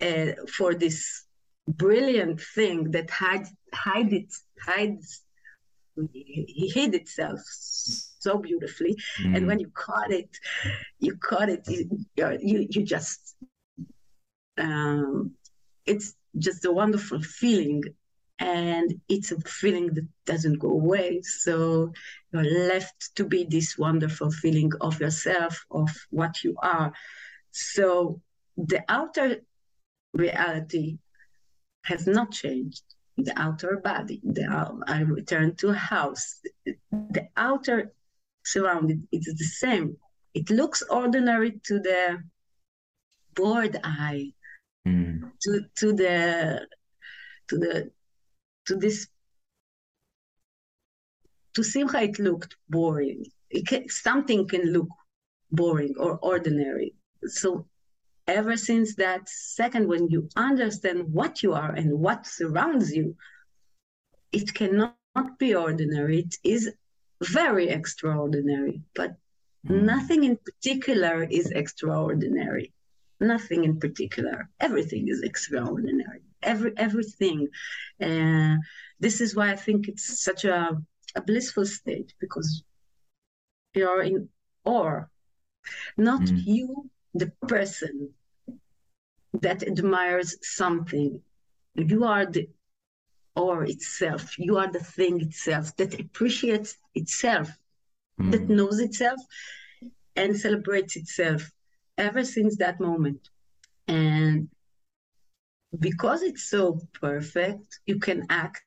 uh, 0.00 0.32
for 0.56 0.74
this 0.74 1.24
brilliant 1.66 2.40
thing 2.40 2.90
that 2.92 3.10
hide 3.10 3.46
hide 3.74 4.12
it 4.12 4.32
hides 4.60 5.22
he 6.12 6.70
hid 6.72 6.94
itself 6.94 7.40
so 7.44 8.38
beautifully. 8.38 8.96
Mm. 9.20 9.36
and 9.36 9.46
when 9.46 9.58
you 9.58 9.68
caught 9.74 10.12
it 10.12 10.30
you 11.00 11.16
caught 11.16 11.48
it 11.48 11.62
you 11.68 11.88
you, 12.16 12.66
you 12.70 12.82
just 12.84 13.36
um, 14.58 15.32
it's 15.86 16.14
just 16.36 16.64
a 16.64 16.72
wonderful 16.72 17.22
feeling. 17.22 17.82
And 18.40 19.00
it's 19.08 19.32
a 19.32 19.40
feeling 19.40 19.94
that 19.94 20.06
doesn't 20.24 20.60
go 20.60 20.70
away. 20.70 21.22
So 21.22 21.92
you're 22.32 22.68
left 22.68 23.10
to 23.16 23.24
be 23.24 23.44
this 23.44 23.76
wonderful 23.76 24.30
feeling 24.30 24.70
of 24.80 25.00
yourself 25.00 25.64
of 25.72 25.90
what 26.10 26.44
you 26.44 26.54
are 26.62 26.92
so 27.50 28.20
the 28.56 28.84
outer 28.88 29.40
reality 30.14 30.98
has 31.84 32.06
not 32.06 32.32
changed. 32.32 32.82
The 33.16 33.32
outer 33.36 33.80
body, 33.82 34.20
the, 34.22 34.46
I 34.86 35.00
return 35.00 35.56
to 35.56 35.70
a 35.70 35.74
house. 35.74 36.40
The 36.90 37.28
outer 37.36 37.92
surrounding 38.44 39.08
is 39.10 39.24
the 39.24 39.44
same. 39.44 39.96
It 40.34 40.50
looks 40.50 40.82
ordinary 40.82 41.60
to 41.64 41.80
the 41.80 42.22
bored 43.34 43.78
eye, 43.82 44.32
mm. 44.86 45.30
to 45.42 45.64
to 45.78 45.92
the 45.92 46.66
to 47.48 47.58
the 47.58 47.90
to 48.66 48.76
this 48.76 49.08
to 51.54 51.64
Simcha 51.64 52.02
it 52.02 52.18
looked 52.18 52.56
boring. 52.68 53.24
It 53.50 53.66
can, 53.66 53.88
something 53.88 54.46
can 54.46 54.72
look 54.72 54.88
boring 55.50 55.94
or 55.98 56.18
ordinary, 56.18 56.94
so 57.26 57.66
ever 58.26 58.56
since 58.56 58.94
that 58.96 59.28
second 59.28 59.88
when 59.88 60.08
you 60.08 60.28
understand 60.36 61.12
what 61.12 61.42
you 61.42 61.54
are 61.54 61.72
and 61.72 61.98
what 61.98 62.26
surrounds 62.26 62.94
you 62.94 63.16
it 64.32 64.52
cannot 64.54 64.94
be 65.38 65.54
ordinary. 65.54 66.20
It 66.20 66.34
is 66.44 66.70
very 67.22 67.68
extraordinary 67.68 68.82
but 68.94 69.16
mm. 69.66 69.82
nothing 69.82 70.24
in 70.24 70.36
particular 70.36 71.24
is 71.24 71.50
extraordinary. 71.50 72.72
Nothing 73.20 73.64
in 73.64 73.80
particular. 73.80 74.48
Everything 74.60 75.08
is 75.08 75.22
extraordinary. 75.22 76.22
Every 76.42 76.72
everything. 76.76 77.48
Uh, 78.00 78.56
this 79.00 79.20
is 79.20 79.34
why 79.34 79.50
i 79.50 79.56
think 79.56 79.88
it's 79.88 80.22
such 80.22 80.44
a, 80.44 80.80
a 81.16 81.22
blissful 81.22 81.66
state 81.66 82.14
because 82.20 82.62
you're 83.74 84.02
in 84.02 84.28
awe. 84.64 85.00
Not 85.96 86.22
mm. 86.22 86.46
you 86.46 86.90
the 87.18 87.32
person 87.46 88.10
that 89.34 89.62
admires 89.62 90.36
something. 90.42 91.20
You 91.74 92.04
are 92.04 92.26
the 92.26 92.48
or 93.36 93.64
itself. 93.64 94.38
You 94.38 94.58
are 94.58 94.70
the 94.70 94.80
thing 94.80 95.20
itself 95.20 95.76
that 95.76 95.98
appreciates 95.98 96.76
itself, 96.94 97.48
mm. 98.20 98.32
that 98.32 98.48
knows 98.48 98.80
itself 98.80 99.20
and 100.16 100.36
celebrates 100.36 100.96
itself 100.96 101.50
ever 101.96 102.24
since 102.24 102.56
that 102.56 102.80
moment. 102.80 103.28
And 103.86 104.48
because 105.78 106.22
it's 106.22 106.50
so 106.50 106.80
perfect, 107.00 107.80
you 107.86 108.00
can 108.00 108.26
act 108.28 108.64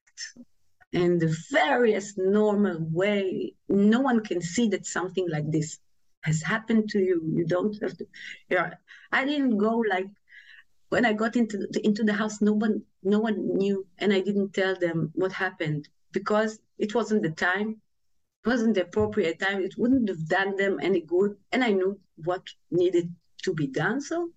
in 0.93 1.19
the 1.19 1.35
various 1.51 2.17
normal 2.17 2.77
way. 2.79 3.53
No 3.67 3.99
one 3.99 4.21
can 4.23 4.41
see 4.41 4.69
that 4.69 4.85
something 4.85 5.27
like 5.29 5.51
this 5.51 5.79
has 6.21 6.41
happened 6.41 6.89
to 6.89 6.99
you. 6.99 7.21
You 7.33 7.45
don't 7.45 7.75
have 7.81 7.97
to. 7.97 8.05
You 8.49 8.57
know, 8.57 8.69
I 9.11 9.25
didn't 9.25 9.57
go 9.57 9.77
like 9.77 10.07
when 10.89 11.05
I 11.05 11.13
got 11.13 11.35
into 11.35 11.57
the, 11.57 11.81
into 11.85 12.03
the 12.03 12.13
house. 12.13 12.41
No 12.41 12.53
one 12.53 12.83
no 13.03 13.19
one 13.19 13.57
knew, 13.57 13.85
and 13.97 14.13
I 14.13 14.21
didn't 14.21 14.53
tell 14.53 14.75
them 14.75 15.11
what 15.13 15.31
happened 15.31 15.87
because 16.11 16.59
it 16.77 16.93
wasn't 16.93 17.23
the 17.23 17.31
time. 17.31 17.81
It 18.43 18.49
wasn't 18.49 18.75
the 18.75 18.83
appropriate 18.83 19.39
time. 19.39 19.61
It 19.61 19.75
wouldn't 19.77 20.09
have 20.09 20.27
done 20.27 20.55
them 20.55 20.79
any 20.81 21.01
good, 21.01 21.35
and 21.51 21.63
I 21.63 21.71
knew 21.71 21.99
what 22.15 22.43
needed 22.69 23.13
to 23.43 23.53
be 23.53 23.67
done. 23.67 24.01
So 24.01 24.29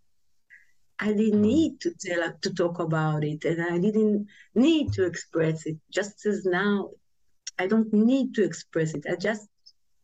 I 0.98 1.08
didn't 1.08 1.32
mm-hmm. 1.32 1.42
need 1.42 1.80
to 1.80 1.92
tell 2.00 2.32
to 2.40 2.54
talk 2.54 2.78
about 2.78 3.24
it, 3.24 3.44
and 3.44 3.62
I 3.62 3.78
didn't 3.78 4.28
need 4.54 4.92
to 4.94 5.04
express 5.04 5.66
it. 5.66 5.76
Just 5.90 6.24
as 6.26 6.44
now, 6.44 6.90
I 7.58 7.66
don't 7.66 7.92
need 7.92 8.34
to 8.34 8.44
express 8.44 8.94
it. 8.94 9.04
I 9.10 9.16
just 9.16 9.48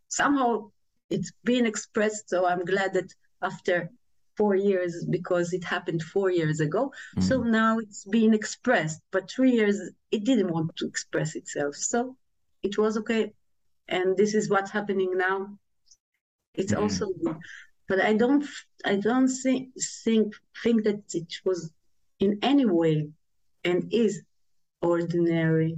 somehow 0.09 0.71
it's 1.11 1.33
been 1.44 1.66
expressed. 1.66 2.31
So 2.31 2.46
I'm 2.46 2.64
glad 2.64 2.94
that 2.94 3.12
after 3.42 3.90
four 4.37 4.55
years, 4.55 5.05
because 5.11 5.53
it 5.53 5.64
happened 5.64 6.03
four 6.03 6.31
years 6.31 6.61
ago, 6.61 6.92
mm. 7.16 7.23
so 7.23 7.42
now 7.42 7.79
it's 7.79 8.05
being 8.05 8.33
expressed. 8.33 9.01
But 9.11 9.31
three 9.31 9.53
years, 9.53 9.79
it 10.11 10.25
didn't 10.25 10.53
want 10.53 10.77
to 10.77 10.87
express 10.87 11.37
itself. 11.37 11.75
So 11.75 12.16
it 12.62 12.79
was 12.79 12.96
okay. 12.99 13.33
And 13.88 14.16
this 14.16 14.35
is 14.35 14.49
what's 14.49 14.70
happening 14.70 15.16
now. 15.16 15.59
It's 16.55 16.73
mm. 16.73 16.81
also 16.81 17.09
good. 17.23 17.37
But 17.88 18.01
I 18.01 18.14
don't, 18.14 18.46
I 18.85 18.96
don't 18.96 19.29
think, 19.29 19.70
think, 20.05 20.35
think 20.62 20.85
that 20.85 21.03
it 21.12 21.35
was 21.44 21.73
in 22.20 22.38
any 22.42 22.64
way 22.64 23.09
and 23.64 23.92
is 23.92 24.23
ordinary. 24.81 25.77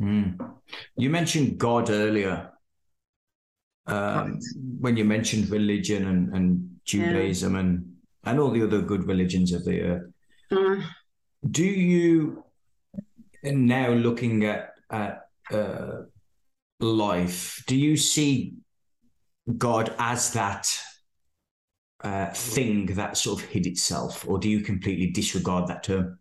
Mm. 0.00 0.56
You 0.96 1.10
mentioned 1.10 1.58
God 1.58 1.90
earlier. 1.90 2.51
Um, 3.86 4.38
when 4.78 4.96
you 4.96 5.04
mentioned 5.04 5.50
religion 5.50 6.06
and, 6.06 6.34
and 6.34 6.80
Judaism 6.84 7.54
yeah. 7.54 7.60
and, 7.60 7.92
and 8.24 8.38
all 8.38 8.50
the 8.50 8.62
other 8.62 8.80
good 8.80 9.06
religions 9.06 9.52
of 9.52 9.64
the 9.64 9.80
earth, 9.82 10.12
uh, 10.52 10.82
do 11.50 11.64
you 11.64 12.44
now 13.42 13.90
looking 13.90 14.44
at, 14.44 14.74
at 14.90 15.22
uh, 15.50 16.02
life, 16.80 17.62
do 17.66 17.76
you 17.76 17.96
see 17.96 18.54
God 19.58 19.94
as 19.98 20.32
that 20.32 20.68
uh, 22.02 22.30
thing 22.30 22.86
that 22.86 23.16
sort 23.16 23.42
of 23.42 23.48
hid 23.48 23.66
itself, 23.66 24.26
or 24.28 24.38
do 24.38 24.48
you 24.48 24.60
completely 24.60 25.10
disregard 25.10 25.68
that 25.68 25.84
term? 25.84 26.18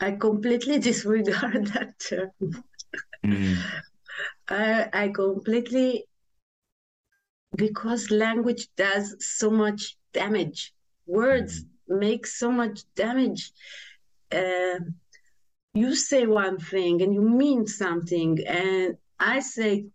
I 0.00 0.12
completely 0.12 0.78
disregard 0.78 1.66
that 1.74 1.98
term. 1.98 2.30
Mm. 3.24 3.56
I, 4.48 4.88
I 4.92 5.08
completely, 5.08 6.04
because 7.56 8.10
language 8.10 8.68
does 8.76 9.16
so 9.20 9.50
much 9.50 9.96
damage. 10.12 10.72
Words 11.06 11.64
mm. 11.64 11.98
make 12.00 12.26
so 12.26 12.50
much 12.50 12.82
damage. 12.94 13.52
Uh, 14.30 14.80
you 15.74 15.94
say 15.94 16.26
one 16.26 16.58
thing 16.58 17.02
and 17.02 17.14
you 17.14 17.22
mean 17.22 17.66
something, 17.66 18.38
and 18.46 18.96
I 19.18 19.40
say 19.40 19.86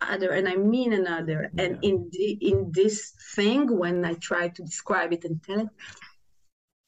other 0.00 0.30
and 0.30 0.48
I 0.48 0.56
mean 0.56 0.92
another. 0.92 1.50
Yeah. 1.54 1.64
And 1.64 1.84
in 1.84 2.08
the, 2.12 2.38
in 2.40 2.72
this 2.72 3.12
thing, 3.34 3.76
when 3.76 4.04
I 4.04 4.14
try 4.14 4.48
to 4.48 4.62
describe 4.62 5.12
it 5.12 5.24
and 5.24 5.42
tell 5.42 5.60
it, 5.60 5.68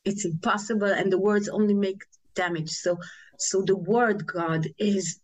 it's 0.04 0.24
impossible, 0.24 0.88
and 0.88 1.12
the 1.12 1.18
words 1.18 1.48
only 1.48 1.74
make 1.74 2.02
damage. 2.34 2.70
So 2.70 2.98
so 3.38 3.62
the 3.62 3.76
word 3.76 4.26
God 4.26 4.66
is 4.78 5.20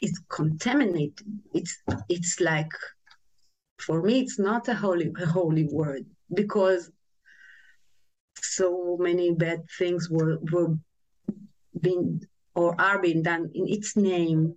is 0.00 0.20
contaminated. 0.28 1.26
It's 1.52 1.76
it's 2.08 2.40
like 2.40 2.72
for 3.80 4.02
me 4.02 4.20
it's 4.20 4.38
not 4.38 4.68
a 4.68 4.74
holy 4.74 5.12
a 5.20 5.26
holy 5.26 5.64
word 5.64 6.04
because 6.34 6.90
so 8.36 8.96
many 9.00 9.32
bad 9.32 9.60
things 9.78 10.08
were 10.10 10.38
were 10.52 10.76
being 11.80 12.20
or 12.54 12.80
are 12.80 13.00
being 13.00 13.22
done 13.22 13.50
in 13.54 13.68
its 13.68 13.96
name 13.96 14.54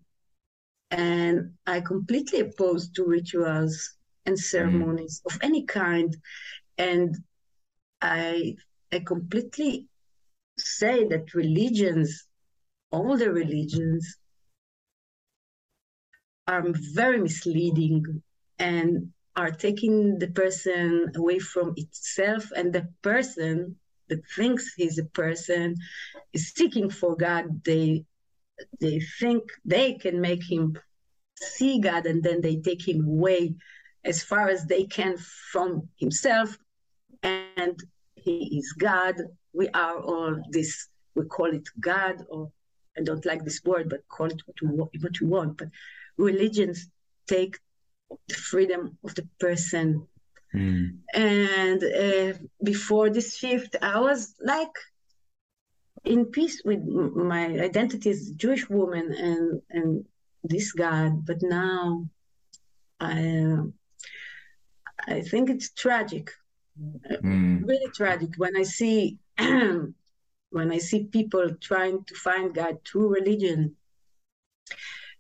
and 0.94 1.54
I 1.66 1.82
completely 1.82 2.42
opposed 2.42 2.96
to 2.96 3.06
rituals 3.06 3.96
and 4.28 4.38
ceremonies 4.38 5.22
mm. 5.22 5.34
of 5.34 5.40
any 5.42 5.64
kind. 5.64 6.16
And 6.78 7.18
I 8.02 8.56
I 8.92 9.00
completely 9.00 9.88
say 10.60 11.08
that 11.08 11.34
religions, 11.34 12.28
all 12.92 13.18
the 13.18 13.32
religions, 13.32 14.18
are 16.48 16.64
very 16.94 17.20
misleading 17.20 18.22
and 18.60 19.13
are 19.36 19.52
taking 19.52 20.20
the 20.20 20.28
person 20.28 21.12
away 21.16 21.40
from 21.40 21.74
itself 21.78 22.52
and 22.56 22.72
the 22.72 22.88
person 23.02 23.76
that 24.10 24.22
thinks 24.36 24.74
he's 24.76 25.00
a 25.00 25.06
person 25.06 25.76
is 26.34 26.54
seeking 26.54 26.90
for 26.90 27.16
God. 27.16 27.64
They 27.64 28.06
they 28.80 29.00
think 29.20 29.44
they 29.66 29.94
can 29.94 30.22
make 30.22 30.44
him 30.44 30.78
see 31.42 31.80
God 31.80 32.06
and 32.06 32.22
then 32.24 32.42
they 32.42 32.58
take 32.58 32.88
him 32.88 33.08
away 33.08 33.56
as 34.06 34.24
far 34.24 34.50
as 34.50 34.66
they 34.66 34.86
can 34.86 35.18
from 35.52 35.90
himself 35.98 36.58
and 37.24 37.80
he 38.16 38.60
is 38.60 38.74
God. 38.74 39.16
We 39.54 39.70
are 39.70 40.00
all 40.00 40.42
this, 40.50 40.88
we 41.16 41.26
call 41.26 41.54
it 41.54 41.68
God, 41.80 42.24
or 42.30 42.52
I 42.98 43.02
don't 43.02 43.26
like 43.26 43.44
this 43.44 43.62
word, 43.64 43.90
but 43.90 44.08
call 44.10 44.28
it 44.28 44.42
what 44.46 44.62
you, 44.62 44.90
what 45.02 45.20
you 45.20 45.28
want. 45.28 45.58
But 45.58 45.70
religions 46.18 46.88
take 47.28 47.58
the 48.28 48.36
freedom 48.36 48.98
of 49.04 49.16
the 49.16 49.28
person. 49.40 50.08
Mm. 50.54 51.00
And 51.14 51.84
uh, 51.84 52.38
before 52.64 53.10
this 53.10 53.36
shift, 53.36 53.76
I 53.82 54.00
was 54.00 54.36
like 54.40 54.76
in 56.04 56.26
peace 56.26 56.62
with 56.64 56.84
my 56.84 57.46
identity 57.46 58.10
as 58.10 58.30
a 58.30 58.36
Jewish 58.36 58.70
woman 58.70 59.14
and 59.14 59.62
and 59.70 60.06
this 60.44 60.74
God, 60.74 61.26
but 61.26 61.42
now 61.42 62.08
I 63.00 63.58
uh, 63.58 63.64
I 65.08 65.22
think 65.22 65.50
it's 65.50 65.72
tragic, 65.72 66.32
mm. 66.80 67.68
really 67.68 67.92
tragic 67.94 68.32
when 68.38 68.56
I 68.56 68.64
see 68.64 69.18
when 69.38 70.72
I 70.72 70.78
see 70.78 71.06
people 71.06 71.56
trying 71.60 72.04
to 72.04 72.16
find 72.16 72.54
God 72.54 72.78
through 72.86 73.16
religion 73.16 73.76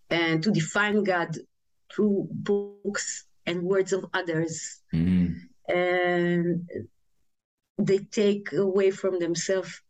and 0.09 0.43
to 0.43 0.51
define 0.51 1.03
God 1.03 1.37
through 1.93 2.27
books 2.31 3.25
and 3.45 3.63
words 3.63 3.93
of 3.93 4.05
others, 4.13 4.81
mm. 4.93 5.35
and 5.67 6.69
they 7.77 7.97
take 7.97 8.53
away 8.53 8.91
from 8.91 9.19
themselves 9.19 9.81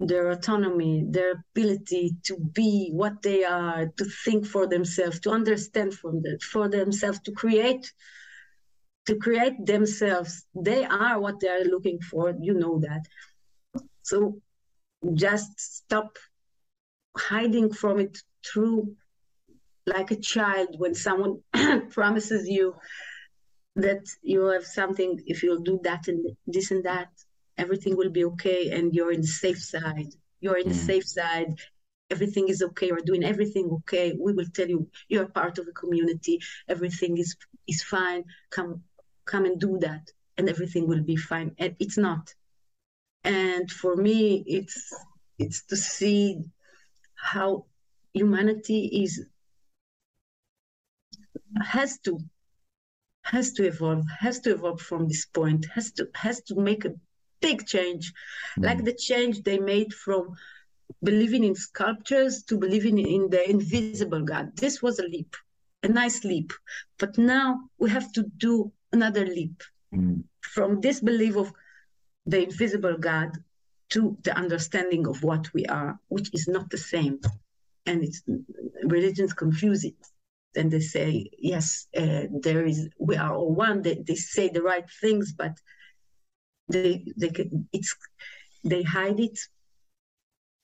their 0.00 0.30
autonomy, 0.30 1.04
their 1.06 1.44
ability 1.52 2.16
to 2.22 2.36
be 2.38 2.90
what 2.92 3.20
they 3.20 3.44
are, 3.44 3.86
to 3.98 4.04
think 4.24 4.46
for 4.46 4.66
themselves, 4.66 5.20
to 5.20 5.30
understand 5.30 5.92
from 5.92 6.22
the, 6.22 6.40
for 6.40 6.68
themselves, 6.68 7.20
to 7.20 7.32
create, 7.32 7.92
to 9.06 9.16
create 9.16 9.66
themselves. 9.66 10.46
They 10.54 10.84
are 10.86 11.20
what 11.20 11.38
they 11.40 11.48
are 11.48 11.64
looking 11.64 12.00
for. 12.00 12.34
You 12.40 12.54
know 12.54 12.80
that. 12.80 13.02
So 14.02 14.40
just 15.12 15.60
stop 15.60 16.16
hiding 17.16 17.72
from 17.72 18.00
it 18.00 18.16
through 18.44 18.96
like 19.96 20.10
a 20.10 20.16
child 20.16 20.68
when 20.78 20.94
someone 20.94 21.40
promises 21.90 22.48
you 22.48 22.74
that 23.76 24.04
you 24.22 24.46
have 24.46 24.64
something 24.64 25.20
if 25.26 25.42
you'll 25.42 25.62
do 25.62 25.80
that 25.84 26.08
and 26.08 26.20
this 26.46 26.70
and 26.70 26.84
that 26.84 27.08
everything 27.56 27.96
will 27.96 28.10
be 28.10 28.24
okay 28.24 28.70
and 28.70 28.94
you're 28.94 29.12
in 29.12 29.20
the 29.20 29.34
safe 29.44 29.62
side. 29.62 30.10
You're 30.40 30.56
in 30.58 30.66
mm. 30.66 30.74
the 30.74 30.82
safe 30.90 31.06
side. 31.06 31.58
Everything 32.10 32.48
is 32.48 32.62
okay. 32.62 32.86
You're 32.88 33.08
doing 33.10 33.24
everything 33.24 33.66
okay. 33.78 34.14
We 34.18 34.32
will 34.32 34.50
tell 34.56 34.68
you 34.68 34.88
you're 35.08 35.28
part 35.40 35.58
of 35.58 35.66
the 35.66 35.72
community. 35.72 36.40
Everything 36.68 37.18
is 37.18 37.36
is 37.68 37.82
fine. 37.82 38.24
Come 38.50 38.82
come 39.26 39.44
and 39.44 39.60
do 39.60 39.78
that 39.86 40.04
and 40.36 40.48
everything 40.48 40.88
will 40.88 41.02
be 41.02 41.16
fine. 41.16 41.54
And 41.58 41.76
it's 41.78 41.98
not. 41.98 42.34
And 43.22 43.70
for 43.70 43.94
me 43.94 44.42
it's 44.46 44.78
it's 45.38 45.62
to 45.66 45.76
see 45.76 46.38
how 47.14 47.66
humanity 48.12 48.80
is 49.04 49.24
has 51.62 51.98
to 52.00 52.18
has 53.22 53.52
to 53.52 53.66
evolve 53.66 54.04
has 54.18 54.40
to 54.40 54.52
evolve 54.52 54.80
from 54.80 55.06
this 55.06 55.26
point 55.26 55.66
has 55.74 55.92
to 55.92 56.08
has 56.14 56.40
to 56.42 56.54
make 56.54 56.84
a 56.84 56.94
big 57.40 57.66
change, 57.66 58.12
mm. 58.58 58.64
like 58.64 58.84
the 58.84 58.92
change 58.92 59.42
they 59.42 59.58
made 59.58 59.92
from 59.92 60.36
believing 61.02 61.44
in 61.44 61.54
sculptures 61.54 62.42
to 62.44 62.58
believing 62.58 62.98
in 62.98 63.30
the 63.30 63.48
invisible 63.48 64.22
God. 64.22 64.56
This 64.56 64.82
was 64.82 64.98
a 64.98 65.04
leap, 65.04 65.36
a 65.82 65.88
nice 65.88 66.24
leap. 66.24 66.52
But 66.98 67.16
now 67.18 67.60
we 67.78 67.90
have 67.90 68.12
to 68.12 68.22
do 68.22 68.72
another 68.92 69.24
leap 69.24 69.62
mm. 69.94 70.22
from 70.40 70.80
this 70.80 71.00
belief 71.00 71.36
of 71.36 71.52
the 72.26 72.42
invisible 72.44 72.98
God 72.98 73.30
to 73.90 74.16
the 74.22 74.36
understanding 74.36 75.06
of 75.06 75.22
what 75.22 75.52
we 75.52 75.66
are, 75.66 75.98
which 76.08 76.32
is 76.32 76.46
not 76.46 76.70
the 76.70 76.78
same. 76.78 77.20
And 77.86 78.04
it's 78.04 78.22
religions 78.84 79.32
confuse 79.32 79.84
it. 79.84 79.96
And 80.56 80.70
they 80.70 80.80
say, 80.80 81.30
yes, 81.38 81.86
uh, 81.96 82.22
there 82.42 82.66
is, 82.66 82.88
we 82.98 83.16
are 83.16 83.34
all 83.34 83.54
one. 83.54 83.82
They, 83.82 84.02
they 84.06 84.16
say 84.16 84.48
the 84.48 84.62
right 84.62 84.84
things, 85.00 85.32
but 85.32 85.56
they 86.70 87.04
they 87.16 87.30
it's 87.72 87.96
they 88.64 88.82
hide 88.82 89.20
it 89.20 89.38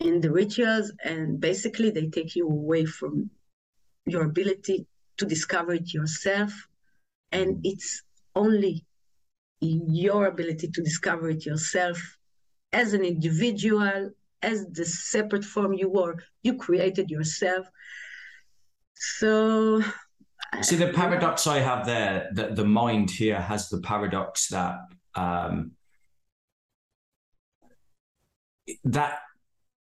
in 0.00 0.20
the 0.20 0.30
rituals 0.30 0.92
and 1.04 1.40
basically 1.40 1.90
they 1.90 2.06
take 2.08 2.36
you 2.36 2.46
away 2.46 2.84
from 2.84 3.30
your 4.04 4.24
ability 4.24 4.86
to 5.16 5.24
discover 5.26 5.72
it 5.74 5.92
yourself 5.92 6.52
and 7.32 7.60
it's 7.64 8.02
only 8.34 8.84
your 9.60 10.26
ability 10.26 10.68
to 10.68 10.82
discover 10.82 11.30
it 11.30 11.46
yourself 11.46 11.98
as 12.72 12.92
an 12.92 13.04
individual 13.04 14.10
as 14.42 14.66
the 14.66 14.84
separate 14.84 15.44
form 15.44 15.72
you 15.72 15.88
were 15.88 16.16
you 16.42 16.54
created 16.54 17.10
yourself 17.10 17.66
so 18.98 19.82
see 20.62 20.76
the 20.76 20.88
paradox 20.88 21.46
i 21.46 21.58
have 21.58 21.84
there 21.86 22.28
that 22.32 22.56
the 22.56 22.64
mind 22.64 23.10
here 23.10 23.40
has 23.40 23.68
the 23.68 23.78
paradox 23.80 24.48
that 24.48 24.78
um, 25.14 25.72
that 28.84 29.20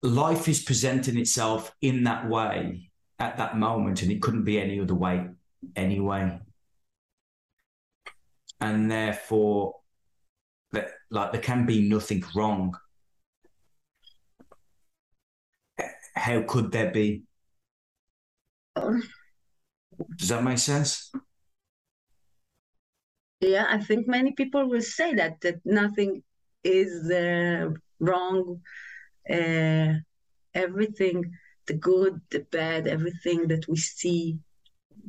life 0.04 0.48
is 0.48 0.64
presenting 0.64 1.18
itself 1.18 1.74
in 1.82 2.04
that 2.04 2.28
way 2.28 2.90
at 3.20 3.38
that 3.38 3.58
moment, 3.58 4.02
and 4.02 4.12
it 4.12 4.22
couldn't 4.22 4.44
be 4.44 4.60
any 4.60 4.80
other 4.80 4.96
way 4.96 5.28
anyway. 5.76 6.40
And 8.60 8.90
therefore, 8.90 9.76
that 10.72 10.90
like 11.10 11.32
there 11.32 11.42
can 11.42 11.66
be 11.66 11.88
nothing 11.88 12.24
wrong. 12.36 12.76
How 16.16 16.42
could 16.44 16.72
there 16.72 16.92
be? 16.92 17.24
Does 18.76 20.30
that 20.30 20.44
make 20.44 20.58
sense? 20.58 21.12
Yeah, 23.40 23.66
I 23.68 23.80
think 23.80 24.08
many 24.08 24.34
people 24.34 24.70
will 24.70 24.82
say 24.82 25.16
that 25.16 25.42
that 25.42 25.60
nothing 25.66 26.24
is 26.64 27.10
uh, 27.10 27.72
wrong. 28.00 28.62
Uh, 29.30 29.94
everything, 30.54 31.32
the 31.66 31.74
good, 31.74 32.22
the 32.30 32.46
bad, 32.52 32.88
everything 32.88 33.48
that 33.48 33.68
we 33.68 33.78
see 33.78 34.38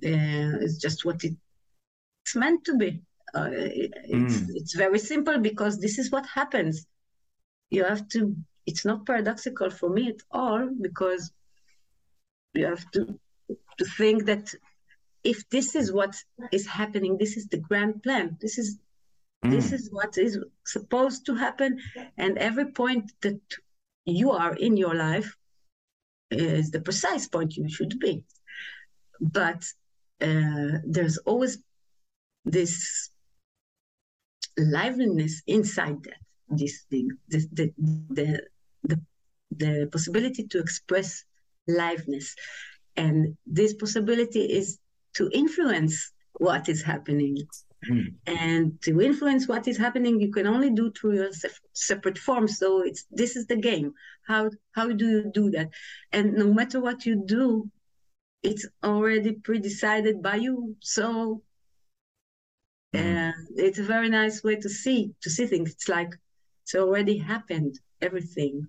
uh, 0.05 0.59
is 0.61 0.79
just 0.79 1.05
what 1.05 1.23
it's 1.25 2.37
meant 2.37 2.65
to 2.65 2.77
be. 2.77 3.03
Uh, 3.35 3.49
it's 3.53 4.41
mm. 4.41 4.49
it's 4.55 4.75
very 4.75 4.99
simple 4.99 5.39
because 5.39 5.79
this 5.79 5.99
is 5.99 6.11
what 6.11 6.27
happens. 6.27 6.87
You 7.71 7.85
have 7.85 8.09
to. 8.09 8.35
It's 8.67 8.85
not 8.85 9.07
paradoxical 9.07 9.71
for 9.71 9.91
me 9.91 10.09
at 10.09 10.21
all 10.31 10.69
because 10.81 11.33
you 12.55 12.67
have 12.67 12.89
to 12.93 13.19
to 13.79 13.85
think 13.85 14.27
that 14.27 14.55
if 15.25 15.49
this 15.51 15.75
is 15.77 15.93
what 15.93 16.15
is 16.51 16.67
happening, 16.67 17.17
this 17.17 17.37
is 17.37 17.47
the 17.47 17.59
grand 17.59 18.03
plan. 18.03 18.37
This 18.41 18.59
is 18.59 18.79
mm. 19.45 19.51
this 19.51 19.73
is 19.73 19.91
what 19.93 20.19
is 20.19 20.39
supposed 20.65 21.27
to 21.27 21.35
happen, 21.35 21.79
and 22.17 22.39
every 22.39 22.67
point 22.73 23.13
that 23.21 23.41
you 24.05 24.33
are 24.33 24.55
in 24.57 24.77
your 24.77 24.95
life 24.95 25.37
is 26.31 26.71
the 26.71 26.81
precise 26.81 27.29
point 27.29 27.57
you 27.57 27.69
should 27.69 27.99
be. 28.01 28.25
But 29.21 29.63
uh, 30.21 30.79
there's 30.85 31.19
always 31.19 31.59
this 32.45 33.11
liveliness 34.57 35.43
inside 35.47 36.03
that 36.05 36.19
this 36.49 36.83
thing, 36.91 37.11
this, 37.29 37.47
the, 37.53 37.73
the 38.11 38.43
the 38.85 39.01
the 39.51 39.89
possibility 39.93 40.47
to 40.49 40.59
express 40.59 41.25
liveness, 41.69 42.35
and 42.97 43.37
this 43.47 43.75
possibility 43.75 44.45
is 44.45 44.79
to 45.15 45.31
influence 45.33 46.13
what 46.35 46.69
is 46.69 46.83
happening. 46.83 47.39
Mm. 47.91 48.15
And 48.27 48.81
to 48.83 49.01
influence 49.01 49.49
what 49.49 49.67
is 49.67 49.77
happening, 49.77 50.21
you 50.21 50.31
can 50.31 50.47
only 50.47 50.71
do 50.71 50.93
through 50.93 51.15
your 51.17 51.33
se- 51.33 51.51
separate 51.73 52.19
forms. 52.19 52.59
So 52.59 52.83
it's 52.83 53.05
this 53.11 53.35
is 53.35 53.47
the 53.47 53.57
game. 53.57 53.95
How 54.27 54.51
how 54.73 54.93
do 54.93 55.09
you 55.09 55.31
do 55.33 55.51
that? 55.51 55.71
And 56.13 56.35
no 56.35 56.53
matter 56.53 56.81
what 56.81 57.05
you 57.07 57.25
do, 57.27 57.71
it's 58.43 58.67
already 58.85 59.33
pre-decided 59.33 60.23
by 60.23 60.37
you. 60.37 60.77
So 60.81 61.43
mm. 62.95 63.33
it's 63.57 63.79
a 63.79 63.85
very 63.85 64.09
nice 64.09 64.45
way 64.45 64.57
to 64.57 64.69
see 64.69 65.15
to 65.23 65.31
see 65.31 65.47
things. 65.47 65.73
It's 65.73 65.89
like 65.89 66.13
it's 66.65 66.77
already 66.77 67.19
happened, 67.19 67.81
everything, 68.01 68.69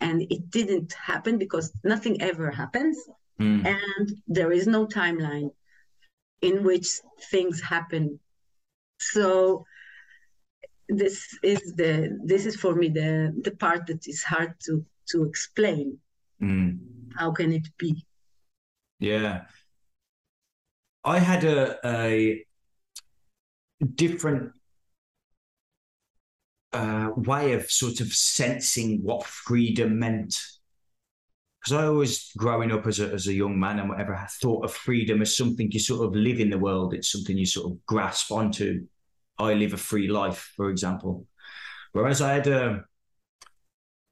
and 0.00 0.22
it 0.30 0.50
didn't 0.50 0.92
happen 0.92 1.38
because 1.38 1.72
nothing 1.82 2.22
ever 2.22 2.52
happens, 2.52 2.96
mm. 3.40 3.64
and 3.64 4.12
there 4.26 4.52
is 4.52 4.66
no 4.66 4.86
timeline 4.86 5.50
in 6.42 6.62
which 6.64 6.88
things 7.30 7.60
happen. 7.60 8.18
So 9.00 9.64
this 10.88 11.38
is 11.42 11.74
the 11.76 12.18
this 12.24 12.46
is 12.46 12.56
for 12.56 12.74
me 12.74 12.88
the 12.88 13.34
the 13.42 13.52
part 13.52 13.86
that 13.86 14.06
is 14.06 14.22
hard 14.22 14.54
to 14.66 14.84
to 15.10 15.24
explain. 15.24 15.98
Mm. 16.42 16.78
How 17.16 17.32
can 17.32 17.52
it 17.52 17.68
be? 17.78 18.04
Yeah. 18.98 19.42
I 21.04 21.18
had 21.18 21.44
a 21.44 21.78
a 21.84 22.44
different 23.94 24.52
uh, 26.72 27.10
way 27.16 27.52
of 27.52 27.70
sort 27.70 28.00
of 28.00 28.12
sensing 28.12 29.02
what 29.02 29.24
freedom 29.24 29.98
meant 29.98 30.36
because 31.64 31.82
I 31.82 31.86
always, 31.86 32.30
growing 32.36 32.72
up 32.72 32.86
as 32.86 33.00
a, 33.00 33.10
as 33.10 33.26
a 33.26 33.32
young 33.32 33.58
man 33.58 33.78
and 33.78 33.88
whatever, 33.88 34.14
I 34.14 34.26
thought 34.26 34.66
of 34.66 34.74
freedom 34.74 35.22
as 35.22 35.34
something 35.34 35.72
you 35.72 35.80
sort 35.80 36.06
of 36.06 36.14
live 36.14 36.38
in 36.38 36.50
the 36.50 36.58
world. 36.58 36.92
It's 36.92 37.10
something 37.10 37.38
you 37.38 37.46
sort 37.46 37.72
of 37.72 37.86
grasp 37.86 38.30
onto. 38.30 38.86
I 39.38 39.54
live 39.54 39.72
a 39.72 39.78
free 39.78 40.08
life, 40.08 40.52
for 40.56 40.68
example. 40.68 41.26
Whereas 41.92 42.20
I 42.20 42.34
had 42.34 42.46
a, 42.48 42.84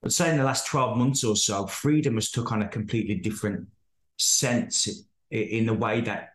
I'd 0.03 0.13
say 0.15 0.31
in 0.31 0.39
the 0.39 0.45
last 0.45 0.67
12 0.67 0.97
months 0.97 1.25
or 1.25 1.37
so, 1.37 1.67
freedom 1.67 2.15
has 2.15 2.31
took 2.31 2.53
on 2.53 2.63
a 2.63 2.69
completely 2.69 3.17
different 3.17 3.69
sense 4.19 4.89
in 5.31 5.67
the 5.67 5.75
way 5.75 6.01
that 6.01 6.31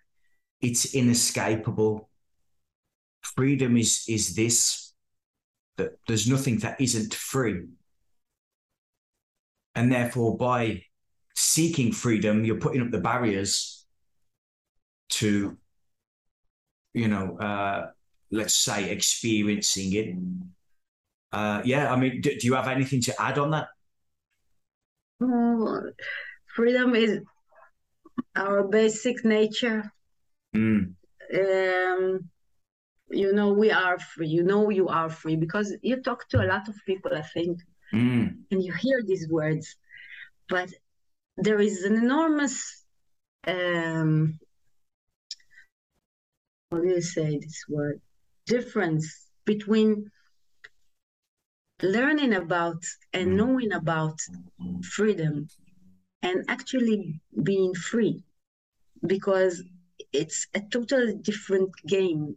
it's 0.61 0.93
inescapable. 0.93 2.09
Freedom 3.23 3.75
is 3.75 4.05
is 4.07 4.35
this 4.35 4.93
that 5.77 5.93
there's 6.07 6.29
nothing 6.29 6.59
that 6.59 6.79
isn't 6.79 7.15
free. 7.15 7.65
And 9.73 9.91
therefore, 9.91 10.37
by 10.37 10.83
seeking 11.37 11.91
freedom, 11.91 12.43
you're 12.43 12.57
putting 12.57 12.81
up 12.81 12.89
the 12.89 12.99
barriers 12.99 13.85
to, 15.09 15.55
you 16.93 17.07
know, 17.07 17.37
uh, 17.37 17.91
let's 18.31 18.55
say 18.55 18.89
experiencing 18.89 19.93
it. 19.93 20.15
Uh, 21.31 21.61
yeah, 21.63 21.93
I 21.93 21.95
mean, 21.95 22.21
do, 22.21 22.35
do, 22.35 22.47
you 22.47 22.55
have 22.55 22.67
anything 22.67 23.01
to 23.01 23.21
add 23.21 23.37
on 23.37 23.51
that? 23.51 23.67
Freedom 26.55 26.95
is 26.95 27.19
our 28.35 28.63
basic 28.63 29.23
nature. 29.23 29.91
Mm. 30.55 30.95
Um, 31.35 32.29
you 33.11 33.31
know, 33.31 33.53
we 33.53 33.69
are 33.69 33.99
free. 33.99 34.27
You 34.27 34.41
know, 34.41 34.71
you 34.71 34.87
are 34.87 35.09
free 35.09 35.35
because 35.35 35.75
you 35.83 36.01
talk 36.01 36.27
to 36.29 36.43
a 36.43 36.47
lot 36.47 36.67
of 36.67 36.75
people, 36.87 37.11
I 37.13 37.21
think, 37.21 37.59
mm. 37.93 38.35
and 38.49 38.63
you 38.63 38.73
hear 38.73 39.03
these 39.05 39.29
words. 39.29 39.75
But 40.49 40.73
there 41.37 41.59
is 41.59 41.83
an 41.83 41.95
enormous 41.95 42.83
um, 43.45 44.39
how 46.71 46.79
do 46.79 46.87
you 46.87 47.01
say 47.01 47.37
this 47.37 47.63
word 47.69 48.01
difference 48.45 49.29
between 49.45 50.09
learning 51.81 52.33
about 52.33 52.81
and 53.13 53.29
mm. 53.29 53.35
knowing 53.35 53.71
about 53.71 54.19
freedom 54.83 55.47
and 56.23 56.43
actually 56.47 57.21
being 57.43 57.73
free 57.75 58.23
because 59.05 59.63
it's 60.11 60.47
a 60.55 60.61
totally 60.71 61.13
different 61.15 61.69
game 61.85 62.35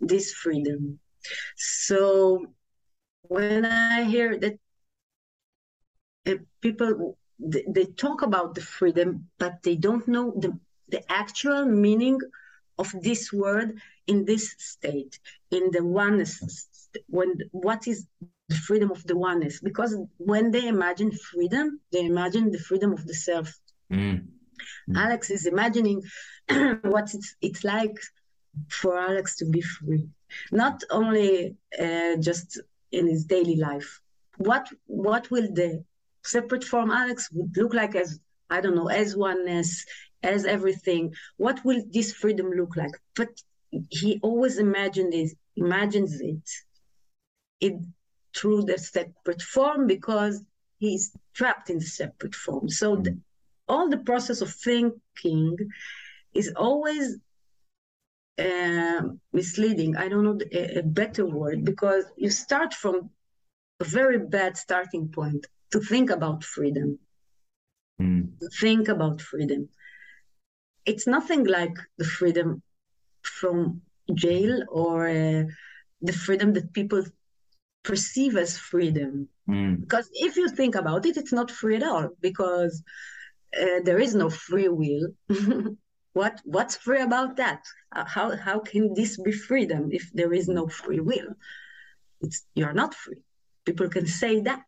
this 0.00 0.32
freedom 0.32 0.98
so 1.56 2.46
when 3.22 3.64
i 3.64 4.02
hear 4.04 4.38
that 4.38 4.56
uh, 6.26 6.34
people 6.60 7.16
they, 7.42 7.84
talk 7.84 8.22
about 8.22 8.54
the 8.54 8.60
freedom, 8.60 9.28
but 9.38 9.62
they 9.62 9.76
don't 9.76 10.06
know 10.06 10.32
the, 10.38 10.58
the 10.88 11.02
actual 11.10 11.64
meaning 11.64 12.18
of 12.78 12.92
this 13.02 13.32
word 13.32 13.78
in 14.06 14.24
this 14.24 14.54
state, 14.58 15.18
in 15.50 15.70
the 15.70 15.84
oneness. 15.84 16.68
When 17.08 17.38
what 17.52 17.86
is 17.86 18.06
the 18.48 18.56
freedom 18.56 18.90
of 18.90 19.04
the 19.06 19.16
oneness? 19.16 19.60
Because 19.60 19.96
when 20.18 20.50
they 20.50 20.68
imagine 20.68 21.10
freedom, 21.12 21.80
they 21.90 22.04
imagine 22.04 22.50
the 22.50 22.58
freedom 22.58 22.92
of 22.92 23.06
the 23.06 23.14
self. 23.14 23.52
Mm. 23.90 24.26
Mm. 24.88 24.96
Alex 24.96 25.30
is 25.30 25.46
imagining 25.46 26.02
what 26.82 27.14
it's, 27.14 27.34
it's 27.40 27.64
like 27.64 27.96
for 28.68 28.98
Alex 28.98 29.36
to 29.36 29.46
be 29.46 29.62
free, 29.62 30.08
not 30.50 30.82
only 30.90 31.56
uh, 31.78 32.16
just 32.16 32.60
in 32.90 33.06
his 33.06 33.24
daily 33.24 33.56
life. 33.56 34.00
What 34.38 34.68
what 34.86 35.30
will 35.30 35.48
the 35.52 35.84
separate 36.24 36.64
from 36.64 36.90
Alex 36.90 37.28
would 37.32 37.56
look 37.56 37.74
like 37.74 37.94
as 37.94 38.20
I 38.52 38.60
don't 38.60 38.74
know, 38.74 38.88
as 38.88 39.16
oneness, 39.16 39.86
as 40.22 40.44
everything. 40.44 41.14
What 41.38 41.64
will 41.64 41.82
this 41.90 42.12
freedom 42.12 42.50
look 42.50 42.76
like? 42.76 42.92
But 43.16 43.30
he 43.88 44.20
always 44.22 44.58
imagined 44.58 45.14
it, 45.14 45.32
imagines 45.56 46.20
it, 46.20 46.48
it 47.60 47.74
through 48.36 48.64
the 48.64 48.76
separate 48.76 49.40
form 49.40 49.86
because 49.86 50.42
he's 50.78 51.16
trapped 51.32 51.70
in 51.70 51.78
the 51.78 51.86
separate 51.86 52.34
form. 52.34 52.68
So 52.68 52.96
the, 52.96 53.18
all 53.68 53.88
the 53.88 53.98
process 53.98 54.42
of 54.42 54.52
thinking 54.52 55.56
is 56.34 56.52
always 56.54 57.16
uh, 58.38 59.02
misleading. 59.32 59.96
I 59.96 60.08
don't 60.08 60.24
know 60.24 60.36
the, 60.36 60.78
a 60.80 60.82
better 60.82 61.24
word 61.24 61.64
because 61.64 62.04
you 62.16 62.28
start 62.28 62.74
from 62.74 63.10
a 63.80 63.84
very 63.84 64.18
bad 64.18 64.58
starting 64.58 65.08
point 65.08 65.46
to 65.72 65.80
think 65.80 66.10
about 66.10 66.44
freedom. 66.44 66.98
Mm. 68.00 68.32
Think 68.60 68.88
about 68.88 69.20
freedom. 69.20 69.68
It's 70.86 71.06
nothing 71.06 71.44
like 71.44 71.76
the 71.98 72.04
freedom 72.04 72.62
from 73.22 73.82
jail 74.14 74.62
or 74.68 75.08
uh, 75.08 75.44
the 76.00 76.12
freedom 76.12 76.52
that 76.54 76.72
people 76.72 77.04
perceive 77.84 78.36
as 78.36 78.58
freedom. 78.58 79.28
Mm. 79.48 79.80
Because 79.80 80.08
if 80.12 80.36
you 80.36 80.48
think 80.48 80.74
about 80.74 81.06
it, 81.06 81.16
it's 81.16 81.32
not 81.32 81.50
free 81.50 81.76
at 81.76 81.82
all 81.82 82.08
because 82.20 82.82
uh, 83.60 83.80
there 83.84 83.98
is 83.98 84.14
no 84.14 84.30
free 84.30 84.68
will. 84.68 85.08
what 86.12 86.40
what's 86.44 86.76
free 86.76 87.00
about 87.00 87.36
that? 87.36 87.62
How 87.92 88.36
how 88.36 88.58
can 88.60 88.94
this 88.94 89.16
be 89.20 89.32
freedom 89.32 89.90
if 89.92 90.10
there 90.12 90.32
is 90.32 90.48
no 90.48 90.68
free 90.68 91.00
will? 91.00 91.34
It's 92.20 92.46
you're 92.54 92.74
not 92.74 92.94
free. 92.94 93.22
People 93.64 93.88
can 93.88 94.06
say 94.06 94.40
that 94.40 94.64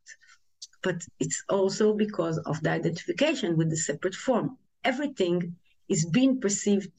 but 0.84 1.02
it's 1.18 1.42
also 1.48 1.94
because 1.94 2.38
of 2.50 2.62
the 2.62 2.70
identification 2.70 3.56
with 3.56 3.70
the 3.70 3.76
separate 3.76 4.14
form. 4.14 4.58
Everything 4.84 5.56
is 5.88 6.04
being 6.04 6.40
perceived 6.40 6.92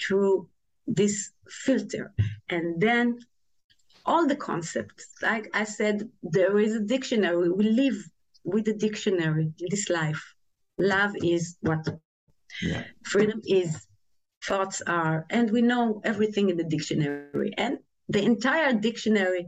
through 0.00 0.48
this 0.86 1.32
filter. 1.48 2.12
And 2.48 2.80
then 2.80 3.18
all 4.06 4.26
the 4.26 4.36
concepts, 4.36 5.06
like 5.20 5.50
I 5.52 5.64
said, 5.64 6.08
there 6.22 6.58
is 6.58 6.76
a 6.76 6.80
dictionary. 6.80 7.50
We 7.50 7.64
live 7.70 7.98
with 8.44 8.66
the 8.66 8.74
dictionary 8.74 9.52
in 9.58 9.66
this 9.68 9.90
life. 9.90 10.22
Love 10.78 11.12
is 11.22 11.56
what? 11.60 11.86
Yeah. 12.62 12.84
Freedom 13.04 13.40
is, 13.44 13.86
thoughts 14.44 14.80
are, 14.86 15.26
and 15.30 15.50
we 15.50 15.62
know 15.62 16.00
everything 16.04 16.50
in 16.50 16.56
the 16.56 16.64
dictionary. 16.64 17.52
And 17.58 17.78
the 18.08 18.22
entire 18.22 18.74
dictionary 18.74 19.46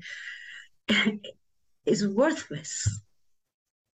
is 1.86 2.08
worthless. 2.08 2.88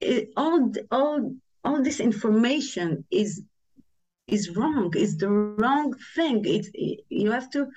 It, 0.03 0.33
all, 0.37 0.73
all, 0.91 1.35
all 1.65 1.83
this 1.83 2.01
information 2.01 3.05
is 3.11 3.43
is 4.27 4.51
wrong. 4.57 4.93
Is 4.97 5.17
the 5.17 5.29
wrong 5.29 5.95
thing. 6.15 6.45
It, 6.45 6.67
it, 6.75 7.01
you 7.09 7.31
have 7.31 7.51
to 7.51 7.69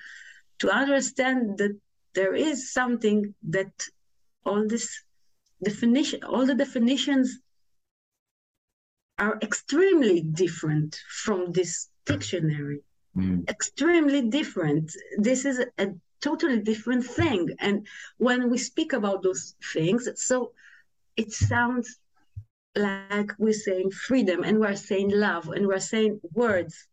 to 0.60 0.70
understand 0.70 1.58
that 1.58 1.78
there 2.14 2.34
is 2.34 2.72
something 2.72 3.34
that 3.48 3.72
all 4.44 4.66
this 4.66 5.02
definition, 5.62 6.24
all 6.24 6.46
the 6.46 6.54
definitions 6.54 7.38
are 9.18 9.38
extremely 9.42 10.20
different 10.20 10.98
from 11.08 11.52
this 11.52 11.88
dictionary. 12.04 12.80
Mm. 13.16 13.48
Extremely 13.48 14.22
different. 14.22 14.92
This 15.18 15.44
is 15.44 15.64
a 15.78 15.88
totally 16.20 16.60
different 16.60 17.04
thing. 17.04 17.50
And 17.58 17.86
when 18.18 18.50
we 18.50 18.58
speak 18.58 18.92
about 18.92 19.22
those 19.22 19.54
things, 19.72 20.08
so 20.16 20.52
it 21.16 21.32
sounds 21.32 21.98
like 22.76 23.32
we're 23.38 23.52
saying 23.52 23.90
freedom 23.90 24.42
and 24.44 24.58
we're 24.60 24.76
saying 24.76 25.10
love 25.10 25.48
and 25.48 25.66
we're 25.66 25.80
saying 25.80 26.20
words, 26.32 26.86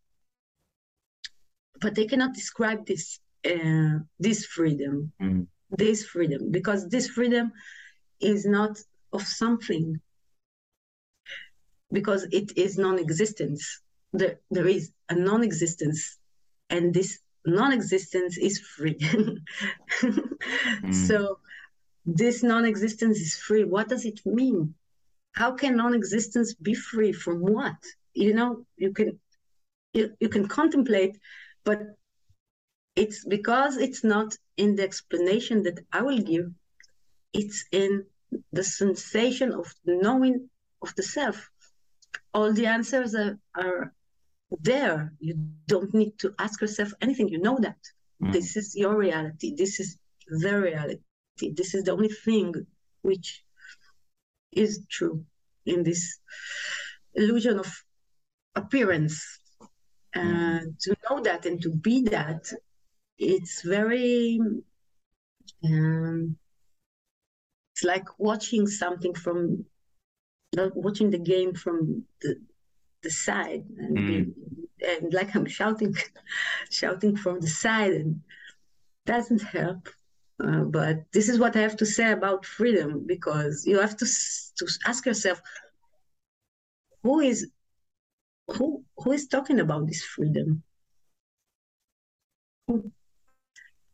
but 1.80 1.94
they 1.94 2.06
cannot 2.06 2.34
describe 2.34 2.86
this 2.86 3.20
uh, 3.46 3.98
this 4.18 4.46
freedom, 4.46 5.12
Mm. 5.20 5.46
this 5.70 6.04
freedom, 6.04 6.50
because 6.50 6.88
this 6.88 7.08
freedom 7.08 7.52
is 8.20 8.46
not 8.46 8.80
of 9.12 9.22
something, 9.22 10.00
because 11.92 12.24
it 12.32 12.56
is 12.56 12.78
non-existence. 12.78 13.82
There, 14.12 14.38
there 14.50 14.66
is 14.66 14.92
a 15.10 15.14
non-existence, 15.14 16.18
and 16.70 16.94
this 16.94 17.18
non-existence 17.44 18.38
is 18.38 18.58
free. 18.60 18.98
So 20.90 21.38
this 22.06 22.42
non-existence 22.42 23.18
is 23.18 23.36
free. 23.36 23.64
What 23.64 23.88
does 23.88 24.04
it 24.04 24.20
mean? 24.24 24.74
How 25.34 25.52
can 25.52 25.76
non-existence 25.76 26.54
be 26.54 26.74
free 26.74 27.12
from 27.12 27.40
what? 27.40 27.76
You 28.14 28.34
know, 28.34 28.64
you 28.76 28.92
can 28.92 29.18
you, 29.92 30.12
you 30.20 30.28
can 30.28 30.46
contemplate, 30.48 31.18
but 31.64 31.80
it's 32.96 33.24
because 33.24 33.76
it's 33.76 34.04
not 34.04 34.36
in 34.56 34.76
the 34.76 34.82
explanation 34.82 35.62
that 35.64 35.80
I 35.92 36.02
will 36.02 36.18
give, 36.18 36.50
it's 37.32 37.64
in 37.72 38.04
the 38.52 38.64
sensation 38.64 39.52
of 39.52 39.72
knowing 39.84 40.48
of 40.82 40.94
the 40.96 41.02
self. 41.02 41.50
All 42.32 42.52
the 42.52 42.66
answers 42.66 43.14
are, 43.14 43.38
are 43.56 43.92
there. 44.60 45.12
You 45.20 45.34
don't 45.66 45.94
need 45.94 46.18
to 46.18 46.34
ask 46.38 46.60
yourself 46.60 46.92
anything. 47.00 47.28
You 47.28 47.38
know 47.38 47.58
that. 47.60 47.78
Mm. 48.22 48.32
This 48.32 48.56
is 48.56 48.74
your 48.76 48.96
reality. 48.96 49.54
This 49.56 49.80
is 49.80 49.98
the 50.28 50.60
reality. 50.60 51.00
This 51.52 51.74
is 51.74 51.84
the 51.84 51.92
only 51.92 52.08
thing 52.08 52.66
which 53.02 53.43
is 54.56 54.84
true 54.90 55.24
in 55.66 55.82
this 55.82 56.18
illusion 57.14 57.58
of 57.58 57.72
appearance. 58.54 59.40
And 60.14 60.78
to 60.80 60.94
know 61.10 61.20
that 61.20 61.44
and 61.44 61.60
to 61.62 61.70
be 61.70 62.02
that, 62.02 62.52
it's 63.18 63.62
very, 63.62 64.38
um, 65.64 66.36
it's 67.72 67.82
like 67.82 68.06
watching 68.18 68.66
something 68.68 69.14
from, 69.14 69.64
like 70.54 70.74
watching 70.76 71.10
the 71.10 71.18
game 71.18 71.54
from 71.54 72.04
the, 72.20 72.36
the 73.02 73.10
side 73.10 73.64
and, 73.76 73.98
Mm. 73.98 74.34
and 74.86 75.12
like 75.12 75.34
I'm 75.34 75.46
shouting, 75.46 75.94
shouting 76.70 77.16
from 77.16 77.40
the 77.40 77.48
side 77.48 77.92
and 77.92 78.20
doesn't 79.06 79.42
help. 79.42 79.88
Uh, 80.42 80.64
but 80.64 81.04
this 81.12 81.28
is 81.28 81.38
what 81.38 81.54
I 81.56 81.60
have 81.60 81.76
to 81.76 81.86
say 81.86 82.10
about 82.10 82.44
freedom 82.44 83.04
because 83.06 83.64
you 83.66 83.78
have 83.78 83.96
to 83.98 84.06
to 84.58 84.66
ask 84.84 85.06
yourself 85.06 85.40
who 87.02 87.20
is 87.20 87.50
who 88.48 88.84
who 88.96 89.12
is 89.12 89.28
talking 89.28 89.60
about 89.60 89.86
this 89.86 90.02
freedom. 90.02 90.62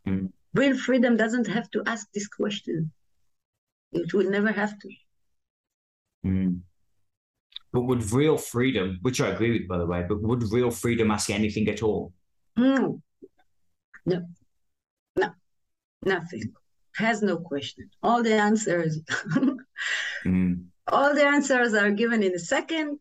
Mm. 0.07 0.33
Real 0.55 0.77
freedom 0.77 1.17
doesn't 1.17 1.47
have 1.49 1.71
to 1.73 1.83
ask 1.87 2.09
this 2.13 2.27
question. 2.27 2.91
It 3.93 4.15
will 4.15 4.31
never 4.31 4.51
have 4.51 4.79
to. 4.79 4.89
Mm. 6.25 6.61
But 7.73 7.83
would 7.83 8.11
real 8.13 8.37
freedom, 8.37 8.99
which 9.03 9.21
I 9.21 9.29
agree 9.29 9.53
with, 9.59 9.69
by 9.69 9.79
the 9.79 9.87
way, 9.87 10.05
but 10.09 10.23
would 10.23 10.51
real 10.51 10.71
freedom 10.71 11.11
ask 11.11 11.31
anything 11.31 11.69
at 11.69 11.83
all? 11.83 12.13
Mm. 12.59 12.79
No, 12.79 13.03
no, 14.07 14.27
nothing. 16.05 16.53
Has 16.97 17.23
no 17.23 17.37
question. 17.39 17.91
All 18.03 18.23
the 18.23 18.35
answers, 18.35 18.99
Mm. 20.27 20.67
all 20.87 21.15
the 21.15 21.25
answers 21.25 21.73
are 21.73 21.91
given 21.91 22.23
in 22.23 22.35
a 22.35 22.39
second. 22.39 22.99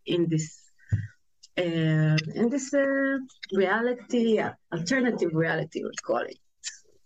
in 0.07 0.29
this 0.29 0.62
uh, 1.59 2.17
in 2.35 2.49
this 2.49 2.73
uh, 2.73 3.19
reality, 3.53 4.39
uh, 4.39 4.53
alternative 4.73 5.31
reality, 5.35 5.83
we'll 5.83 5.93
call 6.05 6.23
it. 6.23 6.39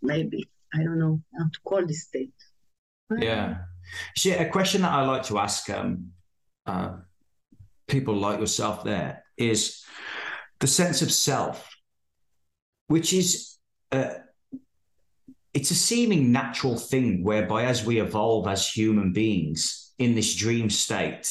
Maybe 0.03 0.49
I 0.75 0.83
don't 0.85 0.99
know 0.99 1.21
how 1.39 1.45
to 1.45 1.61
call 1.65 1.87
this 1.87 2.05
state. 2.05 2.33
Yeah. 3.19 3.59
See, 4.17 4.33
a 4.33 4.49
question 4.49 4.83
that 4.83 4.93
I 4.93 5.05
like 5.05 5.25
to 5.25 5.39
ask 5.39 5.69
um, 5.71 6.13
uh, 6.65 6.97
people 7.87 8.15
like 8.15 8.41
yourself 8.41 8.85
there 8.85 9.25
is 9.37 9.85
the 10.59 10.67
sense 10.67 11.03
of 11.03 11.13
self, 11.13 11.69
which 12.89 13.13
is 13.13 13.57
uh, 13.93 14.15
it's 15.55 15.71
a 15.71 15.75
seeming 15.75 16.33
natural 16.33 16.77
thing 16.77 17.25
whereby 17.25 17.65
as 17.65 17.85
we 17.85 18.01
evolve 18.01 18.47
as 18.47 18.69
human 18.69 19.13
beings 19.13 19.93
in 19.99 20.15
this 20.15 20.35
dream 20.35 20.69
state, 20.69 21.27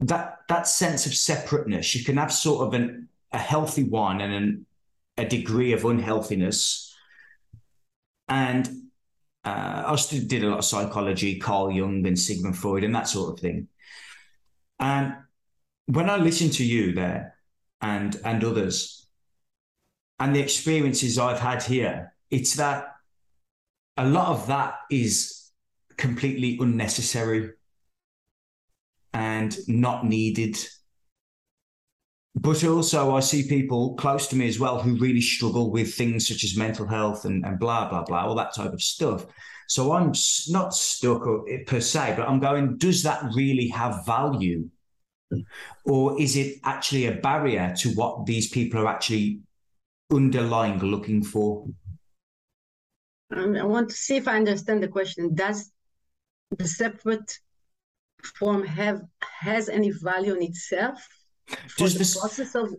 that 0.00 0.38
that 0.48 0.66
sense 0.66 1.06
of 1.06 1.14
separateness, 1.14 1.94
you 1.94 2.04
can 2.04 2.16
have 2.16 2.32
sort 2.32 2.66
of 2.66 2.74
an 2.74 3.08
a 3.32 3.38
healthy 3.38 3.84
one 3.84 4.20
and 4.20 4.32
an, 4.32 4.66
a 5.16 5.24
degree 5.24 5.72
of 5.72 5.84
unhealthiness. 5.84 6.94
And 8.28 8.66
uh, 9.44 9.84
I 9.86 9.96
still 9.96 10.24
did 10.26 10.44
a 10.44 10.48
lot 10.48 10.58
of 10.58 10.64
psychology, 10.64 11.38
Carl 11.38 11.70
Jung 11.70 12.06
and 12.06 12.18
Sigmund 12.18 12.56
Freud 12.56 12.84
and 12.84 12.94
that 12.94 13.08
sort 13.08 13.34
of 13.34 13.40
thing. 13.40 13.68
And 14.78 15.14
when 15.86 16.08
I 16.08 16.16
listen 16.16 16.50
to 16.50 16.64
you 16.64 16.92
there 16.92 17.34
and 17.80 18.20
and 18.24 18.44
others 18.44 19.06
and 20.20 20.34
the 20.34 20.40
experiences 20.40 21.18
I've 21.18 21.40
had 21.40 21.62
here, 21.62 22.14
it's 22.30 22.54
that 22.56 22.94
a 23.96 24.06
lot 24.06 24.28
of 24.28 24.46
that 24.46 24.74
is 24.90 25.50
completely 25.96 26.56
unnecessary 26.60 27.50
and 29.12 29.56
not 29.66 30.04
needed. 30.04 30.58
But 32.34 32.62
also, 32.64 33.16
I 33.16 33.20
see 33.20 33.48
people 33.48 33.94
close 33.94 34.28
to 34.28 34.36
me 34.36 34.46
as 34.46 34.60
well 34.60 34.80
who 34.80 34.96
really 34.96 35.20
struggle 35.20 35.72
with 35.72 35.94
things 35.94 36.28
such 36.28 36.44
as 36.44 36.56
mental 36.56 36.86
health 36.86 37.24
and, 37.24 37.44
and 37.44 37.58
blah, 37.58 37.88
blah, 37.88 38.04
blah, 38.04 38.26
all 38.26 38.36
that 38.36 38.54
type 38.54 38.72
of 38.72 38.82
stuff. 38.82 39.26
So 39.66 39.92
I'm 39.92 40.12
not 40.48 40.74
stuck 40.74 41.24
per 41.66 41.80
se, 41.80 42.14
but 42.16 42.28
I'm 42.28 42.38
going, 42.38 42.78
does 42.78 43.02
that 43.02 43.22
really 43.34 43.68
have 43.68 44.06
value? 44.06 44.68
Or 45.84 46.20
is 46.20 46.36
it 46.36 46.58
actually 46.64 47.06
a 47.06 47.12
barrier 47.12 47.74
to 47.78 47.90
what 47.90 48.24
these 48.24 48.48
people 48.48 48.80
are 48.80 48.88
actually 48.88 49.40
underlying 50.12 50.78
looking 50.78 51.22
for? 51.22 51.66
Um, 53.30 53.56
I 53.56 53.64
want 53.64 53.90
to 53.90 53.94
see 53.94 54.16
if 54.16 54.26
I 54.26 54.36
understand 54.36 54.82
the 54.82 54.88
question. 54.88 55.34
Does 55.34 55.70
the 56.56 56.66
separate 56.66 57.38
form 58.24 58.64
have 58.64 59.02
has 59.20 59.68
any 59.68 59.90
value 59.90 60.34
in 60.34 60.42
itself 60.42 61.06
for 61.68 61.84
does 61.84 61.92
the 61.94 61.98
this, 62.00 62.18
process 62.18 62.54
of 62.54 62.74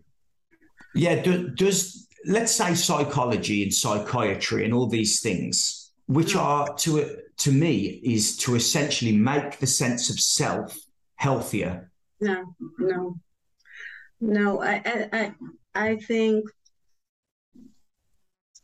yeah 0.96 1.22
do, 1.22 1.50
does 1.50 2.08
let's 2.26 2.52
say 2.52 2.74
psychology 2.76 3.64
and 3.64 3.74
psychiatry 3.74 4.66
and 4.66 4.74
all 4.74 4.88
these 4.88 5.22
things 5.22 5.92
which 6.08 6.36
no. 6.36 6.42
are 6.42 6.76
to 6.76 7.18
to 7.38 7.52
me 7.52 8.02
is 8.04 8.36
to 8.38 8.56
essentially 8.56 9.16
make 9.16 9.60
the 9.60 9.68
sense 9.68 10.10
of 10.10 10.20
self 10.20 10.78
healthier 11.16 11.92
no 12.20 12.56
no 12.78 13.16
no 14.20 14.62
i 14.62 15.08
i 15.14 15.34
i 15.74 15.96
think 15.96 16.46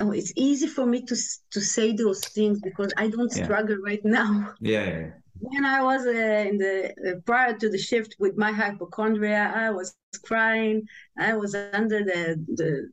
oh 0.02 0.12
it's 0.12 0.34
easy 0.36 0.68
for 0.68 0.86
me 0.86 1.02
to 1.02 1.16
to 1.52 1.62
say 1.62 1.94
those 1.94 2.22
things 2.28 2.60
because 2.60 2.92
i 2.98 3.08
don't 3.08 3.36
yeah. 3.36 3.44
struggle 3.44 3.78
right 3.78 4.04
now 4.04 4.54
yeah 4.60 5.10
when 5.40 5.66
I 5.66 5.82
was 5.82 6.06
uh, 6.06 6.46
in 6.50 6.58
the 6.58 6.92
uh, 6.92 7.20
prior 7.26 7.54
to 7.58 7.70
the 7.70 7.78
shift 7.78 8.16
with 8.20 8.38
my 8.38 8.52
hypochondria, 8.52 9.52
I 9.56 9.70
was 9.72 9.96
crying. 10.24 10.88
I 11.18 11.36
was 11.36 11.56
under 11.56 12.04
the 12.04 12.44
the 12.56 12.90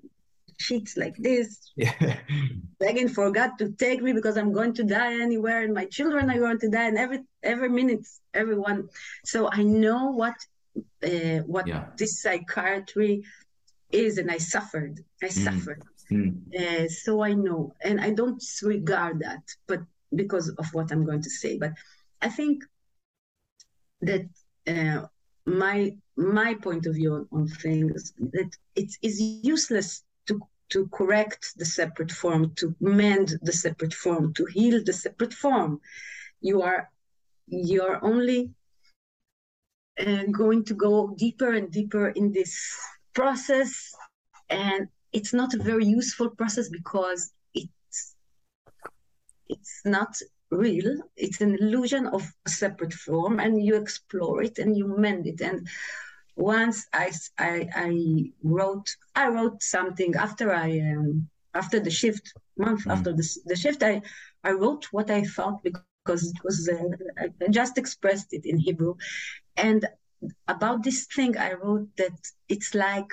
sheets 0.59 0.97
like 0.97 1.17
this, 1.17 1.73
yeah. 1.77 2.17
begging 2.79 3.09
for 3.09 3.31
God 3.31 3.53
to 3.59 3.73
take 3.73 4.03
me 4.03 4.13
because 4.13 4.37
I'm 4.37 4.53
going 4.53 4.75
to 4.75 4.85
die 4.85 5.15
anywhere, 5.21 5.63
and 5.63 5.75
my 5.75 5.87
children 5.87 6.31
are 6.31 6.39
going 6.39 6.59
to 6.61 6.69
die, 6.69 6.89
and 6.89 6.99
every 6.99 7.21
every 7.43 7.69
minute, 7.69 8.07
everyone. 8.35 8.89
So 9.25 9.49
I 9.51 9.63
know 9.63 10.11
what 10.11 10.35
uh, 11.05 11.41
what 11.47 11.67
yeah. 11.67 11.87
this 11.97 12.23
psychiatry 12.23 13.23
is, 13.91 14.19
and 14.19 14.31
I 14.31 14.39
suffered. 14.39 15.01
I 15.23 15.27
mm. 15.27 15.45
suffered. 15.45 15.83
Mm. 16.11 16.91
so 16.91 17.23
I 17.23 17.33
know, 17.33 17.75
and 17.83 18.01
I 18.01 18.11
don't 18.11 18.43
regard 18.63 19.21
that, 19.21 19.43
but 19.67 19.81
because 20.15 20.51
of 20.51 20.67
what 20.75 20.93
I'm 20.93 21.07
going 21.07 21.23
to 21.23 21.31
say, 21.31 21.57
but 21.57 21.73
I 22.23 22.29
think 22.29 22.65
that 24.01 24.29
uh, 24.69 25.07
my 25.45 25.97
my 26.17 26.55
point 26.55 26.87
of 26.87 26.95
view 26.95 27.27
on, 27.33 27.49
things 27.49 28.13
that 28.19 28.51
it 28.77 28.91
is 29.03 29.21
useless 29.21 30.05
to 30.27 30.41
to 30.71 30.89
correct 30.89 31.53
the 31.57 31.65
separate 31.65 32.13
form, 32.13 32.55
to 32.55 32.75
mend 32.81 33.35
the 33.43 33.53
separate 33.53 33.93
form, 33.93 34.33
to 34.35 34.45
heal 34.47 34.83
the 34.85 34.93
separate 34.93 35.35
form. 35.35 35.81
You 36.41 36.63
are 36.63 36.89
you 37.49 37.83
are 37.83 38.03
only 38.05 38.51
uh, 39.99 40.25
going 40.31 40.65
to 40.65 40.75
go 40.75 41.15
deeper 41.19 41.53
and 41.53 41.71
deeper 41.71 42.09
in 42.11 42.33
this 42.33 42.55
process, 43.15 43.93
and 44.49 44.87
it's 45.13 45.35
not 45.35 45.55
a 45.55 45.63
very 45.63 45.85
useful 45.85 46.31
process 46.31 46.69
because 46.69 47.33
it's 47.53 48.15
it's 49.49 49.83
not 49.85 50.17
real. 50.53 50.99
It's 51.17 51.41
an 51.41 51.57
illusion 51.57 52.07
of 52.07 52.23
a 52.47 52.51
separate 52.51 52.93
form, 52.93 53.41
and 53.41 53.65
you 53.65 53.77
explore 53.77 54.43
it 54.43 54.59
and 54.59 54.77
you 54.77 54.87
mend 54.87 55.27
it. 55.27 55.41
And 55.41 55.67
once 56.37 56.87
I, 56.93 57.13
I, 57.39 57.69
I 57.75 58.33
wrote 58.43 58.95
I 59.15 59.29
wrote 59.29 59.63
something 59.63 60.15
after 60.17 60.53
I 60.53 60.81
um, 60.81 61.29
after 61.55 61.81
the 61.81 61.91
shift 61.91 62.33
month 62.57 62.85
mm. 62.85 62.93
after 62.93 63.13
the, 63.13 63.27
the 63.47 63.57
shift 63.57 63.83
I 63.83 64.03
I 64.45 64.53
wrote 64.53 64.85
what 64.93 65.11
I 65.11 65.25
felt 65.25 65.63
because 65.63 66.23
it 66.33 66.45
was 66.45 66.69
uh, 66.69 67.25
I 67.43 67.49
just 67.51 67.79
expressed 67.79 68.33
it 68.33 68.45
in 68.45 68.59
Hebrew, 68.59 68.95
and 69.57 69.87
about 70.49 70.83
this 70.83 71.07
thing 71.07 71.37
I 71.37 71.53
wrote 71.55 71.89
that 71.97 72.19
it's 72.49 72.75
like 72.75 73.11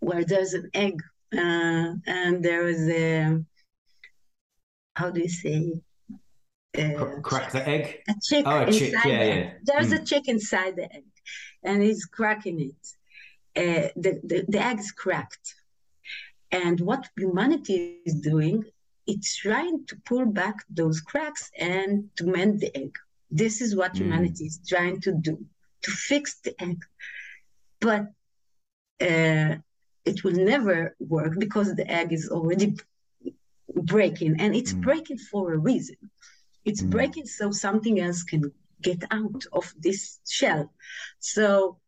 where 0.00 0.24
there's 0.24 0.54
an 0.54 0.70
egg 0.72 1.02
uh, 1.36 1.92
and 2.06 2.42
there 2.42 2.66
is 2.66 2.88
a 2.88 3.44
how 4.94 5.10
do 5.10 5.20
you 5.20 5.28
say? 5.28 5.80
Uh, 6.76 7.20
Crack 7.22 7.50
the 7.50 7.68
egg. 7.68 8.02
A 8.08 8.14
chick 8.22 8.44
oh, 8.46 8.62
a 8.62 8.72
chick. 8.72 8.94
Yeah, 9.04 9.24
yeah. 9.24 9.50
There's 9.64 9.90
mm. 9.90 10.00
a 10.00 10.04
chick 10.04 10.28
inside 10.28 10.76
the 10.76 10.92
egg, 10.94 11.04
and 11.62 11.82
he's 11.82 12.04
cracking 12.04 12.60
it. 12.60 12.82
Uh, 13.56 13.88
the, 13.96 14.20
the 14.22 14.44
the 14.48 14.64
egg 14.64 14.78
is 14.78 14.92
cracked, 14.92 15.54
and 16.52 16.80
what 16.80 17.08
humanity 17.16 17.98
is 18.06 18.14
doing, 18.20 18.64
it's 19.06 19.36
trying 19.36 19.84
to 19.86 19.96
pull 20.06 20.26
back 20.26 20.56
those 20.70 21.00
cracks 21.00 21.50
and 21.58 22.08
to 22.16 22.24
mend 22.24 22.60
the 22.60 22.76
egg. 22.76 22.94
This 23.30 23.60
is 23.60 23.74
what 23.74 23.94
mm. 23.94 23.98
humanity 23.98 24.44
is 24.44 24.60
trying 24.66 25.00
to 25.00 25.12
do 25.12 25.44
to 25.82 25.90
fix 25.90 26.40
the 26.44 26.54
egg, 26.62 26.84
but 27.80 28.02
uh, 29.00 29.56
it 30.04 30.24
will 30.24 30.32
never 30.32 30.94
work 31.00 31.38
because 31.38 31.74
the 31.74 31.90
egg 31.90 32.12
is 32.12 32.28
already 32.28 32.76
breaking 33.74 34.40
and 34.40 34.54
it's 34.54 34.72
mm. 34.72 34.80
breaking 34.82 35.18
for 35.18 35.52
a 35.52 35.58
reason. 35.58 35.96
It's 36.64 36.82
mm. 36.82 36.90
breaking 36.90 37.26
so 37.26 37.50
something 37.50 38.00
else 38.00 38.22
can 38.22 38.52
get 38.82 39.04
out 39.10 39.44
of 39.52 39.72
this 39.78 40.20
shell. 40.28 40.72
So 41.18 41.78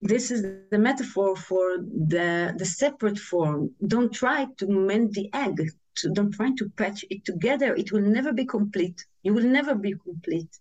this 0.00 0.30
is 0.30 0.42
the 0.70 0.78
metaphor 0.78 1.34
for 1.34 1.78
the 1.78 2.54
the 2.56 2.66
separate 2.66 3.18
form. 3.18 3.70
Don't 3.86 4.12
try 4.12 4.46
to 4.58 4.66
mend 4.66 5.14
the 5.14 5.30
egg. 5.32 5.70
To, 5.98 6.10
don't 6.10 6.32
try 6.32 6.50
to 6.58 6.68
patch 6.70 7.04
it 7.08 7.24
together. 7.24 7.74
It 7.74 7.92
will 7.92 8.02
never 8.02 8.32
be 8.32 8.44
complete. 8.44 9.06
You 9.22 9.32
will 9.32 9.44
never 9.58 9.74
be 9.74 9.94
complete 9.94 10.58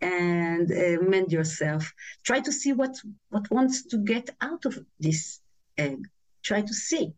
and 0.00 0.72
uh, 0.72 1.02
mend 1.02 1.30
yourself. 1.32 1.92
Try 2.24 2.40
to 2.40 2.52
see 2.52 2.72
what 2.72 2.96
what 3.28 3.50
wants 3.50 3.84
to 3.86 3.98
get 3.98 4.30
out 4.40 4.64
of 4.64 4.78
this 4.98 5.40
egg. 5.76 6.08
Try 6.42 6.62
to 6.62 6.74
see 6.74 7.12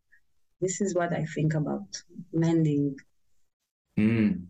this 0.63 0.81
is 0.81 0.95
what 0.95 1.13
I 1.13 1.27
think 1.35 1.55
about 1.55 2.03
mending. 2.33 2.97
Mm. 3.99 4.47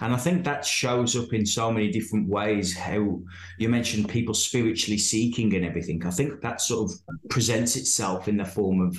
And 0.00 0.14
I 0.14 0.16
think 0.16 0.44
that 0.44 0.64
shows 0.64 1.16
up 1.16 1.32
in 1.32 1.44
so 1.44 1.72
many 1.72 1.90
different 1.90 2.28
ways. 2.28 2.76
How 2.76 3.20
you 3.58 3.68
mentioned 3.68 4.08
people 4.08 4.34
spiritually 4.34 4.98
seeking 4.98 5.54
and 5.54 5.64
everything. 5.64 6.06
I 6.06 6.10
think 6.10 6.40
that 6.42 6.60
sort 6.60 6.90
of 6.90 6.98
presents 7.28 7.76
itself 7.76 8.28
in 8.28 8.36
the 8.36 8.44
form 8.44 8.80
of 8.80 8.96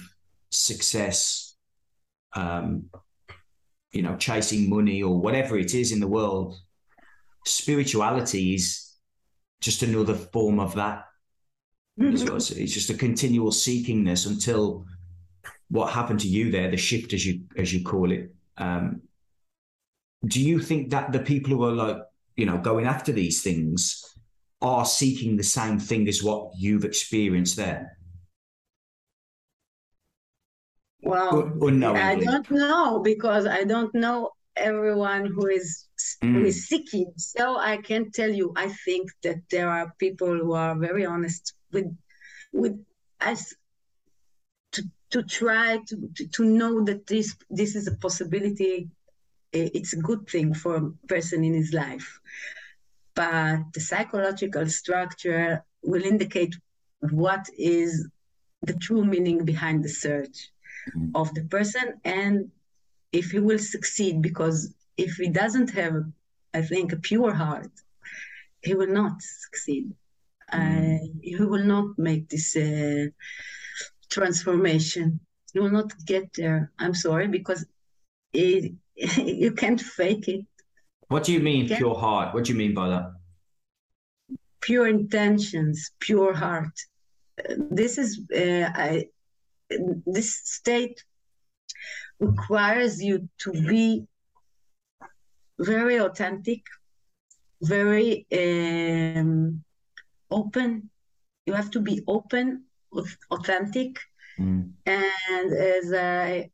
success, 0.52 1.56
um, 2.36 2.86
you 3.91 4.02
know, 4.02 4.16
chasing 4.18 4.70
money 4.70 5.02
or 5.02 5.20
whatever 5.20 5.58
it 5.58 5.74
is 5.74 5.91
in 5.91 6.00
the 6.00 6.08
world. 6.08 6.56
Spirituality 7.45 8.56
is 8.56 8.95
just 9.62 9.84
another 9.84 10.16
form 10.16 10.60
of 10.60 10.76
that. 10.76 11.06
Mm-hmm. 12.00 12.36
It's 12.36 12.74
just 12.74 12.89
a 12.89 12.93
continual 12.93 13.52
seekingness 13.52 14.28
until 14.28 14.86
what 15.70 15.91
happened 15.91 16.20
to 16.22 16.28
you 16.28 16.51
there, 16.51 16.70
the 16.70 16.78
shift 16.78 17.13
as 17.13 17.26
you 17.26 17.41
as 17.57 17.74
you 17.74 17.84
call 17.84 18.11
it. 18.11 18.32
Um, 18.57 19.01
do 20.26 20.41
you 20.41 20.59
think 20.59 20.89
that 20.89 21.11
the 21.11 21.20
people 21.20 21.51
who 21.51 21.63
are 21.63 21.72
like 21.72 21.97
you 22.36 22.45
know 22.45 22.57
going 22.57 22.86
after 22.86 23.11
these 23.11 23.41
things 23.41 24.03
are 24.61 24.86
seeking 24.86 25.38
the 25.38 25.43
same 25.43 25.80
thing 25.80 26.07
as 26.07 26.22
what 26.22 26.51
you've 26.57 26.86
experienced 26.86 27.55
there? 27.55 27.97
Well, 31.01 31.53
I 31.95 32.15
don't 32.15 32.51
know 32.51 32.99
because 32.99 33.45
I 33.45 33.63
don't 33.63 33.93
know 33.95 34.32
everyone 34.57 35.26
who 35.28 35.47
is 35.47 35.86
mm. 36.22 36.34
who 36.34 36.45
is 36.45 36.67
seeking. 36.67 37.13
So 37.17 37.57
I 37.57 37.78
can 37.78 38.11
tell 38.11 38.30
you, 38.30 38.53
I 38.55 38.67
think 38.86 39.09
that 39.24 39.38
there 39.49 39.70
are 39.70 39.93
people 39.97 40.28
who 40.28 40.53
are 40.53 40.76
very 40.78 41.05
honest 41.05 41.53
with 41.72 41.95
with 42.51 42.78
us 43.22 43.53
to 45.12 45.24
try 45.24 45.78
to, 45.88 46.10
to, 46.16 46.28
to 46.28 46.43
know 46.45 46.84
that 46.84 47.07
this 47.07 47.36
this 47.49 47.76
is 47.76 47.88
a 47.88 47.95
possibility 47.95 48.89
it's 49.51 49.93
a 49.93 49.97
good 50.10 50.28
thing 50.30 50.53
for 50.53 50.76
a 50.76 51.07
person 51.07 51.43
in 51.43 51.53
his 51.53 51.74
life 51.74 52.20
but 53.16 53.60
the 53.74 53.80
psychological 53.80 54.68
structure 54.68 55.64
will 55.84 56.03
indicate 56.03 56.55
what 57.01 57.47
is 57.57 58.07
the 58.62 58.74
true 58.74 59.03
meaning 59.03 59.43
behind 59.45 59.84
the 59.84 59.89
search 59.89 60.51
mm-hmm. 60.89 61.10
of 61.16 61.34
the 61.34 61.43
person 61.45 61.99
and 62.03 62.51
if 63.12 63.32
he 63.32 63.39
will 63.39 63.60
succeed 63.60 64.22
because 64.22 64.74
if 64.97 65.16
he 65.16 65.30
doesn't 65.30 65.72
have 65.72 65.95
i 66.53 66.62
think 66.62 66.91
a 66.91 66.97
pure 66.97 67.34
heart 67.34 67.72
he 68.62 68.76
will 68.76 68.93
not 69.01 69.22
succeed 69.22 69.91
mm-hmm. 70.53 70.95
uh, 70.95 71.07
he 71.22 71.36
will 71.38 71.64
not 71.64 71.97
make 71.97 72.30
this 72.30 72.55
uh, 72.55 73.07
transformation. 74.10 75.20
You 75.53 75.64
will 75.64 75.72
not 75.72 75.93
get 76.05 76.34
there. 76.34 76.72
I'm 76.80 76.93
sorry, 76.93 77.28
because 77.28 77.66
it, 78.34 78.74
you 79.18 79.51
can't 79.53 79.82
fake 79.82 80.28
it. 80.28 80.45
What 81.07 81.24
do 81.24 81.34
you 81.34 81.39
mean, 81.39 81.68
you 81.68 81.76
pure 81.76 81.95
heart? 81.95 82.34
What 82.34 82.45
do 82.45 82.53
you 82.53 82.57
mean 82.57 82.74
by 82.74 82.89
that? 82.89 83.14
Pure 84.62 84.88
intentions, 84.88 85.91
pure 85.99 86.34
heart. 86.34 86.74
This 87.57 87.97
is 87.97 88.22
uh, 88.36 88.70
I, 88.76 89.05
this 90.05 90.41
state 90.43 91.03
requires 92.20 93.01
you 93.01 93.30
to 93.39 93.51
be 93.51 94.05
very 95.57 95.97
authentic, 95.97 96.62
very 97.62 98.28
um, 98.34 99.64
open. 100.30 100.89
You 101.45 101.53
have 101.53 101.72
to 101.72 101.80
be 101.80 102.03
open, 102.07 102.66
authentic, 103.32 104.00
mm. 104.40 104.70
and 104.86 105.54
as 105.54 105.94
I 105.94 106.52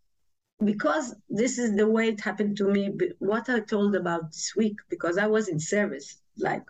because 0.64 1.16
this 1.30 1.58
is 1.58 1.76
the 1.76 1.88
way 1.88 2.10
it 2.10 2.22
happened 2.22 2.56
to 2.56 2.66
me 2.66 2.92
what 3.20 3.50
i 3.50 3.60
told 3.60 3.96
about 3.96 4.32
this 4.32 4.54
week 4.56 4.78
because 4.90 5.18
i 5.18 5.28
was 5.28 5.50
in 5.50 5.60
service 5.60 6.22
like 6.38 6.66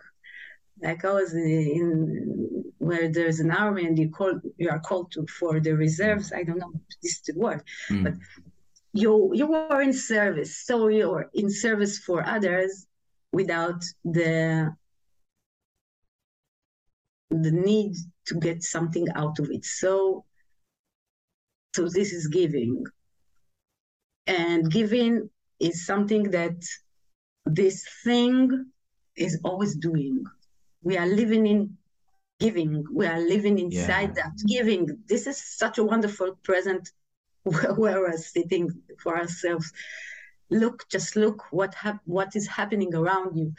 like 0.82 1.04
i 1.04 1.12
was 1.12 1.32
in 1.34 2.64
where 2.78 3.08
there's 3.08 3.38
an 3.40 3.50
army 3.50 3.86
and 3.86 3.98
you 3.98 4.10
call 4.10 4.40
you 4.58 4.68
are 4.68 4.80
called 4.80 5.10
to 5.12 5.24
for 5.26 5.60
the 5.60 5.72
reserves 5.72 6.32
i 6.32 6.42
don't 6.42 6.58
know 6.58 6.72
this 7.02 7.12
is 7.12 7.22
the 7.22 7.38
word 7.38 7.62
mm. 7.88 8.02
but 8.02 8.14
you 8.92 9.30
you 9.34 9.46
were 9.46 9.80
in 9.80 9.92
service 9.92 10.64
so 10.64 10.88
you're 10.88 11.30
in 11.34 11.48
service 11.50 11.98
for 11.98 12.26
others 12.26 12.86
without 13.32 13.84
the 14.04 14.74
the 17.30 17.50
need 17.50 17.94
to 18.26 18.34
get 18.36 18.62
something 18.62 19.06
out 19.14 19.38
of 19.38 19.48
it 19.50 19.64
so 19.64 20.24
so 21.74 21.88
this 21.88 22.12
is 22.12 22.28
giving 22.28 22.84
and 24.26 24.70
giving 24.70 25.30
is 25.60 25.86
something 25.86 26.30
that 26.30 26.62
this 27.44 27.86
thing 28.04 28.66
is 29.16 29.40
always 29.44 29.76
doing. 29.76 30.24
We 30.82 30.98
are 30.98 31.06
living 31.06 31.46
in 31.46 31.76
giving. 32.40 32.84
We 32.92 33.06
are 33.06 33.20
living 33.20 33.58
inside 33.58 34.12
yeah. 34.16 34.24
that 34.24 34.32
giving. 34.46 34.98
This 35.08 35.26
is 35.26 35.40
such 35.40 35.78
a 35.78 35.84
wonderful 35.84 36.38
present 36.42 36.90
where 37.44 38.00
we're 38.00 38.16
sitting 38.16 38.70
for 38.98 39.16
ourselves. 39.16 39.72
Look, 40.50 40.84
just 40.90 41.16
look 41.16 41.44
what 41.50 41.74
hap- 41.74 42.02
what 42.04 42.36
is 42.36 42.46
happening 42.46 42.94
around 42.94 43.36
you, 43.36 43.54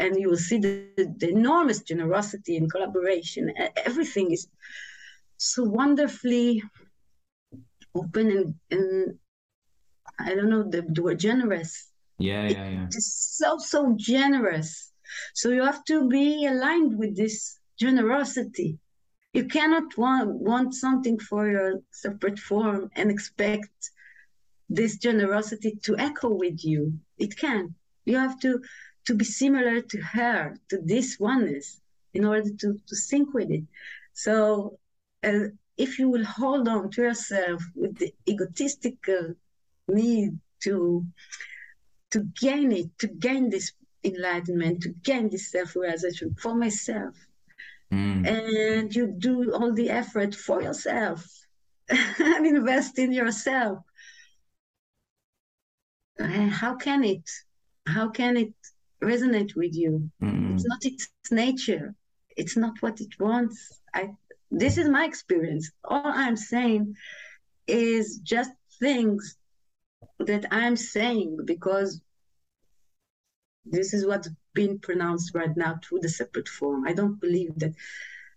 and 0.00 0.16
you 0.18 0.30
will 0.30 0.44
see 0.48 0.58
the, 0.58 1.14
the 1.18 1.28
enormous 1.28 1.82
generosity 1.82 2.56
and 2.56 2.70
collaboration. 2.72 3.52
Everything 3.84 4.32
is 4.32 4.48
so 5.36 5.62
wonderfully 5.62 6.62
open 7.94 8.30
and, 8.30 8.54
and 8.70 9.18
I 10.18 10.34
don't 10.34 10.48
know, 10.48 10.62
the, 10.62 10.82
the 10.88 11.02
word 11.02 11.18
generous. 11.18 11.88
Yeah, 12.18 12.48
yeah, 12.48 12.68
yeah. 12.68 12.84
It's 12.86 13.36
so, 13.38 13.58
so 13.58 13.94
generous. 13.96 14.92
So 15.34 15.50
you 15.50 15.62
have 15.64 15.84
to 15.84 16.08
be 16.08 16.46
aligned 16.46 16.96
with 16.96 17.16
this 17.16 17.58
generosity. 17.78 18.78
You 19.34 19.44
cannot 19.44 19.96
want, 19.96 20.30
want 20.30 20.74
something 20.74 21.18
for 21.18 21.50
your 21.50 21.82
separate 21.90 22.38
form 22.38 22.90
and 22.96 23.10
expect 23.10 23.70
this 24.68 24.96
generosity 24.96 25.78
to 25.82 25.96
echo 25.98 26.30
with 26.30 26.64
you. 26.64 26.98
It 27.18 27.36
can. 27.36 27.74
You 28.06 28.16
have 28.16 28.40
to 28.40 28.60
to 29.10 29.16
be 29.16 29.24
similar 29.24 29.80
to 29.80 29.98
her, 30.00 30.56
to 30.68 30.78
this 30.84 31.18
oneness, 31.18 31.80
in 32.14 32.24
order 32.24 32.48
to, 32.48 32.78
to 32.86 32.94
sync 32.94 33.34
with 33.34 33.50
it. 33.50 33.64
So 34.12 34.78
uh, 35.24 35.48
if 35.76 35.98
you 35.98 36.08
will 36.08 36.24
hold 36.24 36.68
on 36.68 36.90
to 36.92 37.02
yourself 37.02 37.60
with 37.74 37.98
the 37.98 38.14
egotistical 38.28 39.34
need 39.88 40.38
to 40.60 41.04
to 42.12 42.20
gain 42.40 42.70
it, 42.70 42.88
to 42.98 43.08
gain 43.08 43.50
this 43.50 43.72
enlightenment, 44.04 44.82
to 44.82 44.90
gain 45.02 45.28
this 45.28 45.50
self-realization 45.50 46.36
for 46.40 46.54
myself. 46.54 47.14
Mm. 47.92 48.26
And 48.26 48.94
you 48.94 49.06
do 49.18 49.52
all 49.52 49.72
the 49.72 49.90
effort 49.90 50.34
for 50.34 50.62
yourself 50.62 51.24
and 51.88 52.46
invest 52.46 52.98
in 52.98 53.12
yourself. 53.12 53.78
And 56.18 56.50
how 56.50 56.74
can 56.76 57.02
it? 57.04 57.28
How 57.86 58.08
can 58.08 58.36
it 58.36 58.54
resonate 59.02 59.54
with 59.56 59.74
you? 59.74 60.10
Mm. 60.22 60.54
It's 60.54 60.66
not 60.66 60.84
its 60.84 61.08
nature. 61.30 61.94
It's 62.36 62.56
not 62.56 62.74
what 62.80 63.00
it 63.00 63.18
wants. 63.18 63.80
I 63.94 64.10
this 64.50 64.78
is 64.78 64.88
my 64.88 65.04
experience. 65.04 65.70
All 65.84 66.02
I'm 66.04 66.36
saying 66.36 66.96
is 67.66 68.18
just 68.18 68.50
things 68.80 69.36
that 70.18 70.46
I'm 70.50 70.76
saying 70.76 71.38
because 71.44 72.00
this 73.64 73.94
is 73.94 74.06
what's 74.06 74.28
been 74.54 74.78
pronounced 74.78 75.34
right 75.34 75.56
now 75.56 75.78
through 75.82 76.00
the 76.00 76.08
separate 76.08 76.48
form. 76.48 76.86
I 76.86 76.92
don't 76.92 77.20
believe 77.20 77.58
that 77.58 77.74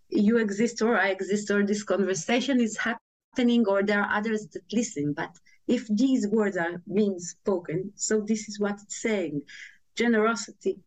you 0.08 0.38
exist 0.38 0.82
or 0.82 0.96
I 0.96 1.08
exist 1.08 1.50
or 1.50 1.64
this 1.64 1.82
conversation 1.82 2.60
is 2.60 2.76
happening 2.76 3.66
or 3.66 3.82
there 3.82 4.02
are 4.02 4.16
others 4.16 4.46
that 4.48 4.62
listen. 4.72 5.12
But 5.12 5.30
if 5.66 5.88
these 5.88 6.28
words 6.28 6.56
are 6.56 6.82
being 6.92 7.18
spoken, 7.18 7.92
so 7.96 8.20
this 8.20 8.48
is 8.48 8.60
what 8.60 8.78
it's 8.82 9.02
saying. 9.02 9.42
Generosity 9.96 10.78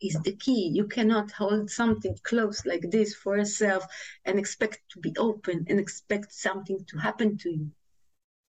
is 0.00 0.18
the 0.22 0.32
key. 0.32 0.70
You 0.72 0.86
cannot 0.86 1.30
hold 1.32 1.70
something 1.70 2.16
close 2.22 2.64
like 2.66 2.90
this 2.90 3.14
for 3.14 3.36
yourself 3.36 3.86
and 4.24 4.38
expect 4.38 4.80
to 4.90 5.00
be 5.00 5.14
open 5.18 5.66
and 5.68 5.78
expect 5.80 6.32
something 6.32 6.84
to 6.88 6.98
happen 6.98 7.38
to 7.38 7.50
you. 7.50 7.70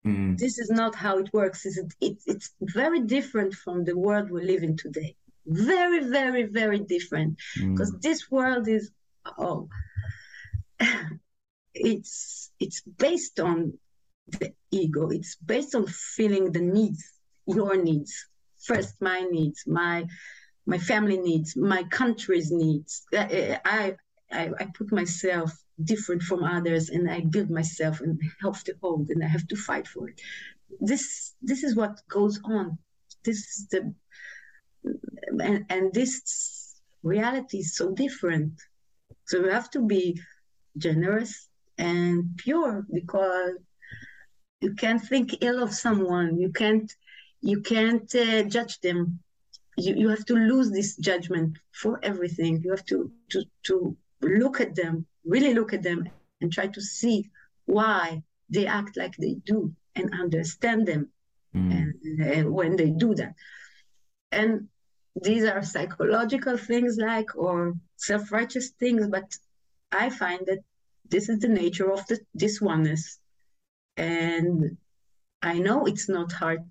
Mm. 0.05 0.37
This 0.37 0.59
is 0.59 0.69
not 0.69 0.95
how 0.95 1.17
it 1.19 1.31
works. 1.33 1.65
It's, 1.65 1.79
it, 2.01 2.17
it's 2.25 2.53
very 2.61 3.01
different 3.01 3.53
from 3.53 3.85
the 3.85 3.97
world 3.97 4.29
we 4.29 4.43
live 4.43 4.63
in 4.63 4.75
today. 4.75 5.15
Very, 5.45 6.03
very, 6.03 6.43
very 6.43 6.79
different. 6.79 7.37
Because 7.55 7.91
mm. 7.91 8.01
this 8.01 8.29
world 8.29 8.67
is, 8.67 8.91
oh, 9.37 9.69
it's 11.73 12.51
it's 12.59 12.81
based 12.81 13.39
on 13.39 13.77
the 14.27 14.53
ego. 14.71 15.09
It's 15.09 15.35
based 15.35 15.75
on 15.75 15.87
feeling 15.87 16.51
the 16.51 16.61
needs, 16.61 17.03
your 17.45 17.81
needs 17.81 18.27
first, 18.65 18.95
my 19.01 19.21
needs, 19.21 19.63
my 19.67 20.05
my 20.65 20.77
family 20.77 21.17
needs, 21.17 21.55
my 21.55 21.83
country's 21.83 22.51
needs. 22.51 23.03
I 23.13 23.95
I, 24.31 24.49
I 24.59 24.65
put 24.77 24.91
myself 24.91 25.51
different 25.83 26.23
from 26.23 26.43
others 26.43 26.89
and 26.89 27.09
I 27.09 27.21
build 27.21 27.49
myself 27.49 28.01
and 28.01 28.19
have 28.41 28.63
to 28.65 28.75
hold 28.81 29.09
and 29.09 29.23
I 29.23 29.27
have 29.27 29.47
to 29.49 29.55
fight 29.55 29.87
for 29.87 30.09
it. 30.09 30.19
This 30.79 31.33
this 31.41 31.63
is 31.63 31.75
what 31.75 32.01
goes 32.07 32.39
on. 32.43 32.77
This 33.23 33.37
is 33.37 33.67
the 33.71 33.93
and, 35.39 35.65
and 35.69 35.93
this 35.93 36.81
reality 37.03 37.59
is 37.59 37.75
so 37.75 37.91
different. 37.93 38.53
So 39.25 39.39
you 39.39 39.49
have 39.49 39.69
to 39.71 39.81
be 39.81 40.19
generous 40.77 41.47
and 41.77 42.37
pure 42.37 42.85
because 42.91 43.55
you 44.61 44.73
can't 44.75 45.01
think 45.01 45.37
ill 45.41 45.61
of 45.61 45.73
someone. 45.73 46.39
You 46.39 46.51
can't 46.51 46.91
you 47.51 47.61
can't 47.61 48.09
uh, 48.15 48.43
judge 48.55 48.79
them. 48.79 49.19
You, 49.77 49.95
you 50.01 50.09
have 50.09 50.25
to 50.25 50.35
lose 50.35 50.69
this 50.71 50.95
judgment 50.97 51.57
for 51.71 51.99
everything. 52.03 52.61
You 52.63 52.71
have 52.71 52.85
to 52.85 53.11
to 53.31 53.39
to 53.67 53.97
look 54.21 54.61
at 54.61 54.75
them 54.75 55.05
really 55.25 55.53
look 55.53 55.73
at 55.73 55.83
them 55.83 56.09
and 56.41 56.51
try 56.51 56.67
to 56.67 56.81
see 56.81 57.29
why 57.65 58.21
they 58.49 58.65
act 58.65 58.97
like 58.97 59.15
they 59.17 59.35
do 59.45 59.73
and 59.95 60.13
understand 60.13 60.87
them 60.87 61.09
mm. 61.55 61.71
and, 61.71 62.47
uh, 62.47 62.51
when 62.51 62.75
they 62.75 62.89
do 62.89 63.15
that. 63.15 63.33
And 64.31 64.67
these 65.15 65.45
are 65.45 65.63
psychological 65.63 66.57
things 66.57 66.97
like 66.97 67.35
or 67.35 67.73
self-righteous 67.97 68.69
things, 68.79 69.07
but 69.07 69.35
I 69.91 70.09
find 70.09 70.41
that 70.47 70.59
this 71.07 71.29
is 71.29 71.39
the 71.39 71.47
nature 71.47 71.91
of 71.91 72.05
the, 72.07 72.19
this 72.33 72.59
oneness. 72.59 73.19
And 73.95 74.77
I 75.41 75.59
know 75.59 75.85
it's 75.85 76.09
not 76.09 76.31
hard, 76.31 76.63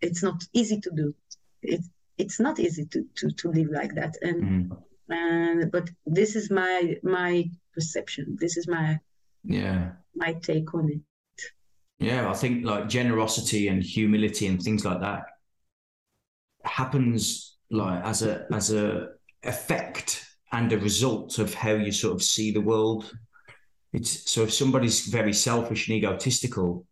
it's 0.00 0.22
not 0.22 0.44
easy 0.52 0.80
to 0.80 0.90
do. 0.90 1.14
It, 1.62 1.80
it's 2.16 2.40
not 2.40 2.58
easy 2.58 2.84
to, 2.86 3.04
to, 3.16 3.30
to 3.30 3.50
live 3.50 3.68
like 3.70 3.94
that. 3.94 4.16
And 4.22 4.70
mm. 4.70 4.82
and 5.08 5.70
but 5.70 5.90
this 6.06 6.36
is 6.36 6.50
my 6.50 6.96
my 7.02 7.50
perception. 7.74 8.36
This 8.40 8.56
is 8.56 8.68
my 8.68 8.98
yeah 9.44 9.92
my 10.14 10.32
take 10.34 10.74
on 10.74 10.90
it. 10.90 11.00
Yeah, 11.98 12.30
I 12.30 12.34
think 12.34 12.64
like 12.64 12.88
generosity 12.88 13.68
and 13.68 13.82
humility 13.82 14.46
and 14.46 14.62
things 14.62 14.84
like 14.84 15.00
that 15.00 15.24
happens 16.64 17.56
like 17.70 18.04
as 18.04 18.22
a 18.22 18.46
as 18.52 18.72
a 18.72 19.08
effect 19.42 20.24
and 20.52 20.72
a 20.72 20.78
result 20.78 21.38
of 21.38 21.54
how 21.54 21.72
you 21.72 21.92
sort 21.92 22.14
of 22.14 22.22
see 22.22 22.50
the 22.50 22.60
world. 22.60 23.12
It's 23.92 24.30
so 24.30 24.42
if 24.42 24.52
somebody's 24.52 25.06
very 25.06 25.32
selfish 25.32 25.88
and 25.88 25.96
egotistical, 25.96 26.86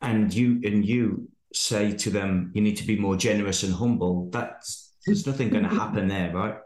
and 0.00 0.32
you 0.32 0.60
and 0.64 0.84
you 0.84 1.28
say 1.52 1.92
to 1.92 2.10
them 2.10 2.50
you 2.54 2.62
need 2.62 2.76
to 2.76 2.86
be 2.86 2.98
more 2.98 3.16
generous 3.16 3.62
and 3.62 3.74
humble, 3.74 4.28
that's 4.30 4.94
there's 5.06 5.26
nothing 5.26 5.50
going 5.50 5.64
to 5.68 5.68
happen 5.68 6.08
there, 6.08 6.32
right? 6.34 6.56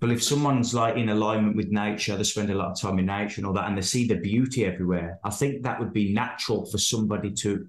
But 0.00 0.10
if 0.10 0.22
someone's 0.22 0.72
like 0.72 0.96
in 0.96 1.10
alignment 1.10 1.56
with 1.56 1.68
nature, 1.68 2.16
they 2.16 2.22
spend 2.22 2.50
a 2.50 2.54
lot 2.54 2.70
of 2.70 2.80
time 2.80 2.98
in 2.98 3.06
nature 3.06 3.40
and 3.40 3.46
all 3.46 3.52
that, 3.52 3.68
and 3.68 3.76
they 3.76 3.82
see 3.82 4.06
the 4.06 4.14
beauty 4.14 4.64
everywhere, 4.64 5.18
I 5.24 5.30
think 5.30 5.62
that 5.62 5.78
would 5.78 5.92
be 5.92 6.12
natural 6.12 6.64
for 6.66 6.78
somebody 6.78 7.32
to 7.34 7.68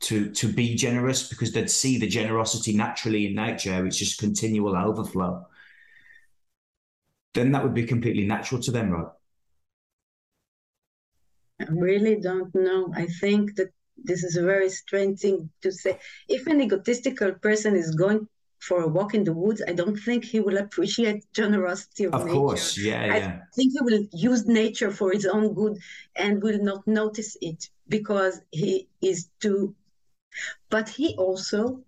to 0.00 0.30
to 0.30 0.52
be 0.52 0.74
generous 0.76 1.28
because 1.28 1.52
they'd 1.52 1.70
see 1.70 1.98
the 1.98 2.06
generosity 2.06 2.74
naturally 2.74 3.26
in 3.26 3.34
nature. 3.34 3.84
It's 3.86 3.98
just 3.98 4.18
continual 4.18 4.76
overflow. 4.76 5.46
Then 7.34 7.52
that 7.52 7.62
would 7.62 7.74
be 7.74 7.84
completely 7.84 8.24
natural 8.24 8.60
to 8.62 8.70
them, 8.70 8.90
right? 8.90 9.06
I 11.60 11.64
really 11.70 12.16
don't 12.16 12.52
know. 12.54 12.92
I 12.94 13.06
think 13.06 13.56
that 13.56 13.70
this 14.04 14.24
is 14.24 14.36
a 14.36 14.42
very 14.42 14.70
strange 14.70 15.20
thing 15.20 15.50
to 15.62 15.70
say. 15.72 15.98
If 16.28 16.46
an 16.46 16.60
egotistical 16.60 17.32
person 17.32 17.76
is 17.76 17.94
going 17.94 18.26
for 18.60 18.82
a 18.82 18.88
walk 18.88 19.14
in 19.14 19.24
the 19.24 19.32
woods, 19.32 19.62
I 19.66 19.72
don't 19.72 19.96
think 19.96 20.24
he 20.24 20.40
will 20.40 20.58
appreciate 20.58 21.24
generosity 21.32 22.04
of, 22.04 22.14
of 22.14 22.26
nature. 22.26 22.38
course, 22.38 22.78
yeah, 22.78 23.06
yeah. 23.06 23.12
I 23.12 23.16
yeah. 23.18 23.38
think 23.54 23.72
he 23.72 23.78
will 23.80 24.06
use 24.12 24.46
nature 24.46 24.90
for 24.90 25.12
his 25.12 25.26
own 25.26 25.54
good 25.54 25.78
and 26.16 26.42
will 26.42 26.62
not 26.62 26.86
notice 26.86 27.36
it 27.40 27.68
because 27.88 28.40
he 28.50 28.88
is 29.00 29.28
too. 29.40 29.74
But 30.68 30.88
he 30.88 31.14
also 31.16 31.82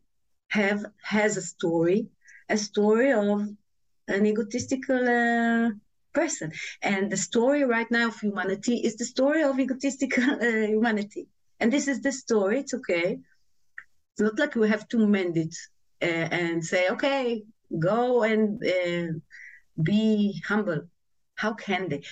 have 0.48 0.84
has 1.02 1.36
a 1.36 1.42
story, 1.42 2.08
a 2.48 2.56
story 2.56 3.12
of 3.12 3.48
an 4.08 4.26
egotistical 4.26 5.02
uh, 5.08 5.70
person, 6.12 6.52
and 6.82 7.10
the 7.10 7.16
story 7.16 7.64
right 7.64 7.90
now 7.90 8.08
of 8.08 8.18
humanity 8.18 8.76
is 8.76 8.96
the 8.96 9.04
story 9.04 9.42
of 9.42 9.60
egotistical 9.60 10.24
uh, 10.42 10.66
humanity. 10.66 11.28
And 11.62 11.72
this 11.72 11.86
is 11.86 12.02
the 12.02 12.10
story. 12.10 12.58
It's 12.58 12.74
okay. 12.74 13.20
It's 14.12 14.20
not 14.20 14.36
like 14.36 14.56
we 14.56 14.68
have 14.68 14.88
to 14.88 15.06
mend 15.06 15.36
it 15.36 15.54
uh, 16.02 16.26
and 16.40 16.64
say, 16.64 16.88
okay, 16.88 17.44
go 17.78 18.24
and 18.24 18.60
uh, 18.76 19.12
be 19.80 20.42
humble. 20.44 20.82
How 21.36 21.52
can 21.54 21.88
they? 21.88 22.02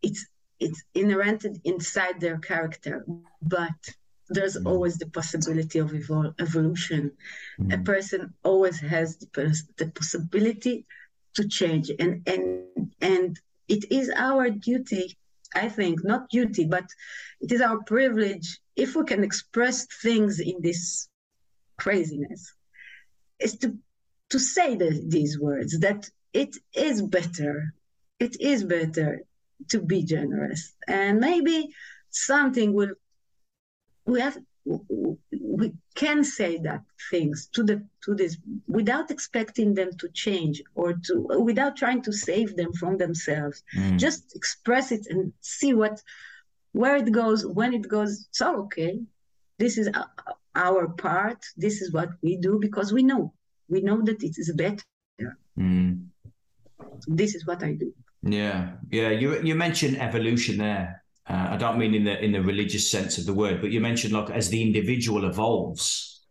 It's 0.00 0.24
it's 0.60 0.80
inherent 0.94 1.44
inside 1.64 2.20
their 2.20 2.38
character, 2.38 3.04
but 3.42 3.80
there's 4.28 4.56
mm. 4.56 4.66
always 4.70 4.96
the 4.96 5.10
possibility 5.10 5.80
of 5.80 5.90
evol- 5.90 6.34
evolution. 6.38 7.10
Mm. 7.60 7.74
A 7.74 7.78
person 7.82 8.32
always 8.44 8.78
has 8.78 9.18
the, 9.18 9.60
the 9.76 9.88
possibility 9.88 10.86
to 11.34 11.48
change, 11.48 11.90
and 11.98 12.22
and 12.28 12.92
and 13.00 13.40
it 13.68 13.90
is 13.90 14.08
our 14.16 14.50
duty 14.50 15.18
I 15.54 15.68
think, 15.68 16.04
not 16.04 16.28
duty, 16.30 16.64
but 16.64 16.86
it 17.40 17.52
is 17.52 17.60
our 17.60 17.82
privilege 17.84 18.58
if 18.76 18.94
we 18.94 19.04
can 19.04 19.24
express 19.24 19.86
things 20.02 20.40
in 20.40 20.56
this 20.60 21.08
craziness, 21.78 22.52
is 23.38 23.58
to 23.58 23.76
to 24.30 24.38
say 24.38 24.74
the, 24.74 25.02
these 25.06 25.38
words 25.38 25.78
that 25.80 26.10
it 26.32 26.56
is 26.74 27.00
better, 27.00 27.72
it 28.18 28.40
is 28.40 28.64
better 28.64 29.20
to 29.70 29.80
be 29.80 30.02
generous, 30.02 30.74
and 30.88 31.20
maybe 31.20 31.68
something 32.10 32.72
will 32.74 32.92
we 34.04 34.20
have 34.20 34.38
we 34.66 35.72
can 35.94 36.24
say 36.24 36.58
that 36.58 36.82
things 37.10 37.48
to 37.52 37.62
the 37.62 37.82
to 38.04 38.14
this 38.14 38.36
without 38.66 39.10
expecting 39.10 39.74
them 39.74 39.90
to 39.98 40.08
change 40.08 40.62
or 40.74 40.94
to 40.94 41.14
without 41.40 41.76
trying 41.76 42.02
to 42.02 42.12
save 42.12 42.56
them 42.56 42.72
from 42.72 42.96
themselves. 42.98 43.62
Mm. 43.76 43.98
just 43.98 44.34
express 44.34 44.92
it 44.92 45.06
and 45.08 45.32
see 45.40 45.72
what 45.72 46.02
where 46.72 46.96
it 46.96 47.10
goes 47.12 47.46
when 47.46 47.72
it 47.72 47.88
goes. 47.88 48.28
So 48.32 48.56
okay. 48.64 49.00
This 49.58 49.78
is 49.78 49.88
our 50.54 50.88
part. 50.88 51.42
This 51.56 51.80
is 51.80 51.90
what 51.92 52.10
we 52.22 52.36
do 52.36 52.58
because 52.60 52.92
we 52.92 53.02
know. 53.02 53.32
We 53.68 53.80
know 53.80 54.02
that 54.02 54.22
it 54.22 54.34
is 54.36 54.52
better. 54.52 54.84
Mm. 55.58 56.08
this 57.06 57.34
is 57.34 57.46
what 57.46 57.62
i 57.62 57.72
do. 57.72 57.94
Yeah. 58.22 58.72
Yeah. 58.90 59.10
You 59.10 59.40
you 59.42 59.54
mentioned 59.54 59.96
evolution 59.98 60.58
there 60.58 61.02
uh, 61.28 61.48
I 61.50 61.56
don't 61.56 61.78
mean 61.78 61.94
in 61.94 62.04
the 62.04 62.22
in 62.22 62.32
the 62.32 62.42
religious 62.42 62.88
sense 62.90 63.18
of 63.18 63.26
the 63.26 63.34
word, 63.34 63.60
but 63.60 63.70
you 63.70 63.80
mentioned 63.80 64.12
like 64.12 64.30
as 64.30 64.48
the 64.48 64.62
individual 64.62 65.24
evolves. 65.24 66.24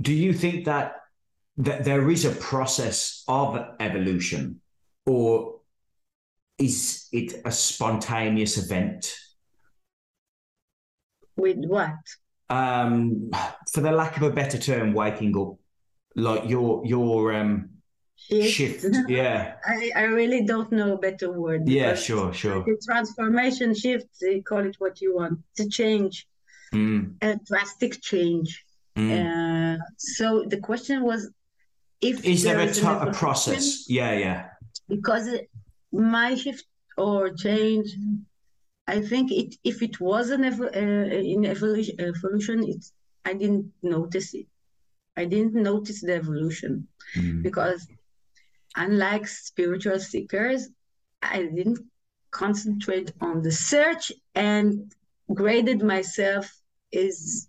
Do 0.00 0.12
you 0.12 0.32
think 0.32 0.64
that 0.64 0.96
that 1.58 1.84
there 1.84 2.10
is 2.10 2.24
a 2.24 2.32
process 2.32 3.22
of 3.28 3.64
evolution, 3.78 4.60
or 5.06 5.60
is 6.58 7.06
it 7.12 7.34
a 7.44 7.52
spontaneous 7.52 8.58
event? 8.58 9.14
With 11.36 11.58
what? 11.66 11.94
Um, 12.50 13.30
for 13.72 13.80
the 13.80 13.92
lack 13.92 14.16
of 14.16 14.24
a 14.24 14.30
better 14.30 14.58
term, 14.58 14.92
waking 14.92 15.38
up, 15.38 15.56
like 16.16 16.48
your 16.48 16.84
your 16.84 17.32
um 17.32 17.73
shift, 18.28 18.82
shift. 18.82 18.96
yeah 19.08 19.54
I, 19.64 19.90
I 19.94 20.02
really 20.04 20.44
don't 20.44 20.70
know 20.72 20.94
a 20.94 20.98
better 20.98 21.30
word 21.30 21.68
yeah 21.68 21.94
sure 21.94 22.32
sure 22.32 22.64
the 22.64 22.80
transformation 22.84 23.74
shift 23.74 24.06
they 24.20 24.40
call 24.40 24.64
it 24.66 24.76
what 24.78 25.00
you 25.00 25.14
want 25.14 25.40
to 25.56 25.68
change 25.68 26.26
mm. 26.72 27.14
a 27.22 27.38
drastic 27.46 28.00
change 28.00 28.64
mm. 28.96 29.10
uh, 29.10 29.82
so 29.98 30.44
the 30.46 30.58
question 30.58 31.02
was 31.02 31.30
if 32.00 32.24
is 32.24 32.42
there, 32.42 32.56
there 32.56 32.66
a, 32.66 32.70
is 32.70 32.82
a 32.82 33.12
process 33.12 33.88
yeah 33.88 34.12
yeah 34.12 34.48
because 34.88 35.28
my 35.92 36.34
shift 36.34 36.66
or 36.96 37.30
change 37.30 37.88
i 38.86 39.00
think 39.00 39.30
it 39.32 39.54
if 39.64 39.82
it 39.82 40.00
was 40.00 40.30
an 40.30 40.44
ev- 40.44 40.60
uh, 40.60 40.78
in 40.78 41.44
evolution, 41.44 41.94
evolution 41.98 42.62
it 42.68 42.84
i 43.24 43.32
didn't 43.32 43.70
notice 43.82 44.34
it 44.34 44.46
i 45.16 45.24
didn't 45.24 45.54
notice 45.54 46.00
the 46.00 46.14
evolution 46.14 46.86
mm. 47.16 47.42
because 47.42 47.86
unlike 48.76 49.26
spiritual 49.26 49.98
seekers, 49.98 50.68
I 51.22 51.44
didn't 51.44 51.80
concentrate 52.30 53.12
on 53.20 53.42
the 53.42 53.52
search 53.52 54.12
and 54.34 54.92
graded 55.32 55.82
myself 55.82 56.52
is 56.92 57.48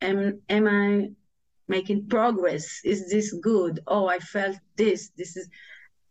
am, 0.00 0.40
am 0.48 0.66
I 0.68 1.10
making 1.68 2.08
progress? 2.08 2.80
Is 2.84 3.10
this 3.10 3.32
good? 3.32 3.80
Oh, 3.86 4.06
I 4.06 4.18
felt 4.18 4.56
this. 4.76 5.10
This 5.16 5.36
is 5.36 5.48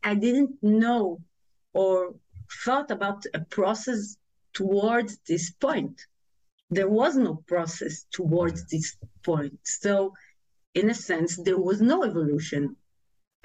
I 0.04 0.16
didn't 0.16 0.52
know 0.62 1.22
or 1.74 2.16
thought 2.64 2.92
about 2.92 3.26
a 3.34 3.40
process 3.40 4.18
towards 4.54 5.18
this 5.28 5.52
point. 5.52 6.00
There 6.70 6.90
was 6.90 7.16
no 7.16 7.44
process 7.48 8.06
towards 8.12 8.68
this 8.68 8.98
point. 9.24 9.60
So 9.64 10.14
in 10.74 10.90
a 10.90 10.94
sense, 10.94 11.38
there 11.38 11.60
was 11.60 11.82
no 11.82 12.04
evolution 12.04 12.76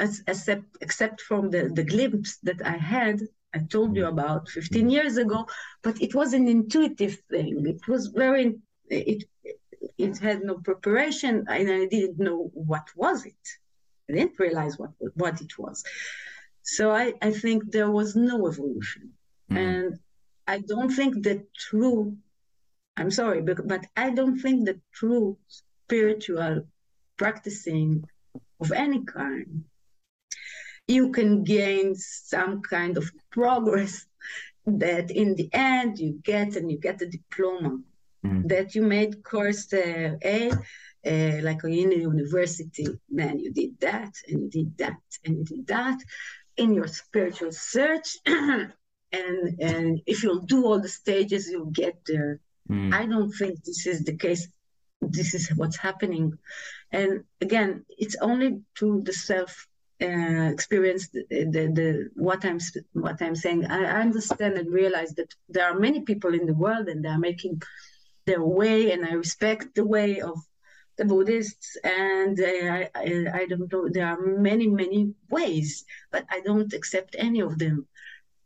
as, 0.01 0.23
except, 0.27 0.65
except 0.81 1.21
from 1.21 1.51
the, 1.51 1.71
the 1.73 1.85
glimpse 1.85 2.39
that 2.39 2.61
I 2.65 2.77
had, 2.77 3.21
I 3.55 3.59
told 3.59 3.95
you 3.95 4.07
about 4.07 4.49
15 4.49 4.89
years 4.89 5.19
ago, 5.19 5.47
but 5.83 6.01
it 6.01 6.15
was 6.15 6.33
an 6.33 6.49
intuitive 6.49 7.19
thing. 7.31 7.67
It 7.67 7.87
was 7.87 8.07
very, 8.09 8.59
it, 8.89 9.25
it 9.99 10.19
had 10.19 10.43
no 10.43 10.55
preparation 10.55 11.45
and 11.49 11.71
I 11.71 11.87
didn't 11.87 12.19
know 12.19 12.51
what 12.55 12.89
was 12.97 13.27
it. 13.27 13.45
I 14.09 14.15
didn't 14.15 14.39
realize 14.39 14.79
what, 14.79 14.93
what 15.15 15.41
it 15.43 15.59
was. 15.59 15.85
So 16.63 16.91
I, 16.91 17.15
I 17.21 17.31
think 17.33 17.71
there 17.71 17.91
was 17.91 18.17
no 18.17 18.49
evolution. 18.49 19.13
Mm. 19.51 19.57
And 19.57 19.99
I 20.47 20.61
don't 20.61 20.91
think 20.91 21.23
the 21.23 21.45
true, 21.57 22.17
I'm 22.97 23.11
sorry, 23.11 23.43
but, 23.43 23.69
but 23.69 23.85
I 23.97 24.11
don't 24.11 24.39
think 24.39 24.65
the 24.65 24.81
true 24.93 25.37
spiritual 25.49 26.67
practicing 27.19 28.05
of 28.61 28.73
any 28.73 29.05
kind 29.05 29.65
you 30.91 31.13
can 31.13 31.45
gain 31.45 31.95
some 31.95 32.63
kind 32.63 32.97
of 32.97 33.11
progress 33.31 34.07
that 34.67 35.11
in 35.11 35.35
the 35.37 35.49
end 35.53 35.99
you 35.99 36.21
get 36.23 36.57
and 36.57 36.71
you 36.71 36.79
get 36.79 37.03
a 37.03 37.07
diploma 37.07 37.79
mm. 38.25 38.49
that 38.49 38.75
you 38.75 38.83
made 38.83 39.23
course 39.23 39.73
uh, 39.73 40.17
A, 40.25 40.51
uh, 40.51 41.43
like 41.43 41.65
in 41.65 41.93
a 41.93 41.97
university, 41.97 42.87
then 43.09 43.39
you 43.39 43.53
did 43.53 43.79
that 43.81 44.13
and 44.29 44.43
you 44.43 44.51
did 44.51 44.79
that 44.79 45.01
and 45.25 45.39
you 45.39 45.45
did 45.45 45.67
that 45.69 45.99
in 46.57 46.75
your 46.75 46.89
spiritual 46.89 47.53
search. 47.53 48.19
and 48.27 48.73
and 49.13 50.01
if 50.07 50.23
you'll 50.23 50.47
do 50.55 50.67
all 50.67 50.81
the 50.81 50.89
stages, 50.89 51.49
you'll 51.49 51.77
get 51.85 51.97
there. 52.07 52.41
Mm. 52.69 52.93
I 52.93 53.07
don't 53.07 53.33
think 53.33 53.65
this 53.65 53.87
is 53.87 54.05
the 54.05 54.17
case. 54.17 54.49
This 55.01 55.35
is 55.35 55.49
what's 55.57 55.79
happening. 55.79 56.37
And 56.93 57.25
again, 57.41 57.87
it's 57.89 58.17
only 58.21 58.61
through 58.77 59.03
the 59.03 59.15
self 59.15 59.67
uh, 60.03 60.51
experience 60.51 61.09
the, 61.09 61.25
the, 61.29 61.73
the, 61.79 62.11
what 62.15 62.45
I'm 62.45 62.59
what 62.93 63.21
I'm 63.21 63.37
saying. 63.37 63.67
I, 63.67 64.01
understand 64.01 64.55
and 64.55 64.73
realize 64.73 65.13
that 65.15 65.35
there 65.49 65.67
are 65.67 65.79
many 65.79 66.01
people 66.01 66.35
in 66.35 66.47
the 66.47 66.55
world 66.55 66.89
and 66.89 67.05
they 67.05 67.09
are 67.09 67.19
making 67.19 67.63
their 68.27 68.43
way, 68.43 68.93
and 68.93 69.05
I 69.05 69.13
respect 69.13 69.75
the 69.75 69.85
way 69.85 70.21
of 70.21 70.39
the 70.97 71.05
Buddhists. 71.05 71.77
And 71.85 72.39
I, 72.43 72.89
I, 72.95 73.27
I 73.41 73.47
don't 73.47 73.71
know. 73.73 73.89
There 73.89 74.07
are 74.07 74.21
many 74.21 74.69
many 74.69 75.15
ways, 75.29 75.85
but 76.11 76.25
I 76.31 76.41
don't 76.41 76.73
accept 76.73 77.17
any 77.19 77.41
of 77.41 77.59
them 77.59 77.87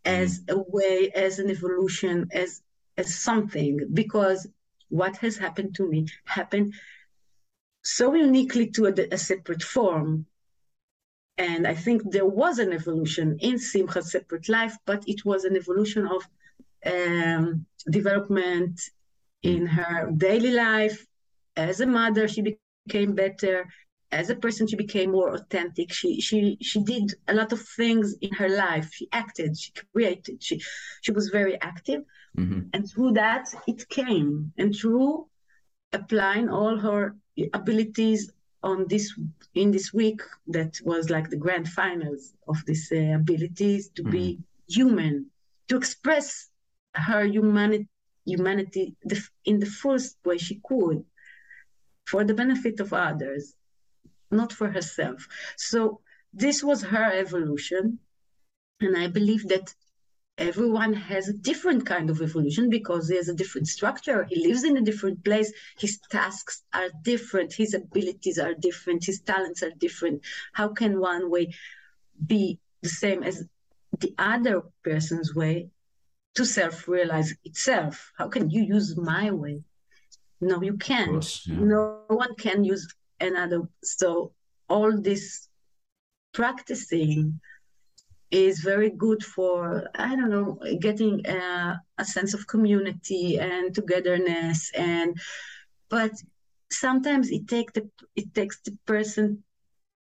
as 0.05 0.41
mm. 0.41 0.55
a 0.55 0.59
way, 0.69 1.11
as 1.15 1.39
an 1.39 1.51
evolution, 1.51 2.29
as 2.33 2.63
as 2.97 3.15
something 3.15 3.81
because 3.93 4.47
what 4.89 5.17
has 5.17 5.37
happened 5.37 5.75
to 5.75 5.89
me 5.89 6.07
happened 6.25 6.75
so 7.83 8.15
uniquely 8.15 8.69
to 8.71 8.87
a, 8.87 8.93
a 9.13 9.19
separate 9.19 9.63
form 9.63 10.27
and 11.37 11.67
I 11.67 11.75
think 11.75 12.03
there 12.05 12.27
was 12.27 12.59
an 12.59 12.73
evolution 12.73 13.39
in 13.41 13.59
Simcha's 13.59 14.13
separate 14.13 14.49
life, 14.49 14.77
but 14.87 15.03
it 15.07 15.25
was 15.25 15.45
an 15.45 15.57
evolution 15.57 16.07
of 16.07 16.23
um, 16.87 17.67
development 17.91 18.81
in 19.43 19.67
her 19.67 20.11
daily 20.17 20.53
life. 20.53 21.05
As 21.57 21.81
a 21.81 21.87
mother, 21.87 22.29
she 22.29 22.57
became 22.87 23.15
better. 23.15 23.67
As 24.13 24.31
a 24.31 24.37
person, 24.37 24.69
she 24.69 24.77
became 24.77 25.11
more 25.11 25.35
authentic. 25.35 25.93
She 25.93 26.21
she 26.21 26.57
she 26.61 26.83
did 26.85 27.15
a 27.27 27.35
lot 27.35 27.53
of 27.53 27.61
things 27.61 28.15
in 28.21 28.33
her 28.35 28.49
life. 28.49 28.91
She 28.93 29.09
acted, 29.11 29.59
she 29.59 29.73
created, 29.93 30.43
she 30.43 30.61
she 31.03 31.11
was 31.11 31.31
very 31.31 31.61
active. 31.61 32.03
Mm-hmm. 32.39 32.61
And 32.73 32.89
through 32.89 33.13
that, 33.13 33.49
it 33.67 33.89
came. 33.89 34.53
And 34.57 34.75
through 34.75 35.27
applying 35.93 36.49
all 36.49 36.77
her 36.79 37.17
abilities 37.53 38.31
on 38.65 38.87
this 38.89 39.15
in 39.55 39.71
this 39.71 39.93
week 39.93 40.21
that 40.49 40.81
was 40.83 41.11
like 41.11 41.29
the 41.29 41.37
grand 41.45 41.69
finals 41.69 42.33
of 42.49 42.57
this 42.65 42.91
uh, 42.91 43.15
abilities 43.21 43.91
to 43.91 44.03
mm. 44.03 44.11
be 44.11 44.39
human, 44.69 45.27
to 45.69 45.77
express 45.77 46.49
her 46.95 47.25
humanity 47.25 47.89
humanity 48.27 48.97
in 49.45 49.61
the 49.61 49.67
fullest 49.67 50.17
way 50.25 50.39
she 50.39 50.59
could 50.65 51.05
for 52.07 52.25
the 52.25 52.33
benefit 52.35 52.81
of 52.81 52.93
others, 52.93 53.55
not 54.31 54.51
for 54.51 54.69
herself. 54.71 55.29
So 55.57 56.01
this 56.33 56.65
was 56.65 56.83
her 56.83 57.13
evolution. 57.13 57.99
And 58.81 58.97
I 58.97 59.09
believe 59.09 59.47
that 59.49 59.75
everyone 60.39 60.93
has 60.93 61.29
a 61.29 61.33
different 61.33 61.87
kind 61.87 62.11
of 62.11 62.21
evolution 62.21 62.69
because 62.69 63.09
he 63.09 63.17
has 63.17 63.29
a 63.29 63.35
different 63.35 63.69
structure. 63.69 64.25
He 64.25 64.47
lives 64.47 64.65
in 64.65 64.77
a 64.77 64.83
different 64.83 65.25
place. 65.25 65.53
His 65.79 65.99
tasks 66.11 66.63
are 66.73 66.89
different. 67.03 67.53
His 67.53 67.75
abilities 67.75 68.39
are 68.39 68.55
different. 68.55 69.05
His 69.05 69.21
talents 69.21 69.63
are 69.63 69.71
different. 69.71 70.23
How 70.53 70.69
can 70.69 70.99
one 70.99 71.31
way 71.31 71.55
be 72.27 72.59
the 72.83 72.89
same 72.89 73.23
as 73.23 73.45
the 74.01 74.15
other 74.19 74.63
person's 74.83 75.35
way 75.35 75.69
to 76.35 76.45
self 76.45 76.89
realize 76.89 77.35
itself? 77.45 78.13
How 78.19 78.29
can 78.29 78.51
you 78.51 78.63
use 78.63 78.97
my 78.97 79.31
way? 79.31 79.63
No, 80.41 80.63
you 80.63 80.77
can't. 80.77 81.11
Course, 81.11 81.47
yeah. 81.47 81.57
No 81.59 82.01
one 82.09 82.35
can 82.35 82.65
use 82.65 82.93
another. 83.21 83.63
So 83.83 84.33
all 84.69 85.01
this 85.01 85.49
practicing 86.33 87.41
is 88.35 88.61
very 88.61 88.91
good 88.91 89.23
for 89.23 89.89
i 89.95 90.15
don't 90.17 90.31
know 90.31 90.59
getting 90.81 91.25
a, 91.27 91.81
a, 91.99 92.05
sense 92.05 92.35
of 92.35 92.47
community 92.47 93.39
and 93.39 93.75
togetherness 93.75 94.71
and 94.75 95.17
but 95.89 96.13
sometimes 96.71 97.31
it 97.31 97.47
takes 97.47 97.73
the 97.73 97.89
it 98.17 98.35
takes 98.35 98.61
the 98.63 98.77
person 98.87 99.45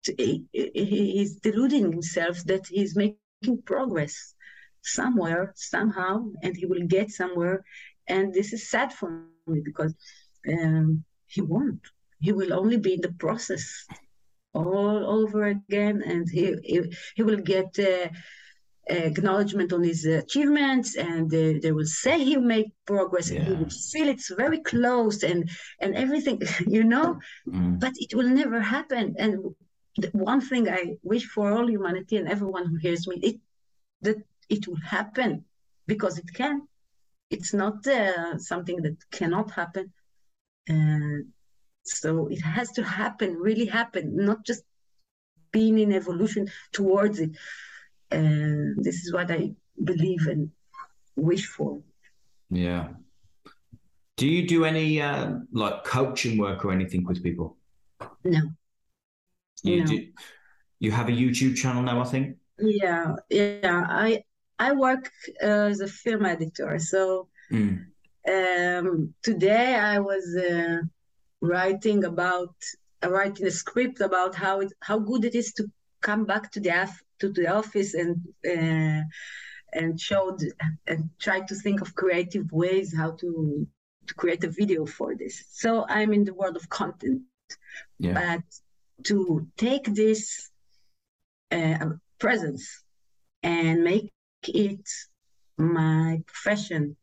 to, 0.04 0.16
he, 0.18 0.46
he's 0.52 1.36
deluding 1.36 1.92
himself 1.92 2.44
that 2.46 2.66
he's 2.68 2.96
making 2.96 3.62
progress 3.66 4.34
somewhere 4.82 5.54
somehow 5.56 6.26
and 6.42 6.56
he 6.56 6.66
will 6.66 6.86
get 6.88 7.12
somewhere. 7.12 7.64
And 8.08 8.34
this 8.34 8.54
is 8.54 8.70
sad 8.70 8.94
for 8.94 9.26
me 9.48 9.62
because 9.64 9.94
um, 10.48 11.04
he 11.28 11.42
won't. 11.42 11.82
He 12.20 12.32
will 12.32 12.54
only 12.54 12.78
be 12.78 12.96
in 12.96 13.02
the 13.02 13.14
process 13.14 13.86
all 14.54 15.06
over 15.20 15.48
again, 15.48 16.02
and 16.06 16.30
he 16.30 16.56
he, 16.64 16.82
he 17.16 17.24
will 17.24 17.38
get 17.38 17.78
uh, 17.80 18.10
acknowledgement 18.88 19.74
on 19.74 19.84
his 19.84 20.06
achievements, 20.06 20.96
and 20.96 21.34
uh, 21.34 21.60
they 21.62 21.72
will 21.72 21.86
say 21.86 22.24
he 22.24 22.38
made 22.38 22.72
progress, 22.86 23.30
yeah. 23.30 23.40
and 23.40 23.48
he 23.48 23.54
will 23.54 23.70
feel 23.70 24.08
it's 24.08 24.30
very 24.30 24.60
close, 24.60 25.24
and 25.24 25.50
and 25.80 25.96
everything, 25.96 26.42
you 26.68 26.84
know, 26.84 27.20
mm. 27.48 27.80
but 27.80 27.94
it 27.96 28.14
will 28.16 28.30
never 28.30 28.60
happen. 28.60 29.16
And 29.18 29.56
the 29.98 30.10
one 30.14 30.42
thing 30.42 30.70
I 30.70 30.96
wish 31.04 31.26
for 31.26 31.52
all 31.52 31.70
humanity 31.70 32.18
and 32.18 32.28
everyone 32.28 32.66
who 32.66 32.78
hears 32.78 33.08
me, 33.08 33.18
it 33.22 33.40
that 34.02 34.18
it 34.50 34.68
will 34.68 34.82
happen 34.82 35.46
because 35.88 36.18
it 36.18 36.34
can. 36.34 36.68
It's 37.30 37.54
not 37.54 37.88
uh, 37.88 38.38
something 38.38 38.82
that 38.82 38.98
cannot 39.12 39.52
happen. 39.52 39.94
Uh, 40.70 41.24
so 41.84 42.28
it 42.28 42.42
has 42.42 42.72
to 42.74 42.84
happen, 42.84 43.38
really 43.38 43.66
happen, 43.66 44.16
not 44.16 44.46
just 44.46 44.64
being 45.52 45.80
in 45.80 45.92
evolution 45.92 46.50
towards 46.72 47.20
it. 47.20 47.32
And 48.10 48.84
this 48.84 49.04
is 49.04 49.14
what 49.14 49.32
I 49.32 49.52
believe 49.82 50.28
and 50.28 50.52
wish 51.16 51.46
for. 51.48 51.82
Yeah. 52.50 52.90
Do 54.18 54.28
you 54.28 54.48
do 54.48 54.66
any 54.66 55.02
uh, 55.02 55.36
like 55.52 55.84
coaching 55.84 56.38
work 56.38 56.64
or 56.66 56.72
anything 56.72 57.06
with 57.06 57.24
people? 57.24 57.58
No. 58.24 58.42
You 59.64 59.80
no. 59.80 59.86
do. 59.86 60.08
You 60.80 60.92
have 60.92 61.10
a 61.10 61.12
YouTube 61.12 61.56
channel 61.56 61.84
now, 61.84 62.02
I 62.02 62.06
think. 62.06 62.38
Yeah, 62.60 63.16
yeah. 63.30 63.86
I 63.88 64.24
I 64.60 64.74
work 64.74 65.10
uh, 65.42 65.70
as 65.72 65.80
a 65.80 65.88
film 65.88 66.26
editor. 66.26 66.78
So 66.80 67.30
mm. 67.52 67.86
um, 68.28 69.14
today 69.24 69.76
I 69.76 70.00
was 70.00 70.36
uh, 70.36 70.82
writing 71.42 72.04
about 72.06 72.56
writing 73.04 73.48
a 73.48 73.52
script 73.52 74.00
about 74.00 74.36
how 74.36 74.62
it 74.62 74.72
how 74.80 75.00
good 75.00 75.26
it 75.26 75.36
is 75.36 75.54
to 75.54 75.70
come 76.02 76.26
back 76.26 76.52
to 76.52 76.60
the 76.60 76.90
to 77.20 77.30
the 77.30 77.48
office 77.48 77.94
and 77.94 78.16
uh, 78.48 79.02
and 79.74 80.00
showed 80.00 80.42
and 80.88 81.10
try 81.20 81.40
to 81.40 81.56
think 81.56 81.82
of 81.82 81.96
creative 81.96 82.52
ways 82.52 82.96
how 82.96 83.12
to 83.12 83.68
to 84.08 84.14
create 84.16 84.44
a 84.44 84.50
video 84.50 84.86
for 84.86 85.16
this. 85.16 85.44
So 85.52 85.86
I'm 85.88 86.14
in 86.14 86.26
the 86.26 86.34
world 86.34 86.56
of 86.56 86.70
content, 86.70 87.22
yeah. 88.00 88.14
but 88.14 88.44
to 89.06 89.48
take 89.58 89.86
this 89.86 90.50
uh, 91.52 91.90
presence 92.20 92.84
and 93.44 93.84
make 93.84 94.12
it 94.48 94.88
my 95.58 96.22
profession 96.26 96.96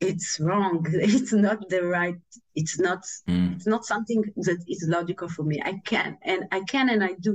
it's 0.00 0.40
wrong. 0.40 0.86
It's 0.92 1.32
not 1.32 1.68
the 1.68 1.82
right 1.84 2.20
it's 2.54 2.78
not 2.78 3.02
mm. 3.28 3.54
it's 3.54 3.66
not 3.66 3.84
something 3.84 4.22
that 4.36 4.60
is 4.68 4.84
logical 4.88 5.28
for 5.28 5.44
me. 5.44 5.56
I 5.64 5.74
can 5.84 6.18
and 6.22 6.40
i 6.50 6.60
can 6.72 6.86
and 6.90 7.02
i 7.04 7.12
do 7.26 7.32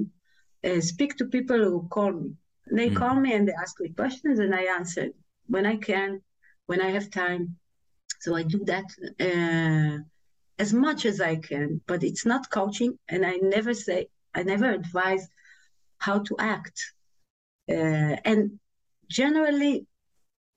uh, 0.68 0.82
speak 0.92 1.18
to 1.18 1.26
people 1.26 1.58
who 1.58 1.88
call 1.96 2.12
me. 2.12 2.30
They 2.80 2.90
mm. 2.90 2.96
call 2.96 3.16
me 3.16 3.34
and 3.34 3.48
they 3.48 3.56
ask 3.64 3.80
me 3.80 3.90
questions 3.90 4.40
and 4.40 4.54
i 4.54 4.64
answer 4.80 5.06
when 5.54 5.66
i 5.66 5.78
can 5.90 6.22
when 6.70 6.82
i 6.82 6.90
have 6.96 7.10
time. 7.10 7.44
So 8.24 8.36
i 8.36 8.44
do 8.44 8.60
that 8.72 8.88
uh, 9.28 9.96
as 10.64 10.72
much 10.86 11.02
as 11.12 11.18
i 11.32 11.36
can 11.50 11.82
but 11.90 12.04
it's 12.04 12.26
not 12.26 12.50
coaching 12.50 12.92
and 13.12 13.26
i 13.26 13.36
never 13.56 13.74
say 13.74 14.08
i 14.36 14.42
never 14.44 14.70
advise 14.70 15.26
how 16.06 16.20
to 16.28 16.34
act. 16.40 16.78
Uh, 17.70 18.16
and 18.30 18.60
generally 19.10 19.86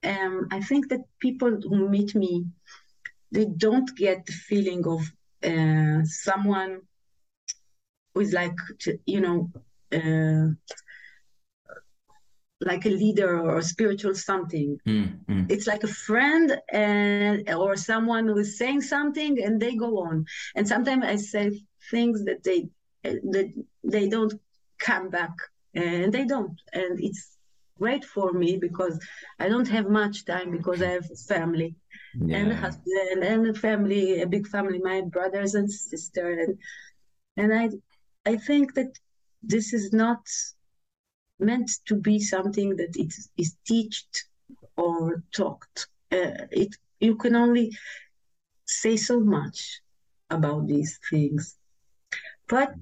um, 0.05 0.49
I 0.51 0.61
think 0.61 0.89
that 0.89 1.01
people 1.21 1.51
who 1.61 1.89
meet 1.89 2.15
me, 2.15 2.47
they 3.33 3.47
don't 3.47 3.95
get 3.97 4.27
the 4.27 4.33
feeling 4.33 4.87
of 4.87 5.01
uh, 5.45 6.05
someone 6.05 6.83
who 8.15 8.21
is 8.21 8.33
like, 8.33 8.57
you 9.07 9.21
know, 9.21 9.51
uh, 9.93 10.53
like 12.61 12.87
a 12.87 12.91
leader 12.91 13.39
or 13.39 13.59
a 13.59 13.63
spiritual 13.63 14.15
something. 14.15 14.79
Mm, 14.87 15.25
mm. 15.27 15.51
It's 15.51 15.67
like 15.67 15.85
a 15.85 15.89
friend 15.89 16.59
and 16.73 17.49
or 17.51 17.77
someone 17.77 18.27
who 18.27 18.39
is 18.39 18.57
saying 18.59 18.81
something 18.81 19.43
and 19.43 19.61
they 19.61 19.75
go 19.75 19.99
on. 20.01 20.25
And 20.55 20.67
sometimes 20.67 21.05
I 21.05 21.17
say 21.17 21.63
things 21.91 22.25
that 22.25 22.43
they 22.43 22.69
that 23.03 23.53
they 23.85 24.09
don't 24.09 24.33
come 24.79 25.11
back 25.11 25.33
and 25.75 26.13
they 26.13 26.25
don't. 26.25 26.59
And 26.73 26.99
it's 26.99 27.36
great 27.79 28.05
for 28.05 28.33
me 28.33 28.57
because 28.57 28.99
I 29.39 29.49
don't 29.49 29.69
have 29.69 29.89
much 29.89 30.25
time 30.25 30.51
because 30.51 30.83
I 30.83 30.91
have 30.91 31.07
family 31.29 31.77
yeah. 32.15 32.39
and 32.39 32.53
a 32.53 32.57
husband 32.57 33.23
and 33.23 33.47
a 33.49 33.55
family, 33.55 34.21
a 34.23 34.27
big 34.27 34.47
family, 34.49 34.79
my 34.79 35.03
brothers 35.03 35.55
and 35.55 35.71
sister, 35.71 36.31
and 36.31 36.59
and 37.37 37.55
I 37.55 37.71
I 38.31 38.37
think 38.37 38.75
that 38.75 38.99
this 39.43 39.73
is 39.73 39.93
not 39.93 40.27
meant 41.39 41.71
to 41.87 41.95
be 41.95 42.19
something 42.19 42.77
that 42.77 42.97
it 42.97 43.13
is 43.37 43.57
taught 43.69 44.25
or 44.77 45.23
talked. 45.33 45.89
Uh, 46.11 46.47
it 46.51 46.75
you 47.01 47.17
can 47.17 47.37
only 47.37 47.77
say 48.65 48.97
so 48.97 49.21
much 49.21 49.81
about 50.31 50.67
these 50.67 50.99
things, 51.11 51.57
but 52.49 52.75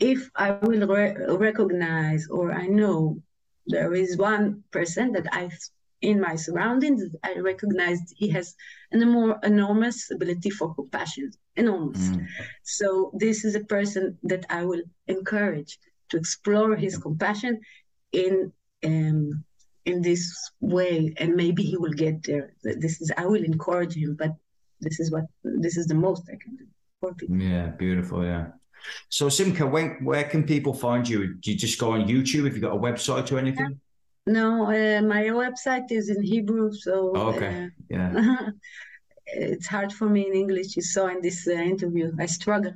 if 0.00 0.30
I 0.34 0.52
will 0.52 0.86
re- 0.86 1.16
recognize 1.28 2.28
or 2.28 2.52
I 2.52 2.66
know 2.66 3.20
there 3.68 3.94
is 3.94 4.16
one 4.16 4.64
person 4.70 5.12
that 5.12 5.26
I, 5.32 5.50
in 6.00 6.20
my 6.20 6.36
surroundings, 6.36 7.14
I 7.22 7.38
recognized 7.38 8.14
he 8.16 8.28
has 8.30 8.54
an 8.92 9.06
more 9.08 9.38
enormous 9.42 10.10
ability 10.10 10.50
for 10.50 10.74
compassion, 10.74 11.30
enormous. 11.56 12.08
Mm. 12.08 12.26
So 12.64 13.10
this 13.14 13.44
is 13.44 13.54
a 13.54 13.64
person 13.64 14.18
that 14.24 14.46
I 14.48 14.64
will 14.64 14.82
encourage 15.06 15.78
to 16.10 16.16
explore 16.16 16.74
his 16.76 16.96
compassion 16.96 17.60
in 18.12 18.52
um, 18.84 19.44
in 19.84 20.02
this 20.02 20.50
way, 20.60 21.14
and 21.16 21.34
maybe 21.34 21.62
he 21.62 21.76
will 21.76 21.92
get 21.92 22.22
there. 22.22 22.54
This 22.62 23.00
is 23.00 23.10
I 23.16 23.26
will 23.26 23.44
encourage 23.44 23.94
him, 23.94 24.16
but 24.18 24.34
this 24.80 25.00
is 25.00 25.10
what 25.10 25.24
this 25.42 25.76
is 25.76 25.86
the 25.86 25.94
most 25.94 26.22
I 26.28 26.36
can 26.42 26.56
do 26.56 26.66
for 27.00 27.14
people. 27.14 27.36
Yeah, 27.36 27.68
beautiful. 27.68 28.24
Yeah. 28.24 28.48
So 29.08 29.28
Simcha, 29.28 29.66
when, 29.66 29.98
where 30.02 30.24
can 30.24 30.44
people 30.44 30.74
find 30.74 31.08
you? 31.08 31.34
Do 31.34 31.50
you 31.52 31.56
just 31.56 31.78
go 31.78 31.92
on 31.92 32.08
YouTube? 32.08 32.44
Have 32.44 32.54
you 32.54 32.60
got 32.60 32.74
a 32.74 32.78
website 32.78 33.30
or 33.32 33.38
anything? 33.38 33.80
No, 34.26 34.64
uh, 34.64 35.00
my 35.02 35.22
website 35.44 35.90
is 35.90 36.10
in 36.10 36.22
Hebrew, 36.22 36.70
so 36.72 37.12
oh, 37.16 37.28
okay, 37.28 37.64
uh, 37.64 37.68
yeah. 37.88 38.50
it's 39.26 39.66
hard 39.66 39.90
for 39.90 40.08
me 40.08 40.26
in 40.26 40.34
English. 40.34 40.76
You 40.76 40.82
saw 40.82 41.08
in 41.08 41.22
this 41.22 41.48
uh, 41.48 41.52
interview, 41.52 42.12
I 42.18 42.26
struggle. 42.26 42.74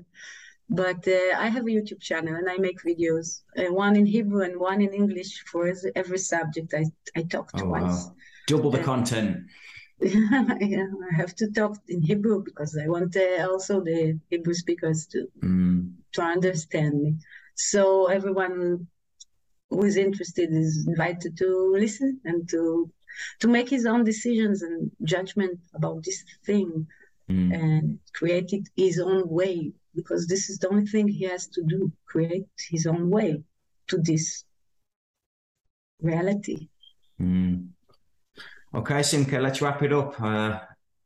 But 0.70 1.06
uh, 1.06 1.36
I 1.36 1.48
have 1.48 1.64
a 1.64 1.68
YouTube 1.68 2.00
channel 2.00 2.34
and 2.36 2.48
I 2.48 2.56
make 2.56 2.78
videos, 2.82 3.42
uh, 3.58 3.70
one 3.70 3.96
in 3.96 4.06
Hebrew 4.06 4.42
and 4.42 4.58
one 4.58 4.80
in 4.80 4.94
English 4.94 5.44
for 5.44 5.70
every 5.94 6.18
subject. 6.18 6.72
I 6.72 6.84
I 7.14 7.22
talk 7.24 7.50
oh, 7.54 7.58
twice. 7.58 8.06
Wow. 8.06 8.14
Double 8.46 8.70
the 8.70 8.82
content. 8.82 9.44
yeah, 10.60 10.86
I 11.12 11.16
have 11.16 11.34
to 11.36 11.50
talk 11.52 11.76
in 11.88 12.02
Hebrew 12.02 12.42
because 12.42 12.76
I 12.76 12.88
want 12.88 13.16
uh, 13.16 13.46
also 13.48 13.80
the 13.80 14.18
Hebrew 14.30 14.54
speakers 14.54 15.06
to 15.08 15.28
mm. 15.40 15.92
to 16.14 16.22
understand 16.22 17.02
me. 17.02 17.16
So 17.54 18.06
everyone 18.06 18.88
who 19.70 19.84
is 19.84 19.96
interested 19.96 20.52
is 20.52 20.86
invited 20.88 21.36
to 21.38 21.72
listen 21.78 22.20
and 22.24 22.48
to 22.48 22.90
to 23.40 23.46
make 23.48 23.68
his 23.68 23.86
own 23.86 24.02
decisions 24.02 24.62
and 24.62 24.90
judgment 25.04 25.60
about 25.74 26.02
this 26.02 26.24
thing 26.44 26.86
mm. 27.30 27.54
and 27.54 27.98
create 28.12 28.52
it 28.52 28.68
his 28.76 28.98
own 28.98 29.28
way 29.28 29.72
because 29.94 30.26
this 30.26 30.50
is 30.50 30.58
the 30.58 30.68
only 30.68 30.86
thing 30.86 31.06
he 31.06 31.24
has 31.24 31.46
to 31.46 31.62
do 31.62 31.92
create 32.06 32.46
his 32.70 32.86
own 32.86 33.08
way 33.08 33.40
to 33.86 33.98
this 33.98 34.44
reality 36.00 36.68
mm. 37.20 37.68
Okay 38.74 39.02
simcha 39.02 39.38
let's 39.38 39.60
wrap 39.62 39.82
it 39.82 39.92
up. 39.92 40.20
Uh, 40.20 40.60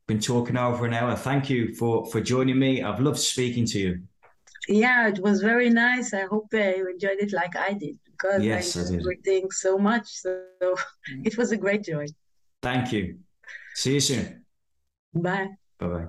been 0.07 0.19
talking 0.19 0.57
over 0.57 0.85
an 0.85 0.93
hour. 0.93 1.15
Thank 1.15 1.49
you 1.49 1.75
for 1.75 2.05
for 2.05 2.21
joining 2.21 2.59
me. 2.59 2.81
I've 2.81 2.99
loved 2.99 3.19
speaking 3.19 3.65
to 3.67 3.79
you. 3.79 4.01
Yeah 4.67 5.07
it 5.07 5.19
was 5.19 5.41
very 5.41 5.69
nice. 5.69 6.13
I 6.13 6.21
hope 6.21 6.47
uh, 6.53 6.57
you 6.57 6.89
enjoyed 6.89 7.19
it 7.19 7.33
like 7.33 7.55
i 7.55 7.73
did 7.73 7.97
because 8.05 8.43
yes, 8.43 8.75
I 8.75 8.79
enjoyed 8.79 8.99
everything 9.01 9.51
so 9.51 9.77
much. 9.77 10.07
So 10.07 10.35
it 11.23 11.37
was 11.37 11.51
a 11.51 11.57
great 11.57 11.83
joy. 11.83 12.07
Thank 12.61 12.91
you. 12.91 13.19
See 13.75 13.93
you 13.93 13.99
soon. 13.99 14.45
Bye. 15.13 15.49
Bye 15.79 15.87
bye 15.87 16.07